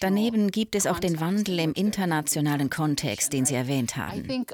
Daneben 0.00 0.50
gibt 0.50 0.74
es 0.74 0.86
auch 0.86 0.98
den 0.98 1.20
Wandel 1.20 1.58
im 1.60 1.72
internationalen 1.72 2.70
Kontext, 2.70 3.32
den 3.32 3.44
Sie 3.44 3.54
erwähnt 3.54 3.96
haben. 3.96 4.46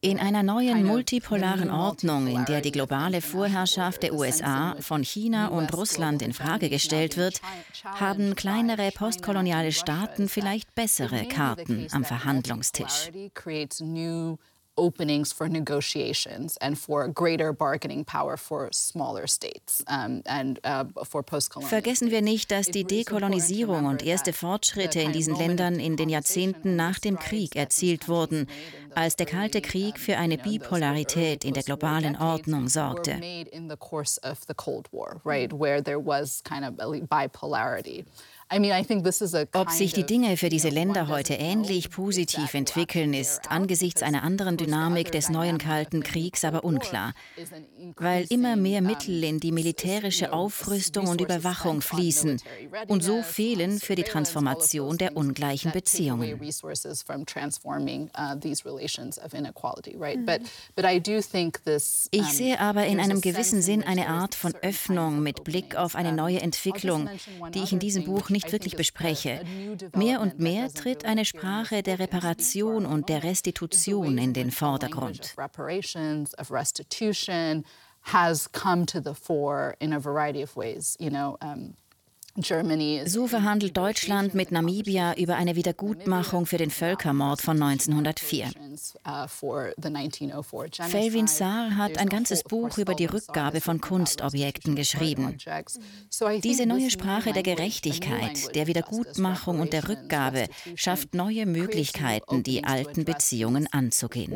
In 0.00 0.18
einer 0.18 0.42
neuen 0.42 0.84
multipolaren 0.84 1.70
Ordnung, 1.70 2.26
in 2.26 2.44
der 2.44 2.60
die 2.60 2.72
globale 2.72 3.20
Vorherrschaft 3.20 4.02
der 4.02 4.14
USA 4.14 4.76
von 4.80 5.02
China 5.02 5.48
und 5.48 5.76
Russland 5.76 6.22
in 6.22 6.32
Frage 6.32 6.68
gestellt 6.68 7.16
wird, 7.16 7.40
haben 7.84 8.34
kleinere 8.34 8.90
postkoloniale 8.92 9.72
Staaten 9.72 10.28
vielleicht 10.28 10.74
bessere 10.74 11.26
Karten 11.26 11.86
am 11.92 12.04
Verhandlungstisch 12.04 13.10
openings 14.76 15.32
for 15.32 15.48
negotiations 15.48 16.56
and 16.58 16.78
for 16.78 17.06
greater 17.08 17.52
bargaining 17.52 18.04
power 18.04 18.36
for 18.36 18.68
smaller 18.72 19.26
states 19.26 19.84
um, 19.88 20.22
and 20.26 20.58
uh, 20.64 20.84
for. 21.04 21.22
Vergessen 21.22 22.10
wir 22.10 22.20
nicht, 22.20 22.50
dass 22.50 22.66
die 22.66 22.84
Dekolonisierung 22.84 23.86
und 23.86 24.04
erste 24.04 24.32
Fortschritte 24.32 25.00
in 25.00 25.12
diesen 25.12 25.36
Ländern 25.36 25.78
in 25.78 25.96
den 25.96 26.08
Jahrzehnten 26.08 26.76
nach 26.76 26.98
dem 26.98 27.18
Krieg 27.18 27.56
erzielt 27.56 28.08
wurden, 28.08 28.48
als 28.94 29.16
der 29.16 29.26
Kalte 29.26 29.60
Krieg 29.60 29.98
für 29.98 30.18
eine 30.18 30.36
Bipolarität 30.38 31.44
in 31.44 31.54
der 31.54 31.62
globalen 31.62 32.16
Ordnung 32.16 32.68
sorgte. 32.68 33.20
Ob 39.54 39.70
sich 39.70 39.94
die 39.94 40.04
Dinge 40.04 40.36
für 40.36 40.50
diese 40.50 40.68
Länder 40.68 41.08
heute 41.08 41.34
ähnlich 41.34 41.88
positiv 41.88 42.52
entwickeln, 42.52 43.14
ist 43.14 43.50
angesichts 43.50 44.02
einer 44.02 44.22
anderen 44.22 44.58
Dynamik 44.58 45.10
des 45.10 45.30
neuen 45.30 45.56
Kalten 45.56 46.02
Kriegs 46.02 46.44
aber 46.44 46.62
unklar, 46.62 47.14
weil 47.96 48.26
immer 48.28 48.56
mehr 48.56 48.82
Mittel 48.82 49.24
in 49.24 49.40
die 49.40 49.52
militärische 49.52 50.34
Aufrüstung 50.34 51.06
und 51.06 51.22
Überwachung 51.22 51.80
fließen 51.80 52.42
und 52.88 53.02
so 53.02 53.22
fehlen 53.22 53.80
für 53.80 53.94
die 53.94 54.02
Transformation 54.02 54.98
der 54.98 55.16
ungleichen 55.16 55.72
Beziehungen. 55.72 56.38
Ich 62.10 62.26
sehe 62.26 62.60
aber 62.60 62.86
in 62.86 63.00
einem 63.00 63.20
gewissen 63.22 63.62
Sinn 63.62 63.82
eine 63.82 64.08
Art 64.08 64.34
von 64.34 64.54
Öffnung 64.56 65.22
mit 65.22 65.42
Blick 65.42 65.76
auf 65.76 65.96
eine 65.96 66.12
neue 66.12 66.42
Entwicklung, 66.42 67.08
die 67.54 67.60
ich 67.60 67.72
in 67.72 67.78
diesem 67.78 68.04
Buch 68.04 68.28
nicht 68.28 68.41
nicht 68.42 68.52
wirklich 68.52 68.76
bespreche. 68.76 69.42
Mehr 69.94 70.20
und 70.20 70.38
mehr 70.38 70.72
tritt 70.72 71.04
eine 71.04 71.24
Sprache 71.24 71.82
der 71.82 71.98
Reparation 71.98 72.86
und 72.86 73.08
der 73.08 73.22
Restitution 73.22 74.18
in 74.18 74.32
den 74.32 74.50
Vordergrund. 74.50 75.34
has 78.04 78.48
come 78.48 78.84
to 78.84 79.00
the 79.00 79.14
fore 79.14 79.76
in 79.80 79.92
a 79.92 80.00
variety 80.00 80.42
of 80.42 80.56
ways. 80.56 80.96
You 80.98 81.10
know, 81.10 81.38
um, 81.40 81.74
so 82.34 83.26
verhandelt 83.26 83.76
Deutschland 83.76 84.34
mit 84.34 84.52
Namibia 84.52 85.14
über 85.14 85.36
eine 85.36 85.54
Wiedergutmachung 85.54 86.46
für 86.46 86.56
den 86.56 86.70
Völkermord 86.70 87.42
von 87.42 87.62
1904. 87.62 88.50
Felvin 90.88 91.26
Saar 91.26 91.76
hat 91.76 91.98
ein 91.98 92.08
ganzes 92.08 92.42
Buch 92.42 92.78
über 92.78 92.94
die 92.94 93.04
Rückgabe 93.04 93.60
von 93.60 93.82
Kunstobjekten 93.82 94.74
geschrieben. 94.74 95.36
Diese 96.42 96.64
neue 96.64 96.90
Sprache 96.90 97.34
der 97.34 97.42
Gerechtigkeit, 97.42 98.54
der 98.54 98.66
Wiedergutmachung 98.66 99.60
und 99.60 99.74
der 99.74 99.88
Rückgabe 99.88 100.48
schafft 100.74 101.14
neue 101.14 101.44
Möglichkeiten, 101.44 102.42
die 102.42 102.64
alten 102.64 103.04
Beziehungen 103.04 103.66
anzugehen. 103.70 104.32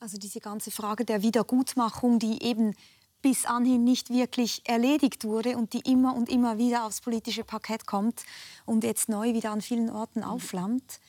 Also 0.00 0.18
diese 0.18 0.40
ganze 0.40 0.70
Frage 0.70 1.04
der 1.04 1.22
Wiedergutmachung, 1.22 2.18
die 2.18 2.42
eben 2.42 2.74
bis 3.22 3.44
anhin 3.44 3.84
nicht 3.84 4.10
wirklich 4.10 4.62
erledigt 4.66 5.24
wurde 5.24 5.56
und 5.56 5.72
die 5.72 5.90
immer 5.90 6.14
und 6.14 6.28
immer 6.28 6.58
wieder 6.58 6.84
aufs 6.84 7.00
politische 7.00 7.44
Parkett 7.44 7.86
kommt 7.86 8.24
und 8.64 8.84
jetzt 8.84 9.08
neu 9.08 9.34
wieder 9.34 9.50
an 9.50 9.60
vielen 9.60 9.90
Orten 9.90 10.22
aufflammt. 10.22 11.00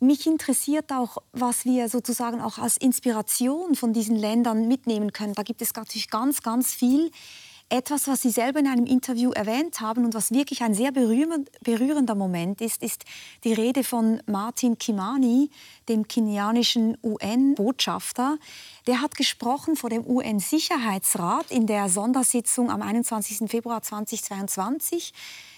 Mich 0.00 0.26
interessiert 0.26 0.90
auch, 0.90 1.18
was 1.32 1.64
wir 1.64 1.88
sozusagen 1.88 2.40
auch 2.40 2.58
als 2.58 2.76
Inspiration 2.76 3.76
von 3.76 3.92
diesen 3.92 4.16
Ländern 4.16 4.66
mitnehmen 4.66 5.12
können. 5.12 5.34
Da 5.34 5.44
gibt 5.44 5.62
es 5.62 5.72
natürlich 5.74 6.10
ganz, 6.10 6.42
ganz 6.42 6.72
viel. 6.72 7.12
Etwas, 7.72 8.06
was 8.06 8.20
Sie 8.20 8.28
selber 8.28 8.60
in 8.60 8.66
einem 8.66 8.84
Interview 8.84 9.30
erwähnt 9.30 9.80
haben 9.80 10.04
und 10.04 10.12
was 10.12 10.30
wirklich 10.30 10.60
ein 10.60 10.74
sehr 10.74 10.92
berührender 10.92 12.14
Moment 12.14 12.60
ist, 12.60 12.82
ist 12.82 13.06
die 13.44 13.54
Rede 13.54 13.82
von 13.82 14.22
Martin 14.26 14.76
Kimani, 14.76 15.48
dem 15.88 16.06
kenianischen 16.06 16.98
UN-Botschafter. 17.02 18.36
Der 18.86 19.00
hat 19.00 19.14
gesprochen 19.14 19.76
vor 19.76 19.88
dem 19.88 20.06
UN-Sicherheitsrat 20.06 21.50
in 21.50 21.66
der 21.66 21.88
Sondersitzung 21.88 22.70
am 22.70 22.82
21. 22.82 23.50
Februar 23.50 23.80
2022. 23.80 25.14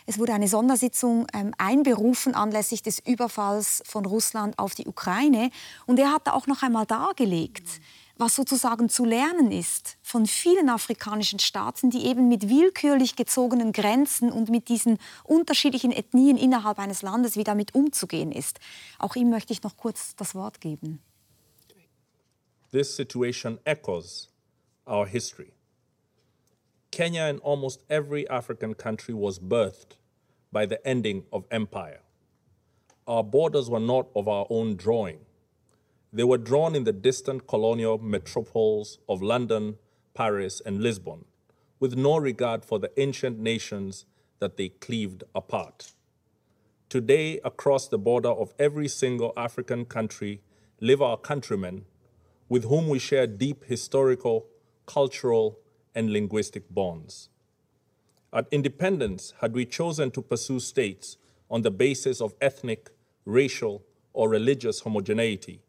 Es 0.07 0.17
wurde 0.17 0.35
eine 0.35 0.47
Sondersitzung 0.47 1.27
ähm, 1.35 1.53
einberufen 1.59 2.37
anlässlich 2.37 2.83
des 2.83 3.01
Überfalls 3.01 3.83
von 3.87 4.07
Russland 4.07 4.57
auf 4.61 4.77
die 4.77 4.87
Ukraine. 4.87 5.51
Und 5.87 5.99
er 5.99 6.13
hat 6.13 6.29
auch 6.29 6.47
noch 6.47 6.63
einmal 6.63 6.87
dargelegt, 6.87 7.81
was 8.17 8.37
sozusagen 8.37 8.89
zu 8.89 9.05
lernen 9.05 9.51
ist 9.51 9.99
von 10.03 10.27
vielen 10.27 10.69
afrikanischen 10.69 11.39
Staaten, 11.39 11.91
die 11.91 12.07
eben 12.07 12.29
mit 12.29 12.49
willkürlich 12.49 13.17
gezogenen 13.17 13.73
Grenzen 13.73 14.31
und 14.31 14.51
mit 14.51 14.69
diesen 14.69 14.99
unterschiedlichen 15.25 15.93
Ethnien 15.93 16.37
innerhalb 16.37 16.79
eines 16.79 17.03
Landes, 17.03 17.37
wie 17.37 17.45
damit 17.45 17.75
umzugehen 17.75 18.31
ist. 18.31 18.61
Auch 18.99 19.17
ihm 19.17 19.31
möchte 19.31 19.53
ich 19.53 19.63
noch 19.63 19.77
kurz 19.77 20.15
das 20.17 20.35
Wort 20.35 20.61
geben. 20.61 21.01
This 22.71 22.95
situation 22.95 23.59
echoes 23.65 24.31
our 24.87 25.07
history. 25.07 25.53
Kenya 26.91 27.29
and 27.29 27.43
almost 27.43 27.85
every 27.89 28.29
African 28.29 28.77
country 28.77 29.15
was 29.15 29.39
birthed 29.39 29.97
by 30.53 30.67
the 30.67 30.85
ending 30.85 31.25
of 31.31 31.45
empire. 31.51 32.01
Our 33.07 33.25
borders 33.25 33.69
were 33.69 33.81
not 33.81 34.07
of 34.15 34.29
our 34.29 34.47
own 34.49 34.77
drawing. 34.77 35.19
They 36.15 36.23
were 36.23 36.39
drawn 36.39 36.77
in 36.77 36.85
the 36.85 36.93
distant 36.93 37.49
colonial 37.49 37.99
metropoles 37.99 38.99
of 39.09 39.21
London, 39.21 39.79
Paris, 40.15 40.63
and 40.65 40.81
Lisbon, 40.81 41.25
with 41.81 41.97
no 41.97 42.19
regard 42.19 42.65
for 42.65 42.79
the 42.79 42.93
ancient 42.97 43.41
nations 43.41 44.07
that 44.39 44.57
they 44.57 44.69
cleaved 44.69 45.25
apart. 45.35 45.93
Today, 46.89 47.41
across 47.45 47.89
the 47.89 47.99
border 47.99 48.29
of 48.29 48.55
every 48.61 48.87
single 48.87 49.33
African 49.37 49.87
country 49.87 50.41
live 50.81 51.03
our 51.03 51.17
countrymen 51.17 51.85
with 52.49 52.67
whom 52.67 52.89
we 52.89 53.01
share 53.01 53.27
deep 53.27 53.65
historical, 53.65 54.47
cultural, 54.87 55.59
and 55.97 56.13
linguistic 56.13 56.73
bonds. 56.73 57.29
At 58.33 58.47
independence, 58.53 59.35
had 59.41 59.53
we 59.53 59.67
chosen 59.67 60.13
to 60.13 60.23
pursue 60.23 60.61
states 60.61 61.17
on 61.51 61.63
the 61.63 61.73
basis 61.73 62.21
of 62.21 62.35
ethnic, 62.41 62.91
racial, 63.25 63.83
or 64.13 64.29
religious 64.29 64.81
homogeneity, 64.81 65.64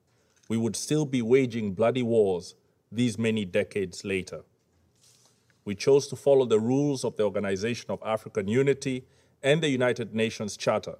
we 0.47 0.57
would 0.57 0.75
still 0.75 1.05
be 1.05 1.21
waging 1.21 1.73
bloody 1.73 2.03
wars 2.03 2.55
these 2.91 3.17
many 3.17 3.45
decades 3.45 4.05
later. 4.05 4.41
We 5.63 5.75
chose 5.75 6.07
to 6.07 6.15
follow 6.15 6.45
the 6.45 6.59
rules 6.59 7.03
of 7.03 7.17
the 7.17 7.23
Organization 7.23 7.89
of 7.89 8.01
African 8.05 8.47
Unity 8.47 9.05
and 9.41 9.61
the 9.61 9.69
United 9.69 10.13
Nations 10.13 10.55
Charter, 10.55 10.95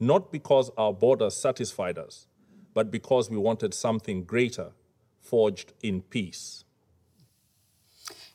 not 0.00 0.32
because 0.32 0.70
our 0.76 0.92
borders 0.92 1.36
satisfied 1.36 1.98
us, 1.98 2.26
but 2.74 2.90
because 2.90 3.30
we 3.30 3.36
wanted 3.36 3.74
something 3.74 4.24
greater 4.24 4.72
forged 5.20 5.72
in 5.82 6.02
peace. 6.02 6.64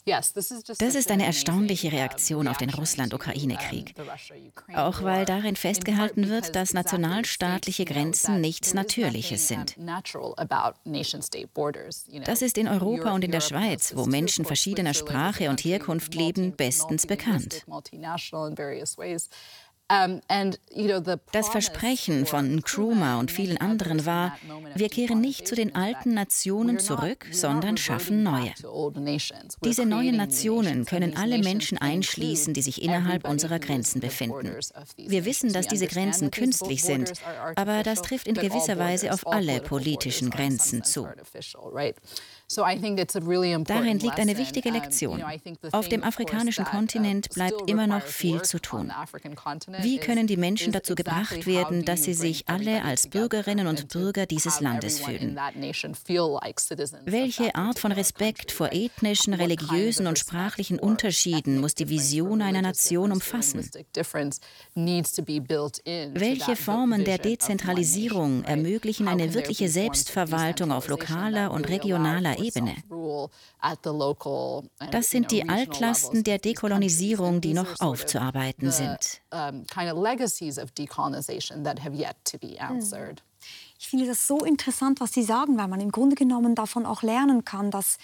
Das 0.06 0.95
ist 0.95 1.10
eine 1.10 1.26
erstaunliche 1.26 1.91
Reaktion 1.91 2.47
auf 2.47 2.58
den 2.58 2.70
Russland-Ukraine-Krieg. 2.70 3.95
Auch 4.76 5.01
weil 5.01 5.26
darin 5.26 5.56
festgehalten 5.56 6.30
wird, 6.30 6.56
dass 6.56 6.74
nationalstaatliche 6.74 7.86
Grenzen 7.86 8.39
nichts 8.39 8.76
Natürliches 8.76 9.47
sind. 9.47 9.76
Das 12.26 12.41
ist 12.41 12.58
in 12.58 12.68
Europa 12.68 13.14
und 13.14 13.24
in 13.24 13.32
der 13.32 13.41
Schweiz, 13.41 13.93
wo 13.95 14.06
Menschen 14.06 14.45
verschiedener 14.45 14.93
Sprache 14.93 15.49
und 15.49 15.64
Herkunft 15.64 16.14
leben, 16.14 16.56
bestens 16.56 17.08
bekannt. 17.08 17.66
Das 19.88 21.49
Versprechen 21.49 22.25
von 22.25 22.57
Nkrumah 22.57 23.19
und 23.19 23.31
vielen 23.31 23.57
anderen 23.57 24.05
war, 24.05 24.36
wir 24.73 24.89
kehren 24.89 25.21
nicht 25.21 25.47
zu 25.47 25.53
den 25.53 25.75
alten 25.75 26.15
Nationen 26.15 26.79
zurück, 26.79 27.27
sondern 27.31 27.77
schaffen 27.77 28.23
neue. 28.23 28.51
Diese 29.63 29.86
neuen 29.86 30.17
Nationen 30.17 30.86
können 30.86 31.15
alle 31.15 31.38
Menschen 31.38 31.77
einschließen, 31.77 32.55
die 32.55 32.63
sich 32.63 32.81
innerhalb 32.81 33.27
unserer 33.27 33.59
Grenzen 33.59 34.01
befinden. 34.01 34.55
Wir 34.97 35.23
wissen, 35.23 35.53
dass 35.53 35.67
diese 35.67 35.88
Grenzen 35.88 36.31
künstlich 36.31 36.83
sind, 36.83 37.13
aber 37.55 37.83
das 37.83 38.01
trifft 38.01 38.27
in 38.27 38.36
gewisser 38.36 38.79
Weise 38.79 39.13
auf 39.13 39.27
alle 39.27 39.61
politischen 39.61 40.31
Grenzen 40.31 40.83
zu. 40.83 41.07
Darin 42.47 43.99
liegt 43.99 44.19
eine 44.19 44.37
wichtige 44.37 44.69
Lektion. 44.69 45.23
Auf 45.71 45.89
dem 45.89 46.03
afrikanischen 46.03 46.63
Kontinent 46.63 47.29
bleibt 47.29 47.67
immer 47.69 47.87
noch 47.87 48.03
viel 48.03 48.41
zu 48.43 48.59
tun. 48.59 48.91
Wie 49.81 49.97
können 49.97 50.27
die 50.27 50.37
Menschen 50.37 50.71
dazu 50.71 50.93
gebracht 50.93 51.47
werden, 51.47 51.85
dass 51.85 52.03
sie 52.03 52.13
sich 52.13 52.47
alle 52.47 52.83
als 52.83 53.07
Bürgerinnen 53.07 53.65
und 53.65 53.87
Bürger 53.89 54.27
dieses 54.27 54.59
Landes 54.59 54.99
fühlen? 54.99 55.39
Welche 57.05 57.55
Art 57.55 57.79
von 57.79 57.91
Respekt 57.91 58.51
vor 58.51 58.71
ethnischen, 58.71 59.33
religiösen 59.33 60.05
und 60.05 60.19
sprachlichen 60.19 60.77
Unterschieden 60.77 61.59
muss 61.59 61.73
die 61.73 61.89
Vision 61.89 62.43
einer 62.43 62.61
Nation 62.61 63.11
umfassen? 63.11 63.67
Welche 66.13 66.55
Formen 66.55 67.05
der 67.05 67.17
Dezentralisierung 67.17 68.43
ermöglichen 68.43 69.07
eine 69.07 69.33
wirkliche 69.33 69.67
Selbstverwaltung 69.67 70.71
auf 70.71 70.87
lokaler 70.87 71.51
und 71.51 71.67
regionaler 71.69 72.34
Ebene. 72.39 72.75
Das 74.91 75.09
sind 75.09 75.31
die 75.31 75.47
Altlasten 75.47 76.23
der 76.23 76.39
Dekolonisierung, 76.39 77.41
die 77.41 77.53
noch 77.53 77.79
aufzuarbeiten 77.79 78.71
sind. 78.71 79.21
Ich 83.77 83.88
finde 83.88 84.07
das 84.07 84.25
so 84.25 84.39
interessant, 84.39 84.99
was 84.99 85.13
Sie 85.13 85.23
sagen, 85.23 85.57
weil 85.57 85.67
man 85.67 85.79
im 85.79 85.91
Grunde 85.91 86.15
genommen 86.15 86.55
davon 86.55 86.86
auch 86.86 87.03
lernen 87.03 87.45
kann, 87.45 87.71
dass 87.71 87.97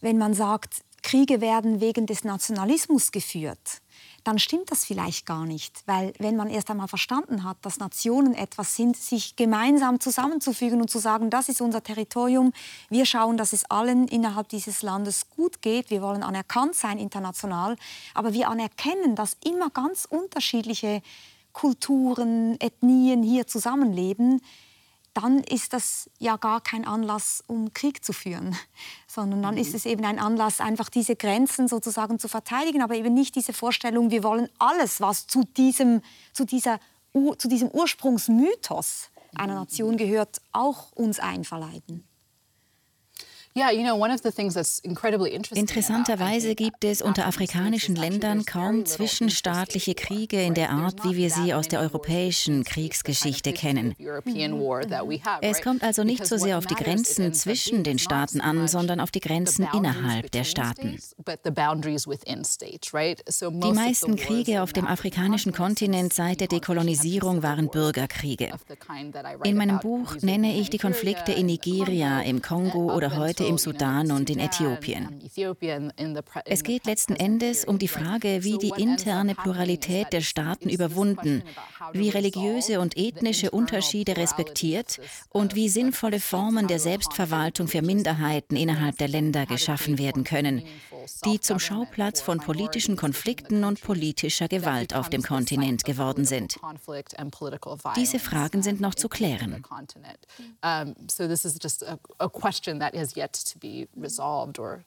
wenn 0.00 0.18
man 0.18 0.34
sagt, 0.34 0.82
Kriege 1.02 1.40
werden 1.40 1.80
wegen 1.80 2.06
des 2.06 2.24
Nationalismus 2.24 3.12
geführt, 3.12 3.80
dann 4.24 4.38
stimmt 4.38 4.70
das 4.70 4.84
vielleicht 4.84 5.26
gar 5.26 5.44
nicht. 5.44 5.82
Weil 5.86 6.14
wenn 6.18 6.36
man 6.36 6.48
erst 6.48 6.70
einmal 6.70 6.88
verstanden 6.88 7.44
hat, 7.44 7.58
dass 7.62 7.78
Nationen 7.78 8.34
etwas 8.34 8.74
sind, 8.74 8.96
sich 8.96 9.36
gemeinsam 9.36 10.00
zusammenzufügen 10.00 10.80
und 10.80 10.90
zu 10.90 10.98
sagen, 10.98 11.30
das 11.30 11.48
ist 11.48 11.60
unser 11.60 11.82
Territorium, 11.82 12.52
wir 12.88 13.06
schauen, 13.06 13.36
dass 13.36 13.52
es 13.52 13.70
allen 13.70 14.08
innerhalb 14.08 14.48
dieses 14.48 14.82
Landes 14.82 15.28
gut 15.28 15.62
geht, 15.62 15.90
wir 15.90 16.02
wollen 16.02 16.22
anerkannt 16.22 16.74
sein 16.74 16.98
international, 16.98 17.76
aber 18.14 18.32
wir 18.32 18.48
anerkennen, 18.48 19.14
dass 19.14 19.36
immer 19.44 19.70
ganz 19.70 20.06
unterschiedliche 20.08 21.02
Kulturen, 21.52 22.60
Ethnien 22.60 23.22
hier 23.22 23.46
zusammenleben, 23.46 24.40
dann 25.14 25.38
ist 25.44 25.72
das 25.72 26.10
ja 26.18 26.36
gar 26.36 26.60
kein 26.60 26.84
Anlass, 26.84 27.42
um 27.46 27.72
Krieg 27.72 28.04
zu 28.04 28.12
führen, 28.12 28.56
sondern 29.06 29.42
dann 29.42 29.54
mhm. 29.54 29.60
ist 29.60 29.74
es 29.74 29.86
eben 29.86 30.04
ein 30.04 30.18
Anlass, 30.18 30.60
einfach 30.60 30.88
diese 30.90 31.16
Grenzen 31.16 31.68
sozusagen 31.68 32.18
zu 32.18 32.28
verteidigen, 32.28 32.82
aber 32.82 32.96
eben 32.96 33.14
nicht 33.14 33.36
diese 33.36 33.52
Vorstellung, 33.52 34.10
wir 34.10 34.22
wollen 34.22 34.48
alles, 34.58 35.00
was 35.00 35.26
zu 35.26 35.44
diesem, 35.56 36.02
zu 36.32 36.44
dieser, 36.44 36.80
zu 37.38 37.48
diesem 37.48 37.68
Ursprungsmythos 37.70 39.10
einer 39.36 39.54
Nation 39.54 39.96
gehört, 39.96 40.40
auch 40.52 40.92
uns 40.92 41.18
einverleiben. 41.18 42.04
Interessanterweise 45.54 46.56
gibt 46.56 46.82
es 46.82 47.00
unter 47.02 47.26
afrikanischen 47.26 47.94
Ländern 47.94 48.44
kaum 48.44 48.84
zwischenstaatliche 48.84 49.94
Kriege 49.94 50.42
in 50.42 50.54
der 50.54 50.70
Art, 50.70 51.04
wie 51.04 51.14
wir 51.14 51.30
sie 51.30 51.54
aus 51.54 51.68
der 51.68 51.78
europäischen 51.78 52.64
Kriegsgeschichte 52.64 53.52
kennen. 53.52 53.94
Es 55.40 55.62
kommt 55.62 55.84
also 55.84 56.02
nicht 56.02 56.26
so 56.26 56.36
sehr 56.36 56.58
auf 56.58 56.66
die 56.66 56.74
Grenzen 56.74 57.32
zwischen 57.32 57.84
den 57.84 58.00
Staaten 58.00 58.40
an, 58.40 58.66
sondern 58.66 58.98
auf 58.98 59.12
die 59.12 59.20
Grenzen 59.20 59.68
innerhalb 59.72 60.32
der 60.32 60.42
Staaten. 60.42 60.98
Die 63.38 63.72
meisten 63.72 64.16
Kriege 64.16 64.62
auf 64.62 64.72
dem 64.72 64.86
afrikanischen 64.88 65.52
Kontinent 65.52 66.12
seit 66.12 66.40
der 66.40 66.48
Dekolonisierung 66.48 67.44
waren 67.44 67.68
Bürgerkriege. 67.68 68.50
In 69.44 69.56
meinem 69.56 69.78
Buch 69.78 70.16
nenne 70.22 70.58
ich 70.58 70.70
die 70.70 70.78
Konflikte 70.78 71.30
in 71.30 71.46
Nigeria, 71.46 72.20
im 72.22 72.42
Kongo 72.42 72.92
oder 72.92 73.16
heute 73.16 73.43
im 73.46 73.58
Sudan 73.58 74.10
und 74.10 74.30
in 74.30 74.38
Äthiopien. 74.38 75.20
Es 76.44 76.62
geht 76.62 76.86
letzten 76.86 77.16
Endes 77.16 77.64
um 77.64 77.78
die 77.78 77.88
Frage, 77.88 78.42
wie 78.42 78.58
die 78.58 78.72
interne 78.76 79.34
Pluralität 79.34 80.12
der 80.12 80.20
Staaten 80.20 80.68
überwunden, 80.68 81.42
wie 81.92 82.08
religiöse 82.08 82.80
und 82.80 82.96
ethnische 82.96 83.50
Unterschiede 83.50 84.16
respektiert 84.16 85.00
und 85.30 85.54
wie 85.54 85.68
sinnvolle 85.68 86.20
Formen 86.20 86.66
der 86.66 86.78
Selbstverwaltung 86.78 87.68
für 87.68 87.82
Minderheiten 87.82 88.56
innerhalb 88.56 88.98
der 88.98 89.08
Länder 89.08 89.46
geschaffen 89.46 89.98
werden 89.98 90.24
können, 90.24 90.62
die 91.24 91.40
zum 91.40 91.58
Schauplatz 91.58 92.20
von 92.20 92.38
politischen 92.38 92.96
Konflikten 92.96 93.64
und 93.64 93.80
politischer 93.80 94.48
Gewalt 94.48 94.94
auf 94.94 95.10
dem 95.10 95.22
Kontinent 95.22 95.84
geworden 95.84 96.24
sind. 96.24 96.56
Diese 97.96 98.18
Fragen 98.18 98.62
sind 98.62 98.80
noch 98.80 98.94
zu 98.94 99.08
klären 99.08 99.62
to 103.34 103.58
be 103.58 103.88
resolved 103.96 104.58
or 104.58 104.84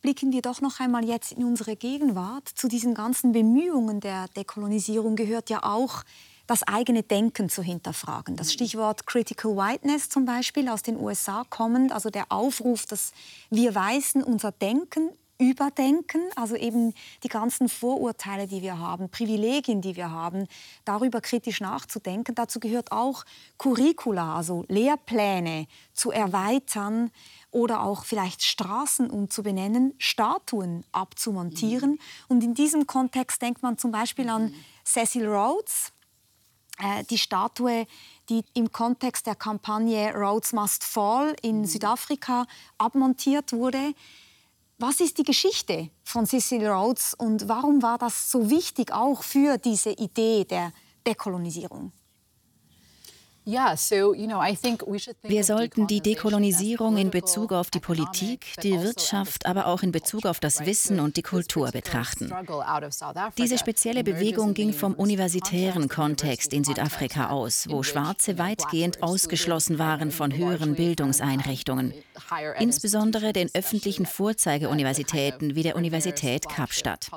blicken 0.00 0.32
wir 0.32 0.42
doch 0.42 0.60
noch 0.60 0.80
einmal 0.80 1.04
jetzt 1.04 1.32
in 1.32 1.44
unsere 1.44 1.76
Gegenwart. 1.76 2.48
Zu 2.48 2.68
diesen 2.68 2.94
ganzen 2.94 3.32
Bemühungen 3.32 4.00
der 4.00 4.28
Dekolonisierung 4.28 5.16
gehört 5.16 5.50
ja 5.50 5.62
auch, 5.64 6.04
das 6.46 6.62
eigene 6.62 7.02
Denken 7.02 7.50
zu 7.50 7.62
hinterfragen. 7.62 8.34
Das 8.34 8.54
Stichwort 8.54 9.06
Critical 9.06 9.54
Whiteness 9.54 10.08
zum 10.08 10.24
Beispiel 10.24 10.70
aus 10.70 10.82
den 10.82 10.96
USA 10.96 11.44
kommend, 11.50 11.92
also 11.92 12.08
der 12.08 12.32
Aufruf, 12.32 12.86
dass 12.86 13.12
wir 13.50 13.74
Weißen 13.74 14.24
unser 14.24 14.50
Denken 14.50 15.10
überdenken, 15.38 16.20
also 16.34 16.56
eben 16.56 16.92
die 17.22 17.28
ganzen 17.28 17.68
Vorurteile, 17.68 18.48
die 18.48 18.60
wir 18.60 18.78
haben, 18.78 19.08
Privilegien, 19.08 19.80
die 19.80 19.94
wir 19.94 20.10
haben, 20.10 20.48
darüber 20.84 21.20
kritisch 21.20 21.60
nachzudenken. 21.60 22.34
Dazu 22.34 22.58
gehört 22.58 22.90
auch 22.90 23.24
Curricula, 23.56 24.36
also 24.36 24.64
Lehrpläne 24.68 25.66
zu 25.92 26.10
erweitern 26.10 27.12
oder 27.52 27.82
auch 27.82 28.04
vielleicht 28.04 28.42
Straßen 28.42 29.08
umzubenennen, 29.08 29.94
Statuen 29.98 30.84
abzumontieren. 30.90 31.92
Mhm. 31.92 31.98
Und 32.28 32.44
in 32.44 32.54
diesem 32.54 32.86
Kontext 32.86 33.40
denkt 33.40 33.62
man 33.62 33.78
zum 33.78 33.92
Beispiel 33.92 34.28
an 34.28 34.52
Cecil 34.84 35.26
Rhodes, 35.26 35.92
äh, 36.78 37.04
die 37.04 37.18
Statue, 37.18 37.86
die 38.28 38.44
im 38.54 38.72
Kontext 38.72 39.26
der 39.26 39.34
Kampagne 39.36 40.12
Rhodes 40.14 40.52
Must 40.52 40.82
Fall 40.84 41.36
in 41.42 41.60
mhm. 41.60 41.64
Südafrika 41.64 42.46
abmontiert 42.76 43.52
wurde. 43.52 43.94
Was 44.80 45.00
ist 45.00 45.18
die 45.18 45.24
Geschichte 45.24 45.90
von 46.04 46.24
Cecil 46.24 46.64
Rhodes 46.64 47.12
und 47.12 47.48
warum 47.48 47.82
war 47.82 47.98
das 47.98 48.30
so 48.30 48.48
wichtig 48.48 48.92
auch 48.92 49.24
für 49.24 49.58
diese 49.58 49.90
Idee 49.90 50.44
der 50.44 50.72
Dekolonisierung? 51.04 51.90
Wir 55.22 55.42
sollten 55.42 55.86
die 55.86 56.02
Dekolonisierung 56.02 56.98
in 56.98 57.10
Bezug 57.10 57.52
auf 57.52 57.70
die 57.70 57.80
Politik, 57.80 58.44
die 58.62 58.74
also 58.74 58.84
Wirtschaft, 58.84 59.46
aber 59.46 59.68
auch 59.68 59.82
in 59.82 59.90
Bezug 59.90 60.26
auf 60.26 60.38
das 60.38 60.66
Wissen 60.66 61.00
und 61.00 61.16
die 61.16 61.22
Kultur 61.22 61.70
betrachten. 61.70 62.30
Diese 63.38 63.56
spezielle 63.56 64.04
Bewegung 64.04 64.52
ging 64.52 64.74
vom 64.74 64.92
universitären 64.92 65.88
Kontext 65.88 66.52
in 66.52 66.62
Südafrika 66.62 67.30
aus, 67.30 67.64
wo 67.70 67.82
Schwarze 67.82 68.36
weitgehend 68.36 69.02
ausgeschlossen 69.02 69.78
waren 69.78 70.10
von 70.10 70.36
höheren 70.36 70.74
Bildungseinrichtungen, 70.74 71.94
insbesondere 72.58 73.32
den 73.32 73.48
öffentlichen 73.54 74.04
Vorzeigeuniversitäten 74.04 75.54
wie 75.54 75.62
der 75.62 75.76
Universität 75.76 76.46
Kapstadt. 76.50 77.10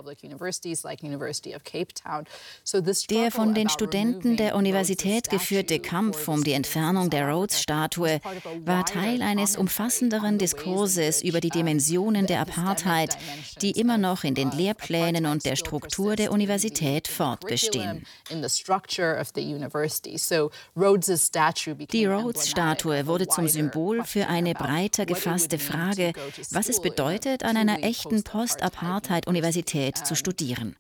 Der 3.09 3.32
von 3.32 3.53
den 3.53 3.67
Studenten 3.67 4.38
der 4.38 4.55
Universität 4.55 5.29
geführte 5.29 5.79
Kampf 5.79 6.20
Kampf 6.22 6.28
um 6.28 6.43
die 6.43 6.53
Entfernung 6.53 7.09
der 7.09 7.30
Rhodes-Statue 7.30 8.19
war 8.63 8.86
Teil 8.86 9.22
eines 9.22 9.57
umfassenderen 9.57 10.38
Diskurses 10.38 11.24
über 11.24 11.39
die 11.39 11.49
Dimensionen 11.49 12.28
der 12.28 12.41
Apartheid, 12.41 13.17
die 13.61 13.72
immer 13.72 13.97
noch 13.97 14.24
in 14.24 14.36
den 14.36 14.51
Lehrplänen 14.51 15.26
und 15.26 15.45
der 15.45 15.55
Struktur 15.55 16.15
der 16.15 16.32
Universität 16.32 17.07
fortbestehen. 17.07 18.05
Die 21.91 22.05
Rhodes-Statue 22.05 23.07
wurde 23.07 23.28
zum 23.28 23.47
Symbol 23.47 24.03
für 24.03 24.28
eine 24.28 24.53
breiter 24.53 25.05
gefasste 25.05 25.57
Frage, 25.57 26.13
was 26.51 26.69
es 26.69 26.82
bedeutet, 26.82 27.43
an 27.43 27.57
einer 27.57 27.84
echten 27.84 28.24
Post-Apartheid-Universität 28.24 29.97
zu 29.97 30.15
studieren. 30.15 30.76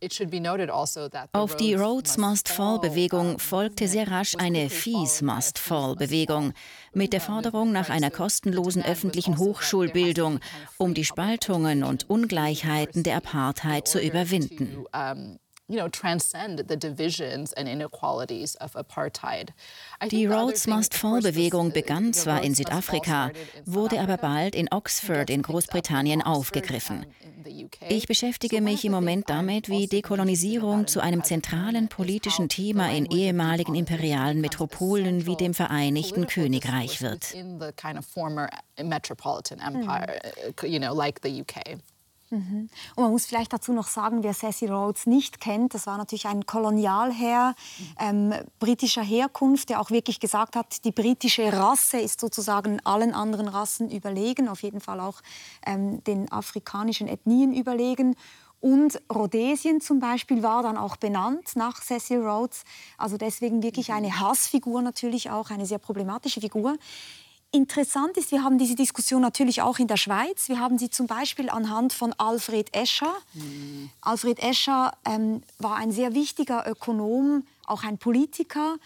Auf 1.31 1.57
die 1.57 1.73
Rhodes 1.73 2.17
Must 2.17 2.49
Fall-Bewegung 2.49 3.39
folgte 3.39 3.87
sehr 3.87 4.09
rasch 4.11 4.35
eine 4.37 4.69
Fees 4.69 5.21
Must 5.35 5.59
Fall-Bewegung 5.59 6.51
mit 6.93 7.13
der 7.13 7.21
Forderung 7.21 7.71
nach 7.71 7.89
einer 7.89 8.11
kostenlosen 8.11 8.83
öffentlichen 8.83 9.37
Hochschulbildung, 9.37 10.39
um 10.77 10.93
die 10.93 11.05
Spaltungen 11.05 11.85
und 11.85 12.09
Ungleichheiten 12.09 13.03
der 13.03 13.15
Apartheid 13.17 13.87
zu 13.87 14.01
überwinden 14.01 14.85
you 15.71 15.77
know, 15.77 15.87
transcend 15.87 16.67
the 16.67 16.75
divisions 16.75 17.53
and 17.53 17.67
inequalities 17.67 18.55
of 18.57 18.75
apartheid. 18.75 19.53
Die 20.11 20.25
Rhodes 20.25 20.67
Must 20.67 20.93
Fall 20.93 21.21
Bewegung 21.21 21.71
begann 21.71 22.13
zwar 22.13 22.43
in 22.43 22.53
Südafrika, 22.53 23.31
wurde 23.65 23.99
aber 24.01 24.17
bald 24.17 24.55
in 24.55 24.67
Oxford 24.71 25.29
in 25.29 25.41
Großbritannien 25.41 26.21
aufgegriffen. 26.21 27.05
Ich 27.89 28.07
beschäftige 28.07 28.61
mich 28.61 28.85
im 28.85 28.91
Moment 28.91 29.29
damit, 29.29 29.69
wie 29.69 29.87
Dekolonisierung 29.87 30.87
zu 30.87 30.99
einem 30.99 31.23
zentralen 31.23 31.87
politischen 31.87 32.49
Thema 32.49 32.91
in 32.91 33.05
ehemaligen 33.05 33.75
imperialen 33.75 34.41
Metropolen 34.41 35.25
wie 35.25 35.35
dem 35.35 35.53
Vereinigten 35.53 36.27
Königreich 36.27 37.01
wird. 37.01 37.33
Mhm. 42.31 42.69
Und 42.95 43.03
man 43.03 43.11
muss 43.11 43.25
vielleicht 43.25 43.51
dazu 43.51 43.73
noch 43.73 43.87
sagen, 43.87 44.23
wer 44.23 44.33
Cecil 44.33 44.71
Rhodes 44.71 45.05
nicht 45.05 45.41
kennt, 45.41 45.73
das 45.73 45.85
war 45.85 45.97
natürlich 45.97 46.27
ein 46.27 46.45
Kolonialherr 46.45 47.55
ähm, 47.99 48.33
britischer 48.57 49.03
Herkunft, 49.03 49.69
der 49.69 49.81
auch 49.81 49.91
wirklich 49.91 50.21
gesagt 50.21 50.55
hat, 50.55 50.85
die 50.85 50.91
britische 50.91 51.51
Rasse 51.51 51.99
ist 51.99 52.21
sozusagen 52.21 52.79
allen 52.85 53.13
anderen 53.13 53.49
Rassen 53.49 53.91
überlegen, 53.91 54.47
auf 54.47 54.63
jeden 54.63 54.79
Fall 54.79 55.01
auch 55.01 55.21
ähm, 55.65 56.01
den 56.05 56.31
afrikanischen 56.31 57.09
Ethnien 57.09 57.53
überlegen. 57.53 58.15
Und 58.61 59.01
Rhodesien 59.11 59.81
zum 59.81 59.99
Beispiel 59.99 60.43
war 60.43 60.61
dann 60.61 60.77
auch 60.77 60.95
benannt 60.95 61.55
nach 61.55 61.81
Cecil 61.81 62.21
Rhodes. 62.21 62.63
Also 62.95 63.17
deswegen 63.17 63.63
wirklich 63.63 63.91
eine 63.91 64.19
Hassfigur 64.19 64.83
natürlich 64.83 65.31
auch, 65.31 65.49
eine 65.49 65.65
sehr 65.65 65.79
problematische 65.79 66.41
Figur. 66.41 66.77
Interessant 67.53 68.15
ist, 68.15 68.31
wir 68.31 68.43
haben 68.43 68.57
diese 68.57 68.75
Diskussion 68.75 69.21
natürlich 69.21 69.61
auch 69.61 69.77
in 69.77 69.87
der 69.87 69.97
Schweiz. 69.97 70.47
Wir 70.47 70.59
haben 70.59 70.77
sie 70.77 70.89
zum 70.89 71.07
Beispiel 71.07 71.49
anhand 71.49 71.91
von 71.91 72.13
Alfred 72.17 72.73
Escher. 72.73 73.13
Mhm. 73.33 73.89
Alfred 73.99 74.39
Escher 74.39 74.93
ähm, 75.05 75.43
war 75.59 75.75
ein 75.75 75.91
sehr 75.91 76.13
wichtiger 76.13 76.65
Ökonom, 76.65 77.45
auch 77.65 77.83
ein 77.83 77.97
Politiker. 77.97 78.77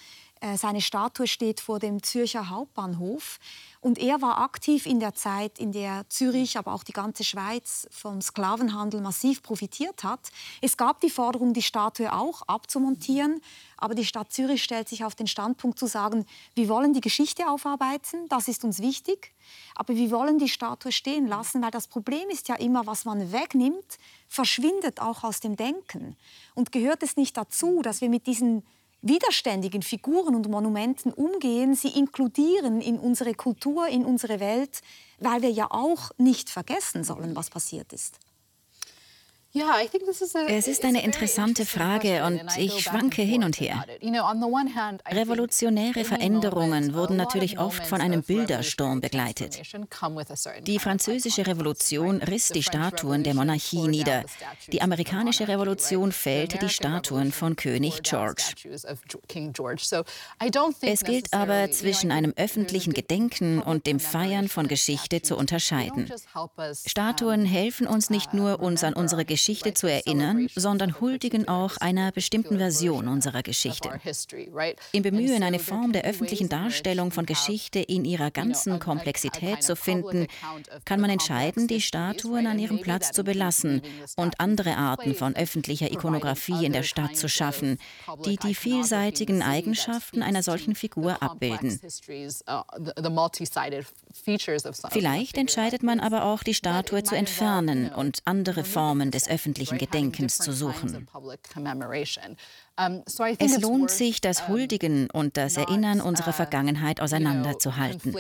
Äh, 0.42 0.58
seine 0.58 0.82
Statue 0.82 1.28
steht 1.28 1.60
vor 1.60 1.78
dem 1.78 2.02
Zürcher 2.02 2.50
Hauptbahnhof. 2.50 3.40
Und 3.86 4.00
er 4.00 4.20
war 4.20 4.40
aktiv 4.40 4.88
in 4.88 5.00
der 5.00 5.14
Zeit, 5.14 5.60
in 5.60 5.72
der 5.72 6.10
Zürich, 6.10 6.58
aber 6.58 6.74
auch 6.74 6.84
die 6.84 6.92
ganze 6.92 7.24
Schweiz 7.24 7.88
vom 7.92 8.20
Sklavenhandel 8.20 9.00
massiv 9.00 9.44
profitiert 9.44 10.04
hat. 10.04 10.32
Es 10.60 10.76
gab 10.76 11.02
die 11.02 11.12
Forderung, 11.12 11.54
die 11.54 11.62
Statue 11.62 12.12
auch 12.12 12.42
abzumontieren. 12.48 13.42
Aber 13.78 13.94
die 13.94 14.04
Stadt 14.04 14.34
Zürich 14.34 14.64
stellt 14.64 14.90
sich 14.90 15.06
auf 15.06 15.14
den 15.14 15.28
Standpunkt 15.28 15.78
zu 15.78 15.86
sagen, 15.86 16.26
wir 16.56 16.68
wollen 16.68 16.94
die 16.94 17.02
Geschichte 17.02 17.48
aufarbeiten, 17.48 18.28
das 18.28 18.48
ist 18.48 18.64
uns 18.64 18.80
wichtig. 18.80 19.36
Aber 19.76 19.96
wir 19.96 20.10
wollen 20.10 20.40
die 20.40 20.50
Statue 20.50 20.92
stehen 20.92 21.28
lassen, 21.28 21.62
weil 21.62 21.70
das 21.70 21.86
Problem 21.88 22.28
ist 22.32 22.48
ja 22.48 22.56
immer, 22.56 22.88
was 22.88 23.06
man 23.06 23.32
wegnimmt, 23.32 24.00
verschwindet 24.28 25.00
auch 25.00 25.24
aus 25.24 25.42
dem 25.42 25.58
Denken. 25.58 26.18
Und 26.56 26.72
gehört 26.72 27.04
es 27.04 27.18
nicht 27.18 27.38
dazu, 27.38 27.84
dass 27.84 28.02
wir 28.02 28.10
mit 28.10 28.26
diesen 28.26 28.64
widerständigen 29.06 29.84
Figuren 29.84 30.36
und 30.36 30.50
Monumenten 30.50 31.14
umgehen, 31.14 31.76
sie 31.76 31.90
inkludieren 31.90 32.82
in 32.82 33.00
unsere 33.00 33.34
Kultur, 33.34 33.88
in 33.88 34.04
unsere 34.04 34.40
Welt, 34.40 34.82
weil 35.20 35.42
wir 35.42 35.52
ja 35.52 35.68
auch 35.70 36.12
nicht 36.18 36.50
vergessen 36.50 37.04
sollen, 37.04 37.36
was 37.36 37.50
passiert 37.50 37.94
ist. 37.94 38.20
Es 40.48 40.68
ist 40.68 40.84
eine 40.84 41.04
interessante 41.04 41.66
Frage 41.66 42.26
und 42.26 42.42
ich 42.58 42.82
schwanke 42.82 43.22
hin 43.22 43.44
und 43.44 43.58
her. 43.60 43.86
Revolutionäre 45.08 46.04
Veränderungen 46.04 46.94
wurden 46.94 47.16
natürlich 47.16 47.58
oft 47.58 47.86
von 47.88 48.02
einem 48.02 48.22
Bildersturm 48.22 49.00
begleitet. 49.00 49.62
Die 50.64 50.80
französische 50.80 51.48
Revolution 51.48 52.22
riss 52.22 52.50
die 52.50 52.64
Statuen 52.64 53.24
der 53.24 53.34
Monarchie 53.34 53.88
nieder. 53.88 54.26
Die 54.74 54.82
amerikanische 54.82 55.48
Revolution 55.48 56.12
fällte 56.12 56.58
die 56.58 56.70
Statuen 56.70 57.32
von 57.32 57.56
König 57.56 58.04
George. 58.04 58.56
Es 60.82 61.04
gilt 61.04 61.34
aber 61.34 61.72
zwischen 61.72 62.12
einem 62.12 62.34
öffentlichen 62.36 62.94
Gedenken 62.94 63.62
und 63.62 63.88
dem 63.88 64.02
Feiern 64.02 64.50
von 64.50 64.68
Geschichte 64.68 65.22
zu 65.22 65.38
unterscheiden. 65.38 66.12
Statuen 66.86 67.46
helfen 67.46 67.88
uns 67.88 68.10
nicht 68.10 68.34
nur, 68.34 68.60
uns 68.60 68.84
an 68.84 68.94
unsere 68.94 69.24
Geschichte 69.24 69.45
Geschichte 69.46 69.76
zu 69.76 69.86
erinnern, 69.86 70.48
sondern 70.56 71.00
huldigen 71.00 71.48
auch 71.48 71.78
einer 71.78 72.12
bestimmten 72.12 72.58
Version 72.58 73.08
unserer 73.08 73.44
Geschichte. 73.44 73.92
Im 74.92 75.04
Bemühen, 75.04 75.44
eine 75.44 75.60
Form 75.60 75.92
der 75.92 76.04
öffentlichen 76.04 76.50
Darstellung 76.50 77.12
von 77.12 77.28
Geschichte 77.28 77.78
in 77.78 78.06
ihrer 78.06 78.32
ganzen 78.32 78.80
Komplexität 78.80 79.62
zu 79.62 79.76
finden, 79.76 80.26
kann 80.84 81.00
man 81.00 81.12
entscheiden, 81.12 81.68
die 81.68 81.80
Statuen 81.82 82.48
an 82.48 82.58
ihrem 82.58 82.82
Platz 82.82 83.12
zu 83.12 83.24
belassen 83.24 83.84
und 84.16 84.40
andere 84.40 84.78
Arten 84.78 85.14
von 85.14 85.36
öffentlicher 85.36 85.92
Ikonografie 85.92 86.66
in 86.66 86.74
der 86.74 86.82
Stadt 86.82 87.16
zu 87.16 87.30
schaffen, 87.30 87.78
die 88.26 88.38
die 88.38 88.56
vielseitigen 88.56 89.44
Eigenschaften 89.44 90.24
einer 90.24 90.42
solchen 90.42 90.74
Figur 90.74 91.22
abbilden. 91.22 91.80
Vielleicht 94.90 95.38
entscheidet 95.38 95.84
man 95.84 96.00
aber 96.00 96.24
auch, 96.24 96.42
die 96.42 96.54
Statue 96.56 97.04
zu 97.04 97.16
entfernen 97.16 97.94
und 97.94 98.24
andere 98.26 98.64
Formen 98.64 99.12
des 99.12 99.28
öffentlichen 99.36 99.78
Gedenkens 99.78 100.38
zu 100.38 100.52
suchen. 100.52 101.08
Es 103.38 103.62
lohnt 103.62 103.92
sich, 103.92 104.22
das 104.22 104.48
Huldigen 104.48 105.10
und 105.12 105.38
das 105.38 105.58
Erinnern 105.58 106.02
unserer 106.02 106.34
Vergangenheit 106.34 107.02
auseinanderzuhalten. 107.02 108.16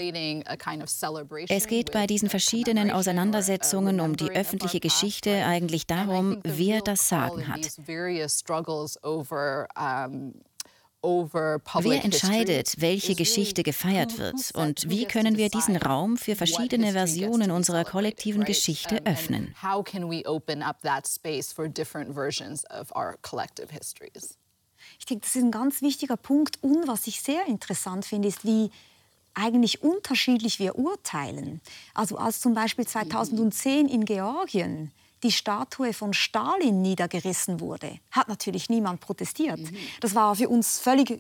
Es 1.50 1.68
geht 1.68 1.92
bei 1.92 2.08
diesen 2.08 2.30
verschiedenen 2.30 2.92
Auseinandersetzungen 2.92 4.00
um 4.00 4.16
die 4.16 4.30
öffentliche 4.30 4.80
Geschichte 4.80 5.46
eigentlich 5.46 5.88
darum, 5.88 6.40
wer 6.44 6.82
das 6.82 7.10
Sagen 7.10 7.48
hat. 7.48 7.72
Wer 11.06 12.04
entscheidet, 12.04 12.82
welche 12.82 13.16
Geschichte 13.16 13.64
gefeiert 13.64 14.18
wird 14.18 14.52
und 14.56 14.90
wie 14.90 15.06
können 15.06 15.38
wir 15.38 15.50
diesen 15.50 15.78
Raum 15.78 16.18
für 16.18 16.36
verschiedene 16.36 16.94
Versionen 16.94 17.52
unserer 17.52 17.84
kollektiven 17.84 18.44
Geschichte 18.44 19.06
öffnen? 19.06 19.56
Ich 25.00 25.06
denke, 25.06 25.22
das 25.22 25.36
ist 25.36 25.44
ein 25.44 25.52
ganz 25.52 25.82
wichtiger 25.82 26.18
Punkt. 26.18 26.58
Und 26.62 26.88
was 26.88 27.08
ich 27.08 27.22
sehr 27.22 27.46
interessant 27.48 28.06
finde, 28.06 28.28
ist, 28.28 28.46
wie 28.46 28.72
eigentlich 29.34 29.84
unterschiedlich 29.84 30.60
wir 30.60 30.78
urteilen. 30.78 31.62
Also 31.94 32.18
als 32.18 32.40
zum 32.40 32.54
Beispiel 32.54 32.88
2010 32.88 33.88
in 33.88 34.06
Georgien 34.06 34.92
die 35.26 35.32
Statue 35.32 35.92
von 35.92 36.14
Stalin 36.14 36.84
niedergerissen 36.84 37.60
wurde, 37.60 37.98
hat 38.12 38.28
natürlich 38.28 38.70
niemand 38.70 39.02
protestiert. 39.02 39.60
Mhm. 39.60 39.76
Das 40.00 40.14
war 40.14 40.36
für 40.36 40.48
uns 40.48 40.78
völlig 40.78 41.10
äh, 41.10 41.20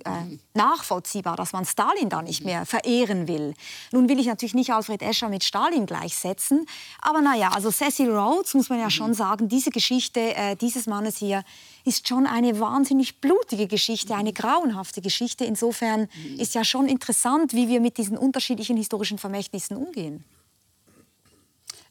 nachvollziehbar, 0.53 1.35
dass 1.35 1.53
man 1.53 1.65
Stalin 1.65 2.09
da 2.09 2.21
nicht 2.21 2.45
mehr 2.45 2.67
verehren 2.67 3.27
will. 3.27 3.55
Nun 3.91 4.07
will 4.07 4.19
ich 4.19 4.27
natürlich 4.27 4.53
nicht 4.53 4.71
Alfred 4.71 5.01
Escher 5.01 5.29
mit 5.29 5.43
Stalin 5.43 5.87
gleichsetzen, 5.87 6.67
aber 7.01 7.21
naja, 7.21 7.49
also 7.49 7.71
Cecil 7.71 8.11
Rhodes, 8.11 8.53
muss 8.53 8.69
man 8.69 8.77
ja 8.77 8.85
mhm. 8.85 8.91
schon 8.91 9.13
sagen, 9.15 9.49
diese 9.49 9.71
Geschichte 9.71 10.35
äh, 10.35 10.55
dieses 10.55 10.85
Mannes 10.85 11.17
hier 11.17 11.43
ist 11.83 12.07
schon 12.07 12.27
eine 12.27 12.59
wahnsinnig 12.59 13.21
blutige 13.21 13.65
Geschichte, 13.65 14.13
eine 14.13 14.29
mhm. 14.29 14.35
grauenhafte 14.35 15.01
Geschichte. 15.01 15.45
Insofern 15.45 16.01
mhm. 16.01 16.39
ist 16.39 16.53
ja 16.53 16.63
schon 16.63 16.87
interessant, 16.87 17.53
wie 17.53 17.67
wir 17.67 17.79
mit 17.79 17.97
diesen 17.97 18.19
unterschiedlichen 18.19 18.77
historischen 18.77 19.17
Vermächtnissen 19.17 19.75
umgehen. 19.77 20.23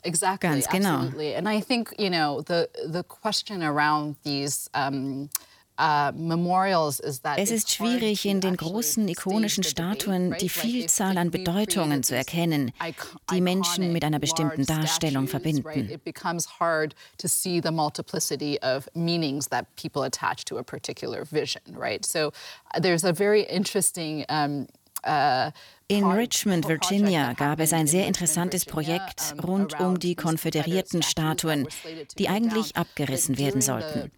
Exactly, 0.04 0.48
Ganz 0.48 0.68
genau. 0.68 1.00
Absolutely. 1.00 1.34
And 1.34 1.48
I 1.48 1.60
think, 1.60 1.94
you 1.98 2.10
know, 2.10 2.42
the, 2.42 2.68
the 2.86 3.02
question 3.02 3.62
around 3.62 4.16
these 4.22 4.68
um, 4.74 5.30
uh, 5.78 6.12
es 7.36 7.50
ist 7.50 7.72
schwierig, 7.72 8.26
in 8.26 8.40
den 8.40 8.56
großen 8.56 9.08
ikonischen 9.08 9.64
Statuen 9.64 10.34
die 10.40 10.48
Vielzahl 10.48 11.18
an 11.18 11.30
Bedeutungen 11.30 12.02
zu 12.02 12.14
erkennen, 12.14 12.72
die 13.32 13.40
Menschen 13.40 13.92
mit 13.92 14.04
einer 14.04 14.20
bestimmten 14.20 14.64
Darstellung 14.66 15.26
verbinden. 15.26 15.64
Becomes 16.04 16.60
hard 16.60 16.94
to 17.18 17.26
see 17.26 17.60
the 17.60 17.72
multiplicity 17.72 18.58
of 18.62 18.88
meanings 18.94 19.48
that 19.48 19.66
people 19.76 20.04
attach 20.04 20.44
to 20.44 20.58
a 20.58 20.62
particular 20.62 21.24
vision, 21.24 21.62
right? 21.76 22.04
So 22.04 22.32
there's 22.80 23.04
a 23.04 23.12
very 23.12 23.42
interesting 23.42 24.24
um, 24.28 24.68
uh, 25.04 25.50
in 25.86 26.04
Richmond, 26.04 26.66
Virginia, 26.66 27.34
gab 27.34 27.60
es 27.60 27.72
ein 27.74 27.86
sehr 27.86 28.06
interessantes 28.06 28.64
Projekt 28.64 29.34
rund 29.46 29.78
um 29.80 29.98
die 29.98 30.14
konföderierten 30.14 31.02
Statuen, 31.02 31.68
die 32.18 32.28
eigentlich 32.28 32.76
abgerissen 32.76 33.36
werden 33.36 33.60
sollten. 33.60 34.10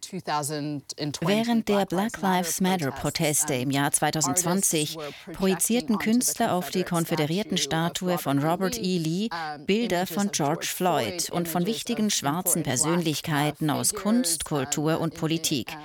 Während 1.20 1.68
der 1.68 1.86
Black 1.86 2.22
Lives 2.22 2.60
Matter-Proteste 2.60 3.54
im 3.54 3.70
Jahr 3.70 3.90
2020 3.90 4.96
projizierten 5.32 5.98
Künstler 5.98 6.52
auf 6.52 6.70
die 6.70 6.84
konföderierten 6.84 7.58
Statue 7.58 8.18
von 8.18 8.38
Robert 8.38 8.78
E. 8.78 8.98
Lee 8.98 9.28
Bilder 9.66 10.06
von 10.06 10.30
George 10.30 10.66
Floyd 10.66 11.30
und 11.30 11.48
von 11.48 11.66
wichtigen 11.66 12.10
schwarzen 12.10 12.62
Persönlichkeiten 12.62 13.70
aus 13.70 13.92
Kunst, 13.92 14.44
Kultur 14.44 15.00
und 15.00 15.14
Politik 15.14 15.76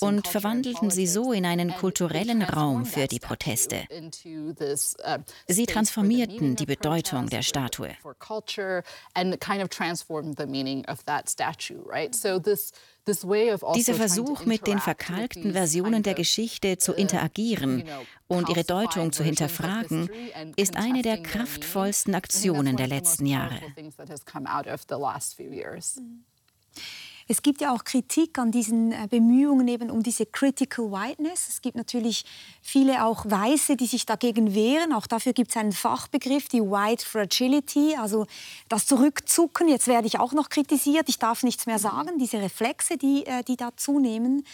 und 0.00 0.26
verwandelten 0.26 0.90
sie 0.90 1.06
so 1.06 1.32
in 1.32 1.46
einen 1.46 1.72
kulturellen 1.74 2.42
Raum 2.42 2.84
für 2.86 3.06
die 3.06 3.20
Proteste. 3.20 3.84
Sie 5.48 5.66
transformierten 5.66 6.56
die 6.56 6.66
Bedeutung 6.66 7.28
der 7.28 7.42
Statue. 7.42 7.96
Dieser 13.74 13.94
Versuch, 13.94 14.44
mit 14.44 14.66
den 14.66 14.78
verkalkten 14.78 15.52
Versionen 15.52 16.02
der 16.02 16.14
Geschichte 16.14 16.78
zu 16.78 16.92
interagieren 16.92 17.84
und 18.28 18.48
ihre 18.48 18.64
Deutung 18.64 19.12
zu 19.12 19.24
hinterfragen, 19.24 20.10
ist 20.56 20.76
eine 20.76 21.02
der 21.02 21.22
kraftvollsten 21.22 22.14
Aktionen 22.14 22.76
der 22.76 22.86
letzten 22.86 23.26
Jahre. 23.26 23.60
Es 27.30 27.42
gibt 27.42 27.60
ja 27.60 27.72
auch 27.72 27.84
Kritik 27.84 28.40
an 28.40 28.50
diesen 28.50 28.90
äh, 28.90 29.06
Bemühungen 29.08 29.68
eben 29.68 29.88
um 29.88 30.02
diese 30.02 30.26
Critical 30.26 30.90
Whiteness. 30.90 31.46
Es 31.48 31.62
gibt 31.62 31.76
natürlich 31.76 32.24
viele 32.60 33.04
auch 33.04 33.24
Weiße, 33.24 33.76
die 33.76 33.86
sich 33.86 34.04
dagegen 34.04 34.52
wehren. 34.52 34.92
Auch 34.92 35.06
dafür 35.06 35.32
gibt 35.32 35.50
es 35.50 35.56
einen 35.56 35.70
Fachbegriff, 35.70 36.48
die 36.48 36.60
White 36.60 37.06
Fragility, 37.06 37.94
also 37.96 38.26
das 38.68 38.86
Zurückzucken. 38.86 39.68
Jetzt 39.68 39.86
werde 39.86 40.08
ich 40.08 40.18
auch 40.18 40.32
noch 40.32 40.48
kritisiert. 40.48 41.08
Ich 41.08 41.20
darf 41.20 41.44
nichts 41.44 41.66
mehr 41.66 41.78
sagen. 41.78 42.18
Diese 42.18 42.42
Reflexe, 42.42 42.96
die, 42.96 43.24
äh, 43.24 43.44
die 43.44 43.56
da 43.56 43.76
zunehmen. 43.76 44.44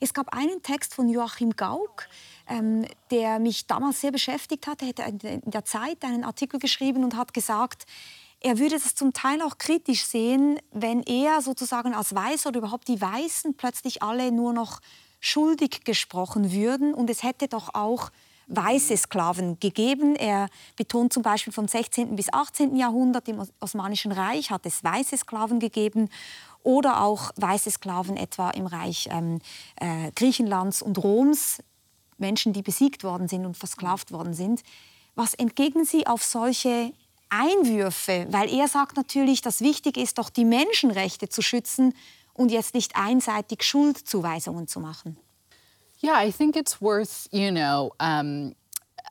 Es 0.00 0.14
gab 0.14 0.34
einen 0.34 0.62
Text 0.62 0.94
von 0.94 1.10
Joachim 1.10 1.50
Gauck, 1.50 2.08
ähm, 2.48 2.86
der 3.10 3.40
mich 3.40 3.66
damals 3.66 4.00
sehr 4.00 4.10
beschäftigt 4.10 4.66
hat. 4.66 4.80
Er 4.80 4.88
hat 4.88 5.22
in 5.22 5.42
der 5.50 5.66
Zeit 5.66 6.02
einen 6.02 6.24
Artikel 6.24 6.58
geschrieben 6.58 7.04
und 7.04 7.14
hat 7.14 7.34
gesagt, 7.34 7.84
er 8.42 8.58
würde 8.58 8.76
es 8.76 8.94
zum 8.94 9.12
Teil 9.12 9.40
auch 9.42 9.58
kritisch 9.58 10.04
sehen, 10.04 10.58
wenn 10.72 11.02
er 11.02 11.40
sozusagen 11.42 11.94
als 11.94 12.14
Weißer 12.14 12.48
oder 12.48 12.58
überhaupt 12.58 12.88
die 12.88 13.00
Weißen 13.00 13.54
plötzlich 13.54 14.02
alle 14.02 14.32
nur 14.32 14.52
noch 14.52 14.80
schuldig 15.20 15.84
gesprochen 15.84 16.52
würden. 16.52 16.92
Und 16.92 17.08
es 17.08 17.22
hätte 17.22 17.46
doch 17.46 17.74
auch 17.74 18.10
weiße 18.48 18.96
Sklaven 18.96 19.58
gegeben. 19.60 20.16
Er 20.16 20.48
betont 20.76 21.12
zum 21.12 21.22
Beispiel 21.22 21.52
vom 21.52 21.68
16. 21.68 22.16
bis 22.16 22.32
18. 22.32 22.76
Jahrhundert 22.76 23.28
im 23.28 23.46
Osmanischen 23.60 24.12
Reich 24.12 24.50
hat 24.50 24.66
es 24.66 24.82
weiße 24.82 25.16
Sklaven 25.16 25.60
gegeben 25.60 26.08
oder 26.64 27.02
auch 27.02 27.30
weiße 27.36 27.70
Sklaven 27.70 28.16
etwa 28.16 28.50
im 28.50 28.66
Reich 28.66 29.08
ähm, 29.10 29.40
äh, 29.76 30.10
Griechenlands 30.12 30.82
und 30.82 30.98
Roms, 30.98 31.62
Menschen, 32.18 32.52
die 32.52 32.62
besiegt 32.62 33.04
worden 33.04 33.28
sind 33.28 33.46
und 33.46 33.56
versklavt 33.56 34.12
worden 34.12 34.34
sind. 34.34 34.62
Was 35.14 35.34
entgegnen 35.34 35.84
Sie 35.84 36.06
auf 36.06 36.22
solche 36.22 36.92
Einwürfe, 37.32 38.26
weil 38.30 38.52
er 38.52 38.68
sagt 38.68 38.96
natürlich, 38.96 39.40
das 39.40 39.60
wichtig 39.60 39.96
ist, 39.96 40.18
doch 40.18 40.28
die 40.28 40.44
Menschenrechte 40.44 41.28
zu 41.28 41.40
schützen 41.40 41.94
und 42.34 42.50
jetzt 42.50 42.74
nicht 42.74 42.94
einseitig 42.94 43.62
Schuldzuweisungen 43.62 44.68
zu 44.68 44.80
machen. 44.80 45.16
Yeah, 46.02 46.22
I 46.22 46.32
think 46.32 46.56
it's 46.56 46.82
worth, 46.82 47.28
you 47.30 47.50
know, 47.50 47.92
um 48.00 48.54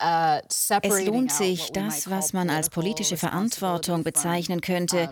uh, 0.00 0.40
es 0.50 1.04
lohnt 1.04 1.32
sich, 1.32 1.72
das, 1.72 2.10
was 2.10 2.32
man 2.32 2.50
als 2.50 2.70
politische 2.70 3.16
Verantwortung 3.16 4.04
bezeichnen 4.04 4.60
könnte, 4.60 5.10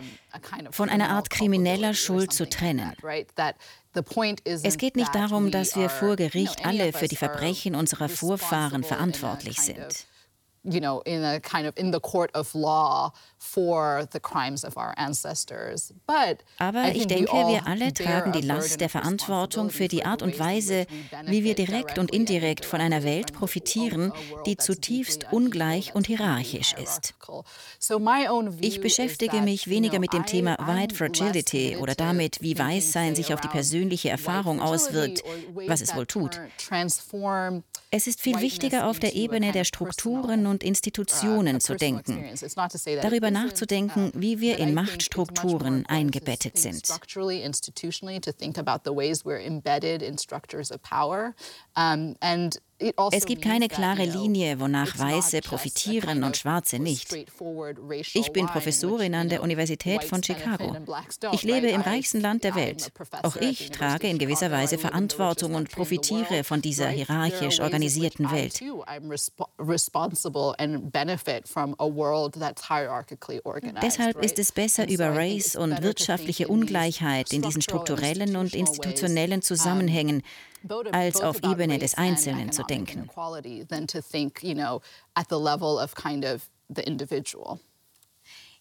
von 0.69 0.89
einer 0.89 1.09
Art 1.09 1.29
krimineller 1.29 1.93
Schuld 1.93 2.31
zu 2.33 2.47
trennen. 2.47 2.93
Es 4.43 4.77
geht 4.77 4.95
nicht 4.95 5.15
darum, 5.15 5.51
dass 5.51 5.75
wir 5.75 5.89
vor 5.89 6.15
Gericht 6.15 6.65
alle 6.65 6.93
für 6.93 7.07
die 7.07 7.15
Verbrechen 7.15 7.75
unserer 7.75 8.09
Vorfahren 8.09 8.83
verantwortlich 8.83 9.59
sind 9.59 10.05
you 10.63 10.79
know, 10.79 11.01
in 11.05 11.23
a 11.23 11.39
kind 11.39 11.65
of 11.65 11.73
in 11.75 11.91
the 11.91 11.99
court 11.99 12.31
of 12.33 12.53
law 12.53 13.11
for 13.37 14.07
the 14.11 14.19
crimes 14.19 14.63
of 14.63 14.77
our 14.77 14.93
ancestors. 14.97 15.93
But 16.05 16.43
Aber 16.59 16.93
ich 16.93 17.07
denke, 17.07 17.31
wir 17.31 17.67
alle 17.67 17.93
tragen 17.93 18.31
die 18.31 18.41
Last 18.41 18.79
der 18.79 18.89
Verantwortung 18.89 19.69
für 19.69 19.87
die 19.87 20.05
Art 20.05 20.21
und 20.21 20.37
Weise, 20.39 20.85
wie 21.25 21.43
wir 21.43 21.55
direkt 21.55 21.97
und 21.97 22.11
indirekt 22.13 22.65
von 22.65 22.79
einer 22.79 23.03
Welt 23.03 23.33
profitieren, 23.33 24.13
die 24.45 24.57
zutiefst 24.57 25.25
ungleich 25.31 25.95
und 25.95 26.07
hierarchisch 26.07 26.73
ist. 26.73 27.15
Ich 28.59 28.81
beschäftige 28.81 29.41
mich 29.41 29.67
weniger 29.67 29.99
mit 29.99 30.13
dem 30.13 30.25
Thema 30.25 30.57
White 30.59 30.95
Fragility 30.95 31.77
oder 31.77 31.95
damit, 31.95 32.41
wie 32.41 32.57
Weißsein 32.57 33.15
sich 33.15 33.33
auf 33.33 33.41
die 33.41 33.47
persönliche 33.47 34.09
Erfahrung 34.09 34.61
auswirkt, 34.61 35.23
was 35.67 35.81
es 35.81 35.95
wohl 35.95 36.05
tut. 36.05 36.39
Es 37.93 38.07
ist 38.07 38.21
viel 38.21 38.39
wichtiger, 38.39 38.87
auf 38.87 38.99
der 38.99 39.15
Ebene 39.15 39.51
der 39.51 39.65
Strukturen 39.65 40.47
und 40.47 40.63
Institutionen 40.63 41.59
zu 41.59 41.75
denken, 41.75 42.23
darüber 43.01 43.31
nachzudenken, 43.31 44.13
wie 44.15 44.39
wir 44.39 44.59
in 44.59 44.73
Machtstrukturen 44.73 45.85
eingebettet 45.87 46.57
sind. 46.57 46.89
Also 46.89 46.93
es 53.11 53.25
gibt 53.25 53.43
keine 53.43 53.67
klare 53.67 54.05
Linie, 54.05 54.59
wonach 54.59 54.97
Weiße 54.97 55.41
profitieren 55.41 56.23
und 56.23 56.37
Schwarze 56.37 56.79
nicht. 56.79 57.13
Ich 58.13 58.31
bin 58.31 58.47
Professorin 58.47 59.15
an 59.15 59.29
der 59.29 59.43
Universität 59.43 60.03
von 60.03 60.23
Chicago. 60.23 60.75
Ich 61.31 61.43
lebe 61.43 61.67
im 61.67 61.81
reichsten 61.81 62.21
Land 62.21 62.43
der 62.43 62.55
Welt. 62.55 62.91
Auch 63.23 63.35
ich 63.35 63.69
trage 63.71 64.07
in 64.07 64.17
gewisser 64.17 64.51
Weise 64.51 64.77
Verantwortung 64.77 65.55
und 65.55 65.71
profitiere 65.71 66.43
von 66.43 66.61
dieser 66.61 66.89
hierarchisch 66.89 67.59
organisierten 67.59 68.31
Welt. 68.31 68.61
Deshalb 73.81 74.23
ist 74.23 74.39
es 74.39 74.51
besser, 74.51 74.89
über 74.89 75.15
Race 75.15 75.55
und 75.55 75.83
wirtschaftliche 75.83 76.47
Ungleichheit 76.47 77.33
in 77.33 77.41
diesen 77.41 77.61
strukturellen 77.61 78.35
und 78.35 78.55
institutionellen 78.55 79.41
Zusammenhängen 79.41 80.23
als 80.91 81.21
auf 81.21 81.37
Ebene 81.43 81.79
des 81.79 81.95
Einzelnen 81.95 82.51
zu 82.51 82.63
denken. 82.63 83.09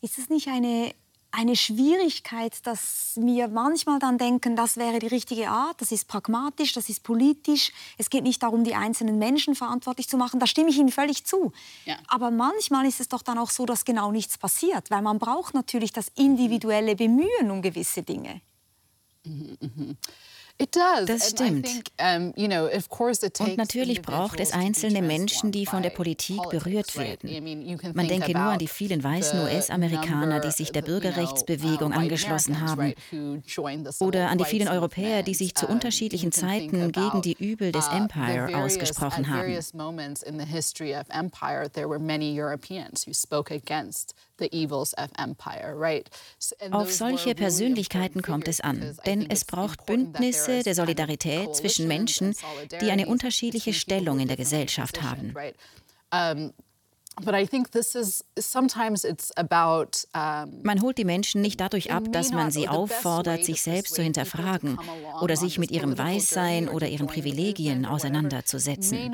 Ist 0.02 0.18
es 0.18 0.28
nicht 0.30 0.48
eine, 0.48 0.94
eine 1.30 1.56
Schwierigkeit, 1.56 2.66
dass 2.66 3.12
wir 3.16 3.48
manchmal 3.48 3.98
dann 3.98 4.18
denken, 4.18 4.56
das 4.56 4.76
wäre 4.76 4.98
die 4.98 5.06
richtige 5.06 5.48
Art, 5.48 5.80
das 5.80 5.92
ist 5.92 6.08
pragmatisch, 6.08 6.72
das 6.72 6.88
ist 6.88 7.02
politisch, 7.02 7.72
es 7.98 8.10
geht 8.10 8.24
nicht 8.24 8.42
darum, 8.42 8.64
die 8.64 8.74
einzelnen 8.74 9.18
Menschen 9.18 9.54
verantwortlich 9.54 10.08
zu 10.08 10.16
machen, 10.16 10.40
da 10.40 10.46
stimme 10.46 10.70
ich 10.70 10.78
Ihnen 10.78 10.90
völlig 10.90 11.24
zu. 11.26 11.52
Ja. 11.84 11.96
Aber 12.08 12.30
manchmal 12.30 12.86
ist 12.86 13.00
es 13.00 13.08
doch 13.08 13.22
dann 13.22 13.38
auch 13.38 13.50
so, 13.50 13.66
dass 13.66 13.84
genau 13.84 14.10
nichts 14.10 14.38
passiert, 14.38 14.90
weil 14.90 15.02
man 15.02 15.18
braucht 15.18 15.54
natürlich 15.54 15.92
das 15.92 16.08
individuelle 16.16 16.96
Bemühen 16.96 17.50
um 17.50 17.62
gewisse 17.62 18.02
Dinge. 18.02 18.40
Mhm, 19.24 19.58
mh. 19.60 19.94
Das 21.06 21.30
stimmt. 21.30 21.68
Und 21.98 23.56
natürlich 23.56 24.02
braucht 24.02 24.40
es 24.40 24.52
einzelne 24.52 25.02
Menschen, 25.02 25.52
die 25.52 25.66
von 25.66 25.82
der 25.82 25.90
Politik 25.90 26.40
berührt 26.50 26.96
werden. 26.96 27.94
Man 27.94 28.08
denke 28.08 28.32
nur 28.32 28.42
an 28.42 28.58
die 28.58 28.68
vielen 28.68 29.02
weißen 29.02 29.40
US-Amerikaner, 29.40 30.40
die 30.40 30.50
sich 30.50 30.72
der 30.72 30.82
Bürgerrechtsbewegung 30.82 31.92
angeschlossen 31.92 32.60
haben. 32.60 32.94
Oder 34.00 34.28
an 34.28 34.38
die 34.38 34.44
vielen 34.44 34.68
Europäer, 34.68 35.22
die 35.22 35.34
sich 35.34 35.54
zu 35.54 35.66
unterschiedlichen 35.66 36.32
Zeiten 36.32 36.92
gegen 36.92 37.22
die 37.22 37.36
Übel 37.38 37.72
des 37.72 37.88
uh, 37.88 37.92
Empire 37.92 38.56
ausgesprochen 38.56 39.28
haben. 39.28 39.58
Auf 46.70 46.92
solche 46.92 47.34
Persönlichkeiten 47.34 48.22
kommt 48.22 48.48
es 48.48 48.60
an, 48.60 48.96
denn 49.06 49.30
es 49.30 49.44
braucht 49.44 49.86
Bündnisse 49.86 50.62
der 50.62 50.74
Solidarität 50.74 51.54
zwischen 51.54 51.88
Menschen, 51.88 52.34
die 52.80 52.90
eine 52.90 53.06
unterschiedliche 53.06 53.72
Stellung 53.72 54.20
in 54.20 54.28
der 54.28 54.36
Gesellschaft 54.36 55.02
haben. 55.02 55.34
Man 60.62 60.82
holt 60.82 60.98
die 60.98 61.04
Menschen 61.04 61.42
nicht 61.42 61.60
dadurch 61.60 61.92
ab, 61.92 62.04
dass 62.12 62.32
man 62.32 62.50
sie 62.50 62.68
auffordert, 62.68 63.44
sich 63.44 63.62
selbst 63.62 63.94
zu 63.94 64.02
hinterfragen 64.02 64.78
oder 65.20 65.36
sich 65.36 65.58
mit 65.58 65.70
ihrem 65.70 65.98
Weißsein 65.98 66.68
oder 66.68 66.88
ihren 66.88 67.06
Privilegien 67.06 67.84
auseinanderzusetzen 67.84 69.12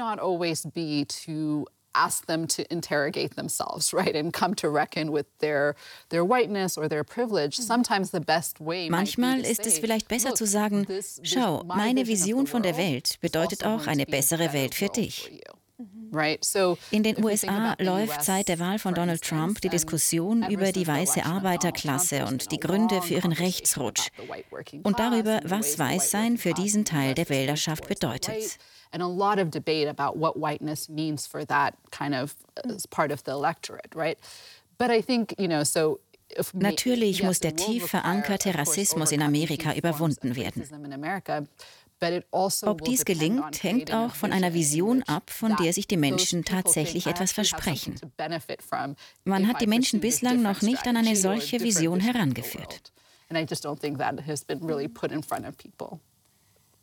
ask 1.96 2.26
them 2.26 2.46
to 2.48 2.62
interrogate 2.70 3.36
themselves, 3.36 3.92
right, 4.00 4.14
and 4.14 4.32
come 4.32 4.54
to 4.56 4.68
reckon 4.68 5.12
with 5.12 5.26
their 5.38 5.74
their 6.10 6.24
whiteness 6.24 6.76
or 6.76 6.88
their 6.88 7.04
privilege. 7.04 7.56
Sometimes 7.56 8.10
the 8.10 8.20
best 8.20 8.60
way. 8.60 8.88
Manchmal 8.88 9.40
ist 9.40 9.66
es 9.66 9.78
vielleicht 9.78 10.08
besser 10.08 10.34
zu 10.34 10.46
sagen, 10.46 10.86
schau, 11.22 11.64
meine 11.64 12.06
Vision 12.06 12.46
von 12.46 12.62
der 12.62 12.76
Welt 12.76 13.18
bedeutet 13.20 13.64
also 13.64 13.84
auch 13.84 13.86
eine 13.86 14.06
bessere 14.06 14.52
Welt 14.52 14.74
für 14.74 14.88
dich. 14.88 15.30
Mhm. 15.78 16.06
In 16.90 17.02
den 17.02 17.22
USA 17.22 17.74
läuft 17.78 18.22
seit 18.22 18.48
der 18.48 18.58
Wahl 18.58 18.78
von 18.78 18.94
Donald 18.94 19.22
Trump 19.22 19.60
die 19.60 19.68
Diskussion 19.68 20.48
über 20.48 20.72
die 20.72 20.86
weiße 20.86 21.24
Arbeiterklasse 21.24 22.24
und 22.26 22.50
die 22.52 22.60
Gründe 22.60 23.02
für 23.02 23.14
ihren 23.14 23.32
Rechtsrutsch 23.32 24.08
und 24.82 24.98
darüber, 24.98 25.40
was 25.44 25.78
Weißsein 25.78 26.38
für 26.38 26.54
diesen 26.54 26.84
Teil 26.84 27.14
der 27.14 27.28
Wählerschaft 27.28 27.88
bedeutet. 27.88 28.58
And 28.92 29.02
a 29.02 29.06
lot 29.06 29.38
of 29.38 29.50
debate 29.50 29.88
about 29.88 30.16
what 30.16 30.36
whiteness 30.36 30.88
means 30.88 31.26
for 31.26 31.44
that 31.46 31.74
kind 31.90 32.14
of 32.14 32.34
part 32.90 33.12
of 33.12 33.24
the 33.24 33.32
electorate, 33.32 33.94
right? 33.94 34.18
But 34.78 34.90
I 34.90 35.02
think, 35.02 35.34
you 35.38 35.48
know, 35.48 35.64
so 35.64 36.00
Natürlich 36.54 37.22
muss 37.22 37.40
der 37.40 37.54
tief 37.54 37.86
verankerte 37.86 38.54
Rassismus 38.54 39.12
in 39.12 39.22
Amerika 39.22 39.74
überwunden 39.74 40.34
werden. 40.34 40.64
Also 42.30 42.66
Ob 42.66 42.84
dies 42.84 43.04
gelingt, 43.04 43.62
hängt 43.62 43.94
auch 43.94 44.14
von 44.14 44.32
einer 44.32 44.52
Vision 44.52 45.02
ab, 45.04 45.30
von 45.30 45.56
der 45.56 45.72
sich 45.72 45.86
die 45.86 45.96
Menschen 45.96 46.44
tatsächlich 46.44 47.06
etwas 47.06 47.32
versprechen. 47.32 47.98
Man 49.24 49.48
hat 49.48 49.60
die 49.60 49.66
Menschen 49.66 50.00
bislang 50.00 50.42
noch 50.42 50.62
nicht 50.62 50.86
an 50.86 50.96
eine 50.96 51.16
solche 51.16 51.60
Vision 51.60 52.00
herangeführt. 52.00 52.92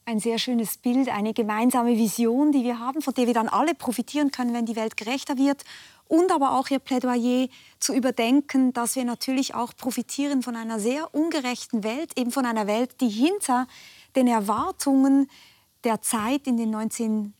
Ein 0.05 0.19
sehr 0.19 0.37
schönes 0.37 0.77
Bild, 0.77 1.07
eine 1.07 1.33
gemeinsame 1.33 1.97
Vision, 1.97 2.51
die 2.51 2.65
wir 2.65 2.79
haben, 2.79 3.01
von 3.01 3.13
der 3.13 3.25
wir 3.25 3.33
dann 3.33 3.47
alle 3.47 3.73
profitieren 3.73 4.31
können, 4.31 4.53
wenn 4.53 4.65
die 4.65 4.75
Welt 4.75 4.97
gerechter 4.97 5.37
wird. 5.37 5.63
Und 6.09 6.29
aber 6.31 6.59
auch 6.59 6.69
Ihr 6.69 6.79
Plädoyer 6.79 7.47
zu 7.79 7.93
überdenken, 7.93 8.73
dass 8.73 8.97
wir 8.97 9.05
natürlich 9.05 9.55
auch 9.55 9.73
profitieren 9.75 10.43
von 10.43 10.57
einer 10.57 10.77
sehr 10.77 11.15
ungerechten 11.15 11.85
Welt, 11.85 12.19
eben 12.19 12.31
von 12.31 12.45
einer 12.45 12.67
Welt, 12.67 12.99
die 12.99 13.07
hinter 13.07 13.65
den 14.17 14.27
Erwartungen 14.27 15.29
der 15.85 16.01
Zeit 16.01 16.47
in 16.47 16.57
den 16.57 16.75
1950er, 16.75 17.31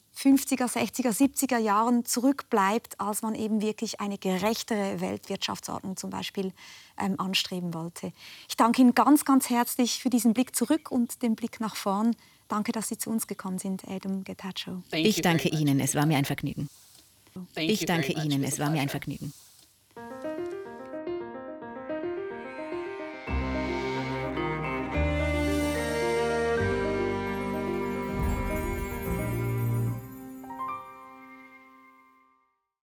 60er, 0.68 1.12
70er 1.12 1.58
Jahren 1.58 2.06
zurückbleibt, 2.06 2.98
als 3.02 3.24
man 3.24 3.36
eben 3.36 3.62
wirklich 3.62 4.00
eine 4.00 4.18
gerechtere 4.18 5.02
Weltwirtschaftsordnung 5.02 5.98
zum 5.98 6.12
Beispiel 6.12 6.54
ähm, 6.98 7.20
anstreben 7.20 7.74
wollte. 7.74 8.14
Ich 8.48 8.56
danke 8.56 8.82
Ihnen 8.82 8.96
ganz, 8.96 9.26
ganz 9.26 9.50
herzlich 9.50 10.02
für 10.02 10.10
diesen 10.10 10.34
Blick 10.34 10.56
zurück 10.56 10.92
und 10.92 11.22
den 11.22 11.36
Blick 11.36 11.60
nach 11.60 11.76
vorn. 11.76 12.16
Danke, 12.54 12.72
dass 12.72 12.88
Sie 12.88 13.00
zu 13.00 13.10
uns 13.10 13.26
gekommen 13.26 13.58
sind, 13.58 13.84
Adam 13.88 14.24
Getacho. 14.24 14.84
Ich 14.92 15.24
danke 15.24 15.50
Ihnen, 15.50 15.80
es 15.80 15.96
war 15.96 16.06
mir 16.06 16.18
ein 16.18 16.26
Vergnügen. 16.26 16.70
Ich 17.56 17.84
danke 17.88 18.14
Ihnen, 18.14 18.44
es 18.44 18.60
war 18.60 18.70
mir 18.70 18.80
ein 18.80 18.90
Vergnügen. 18.90 19.34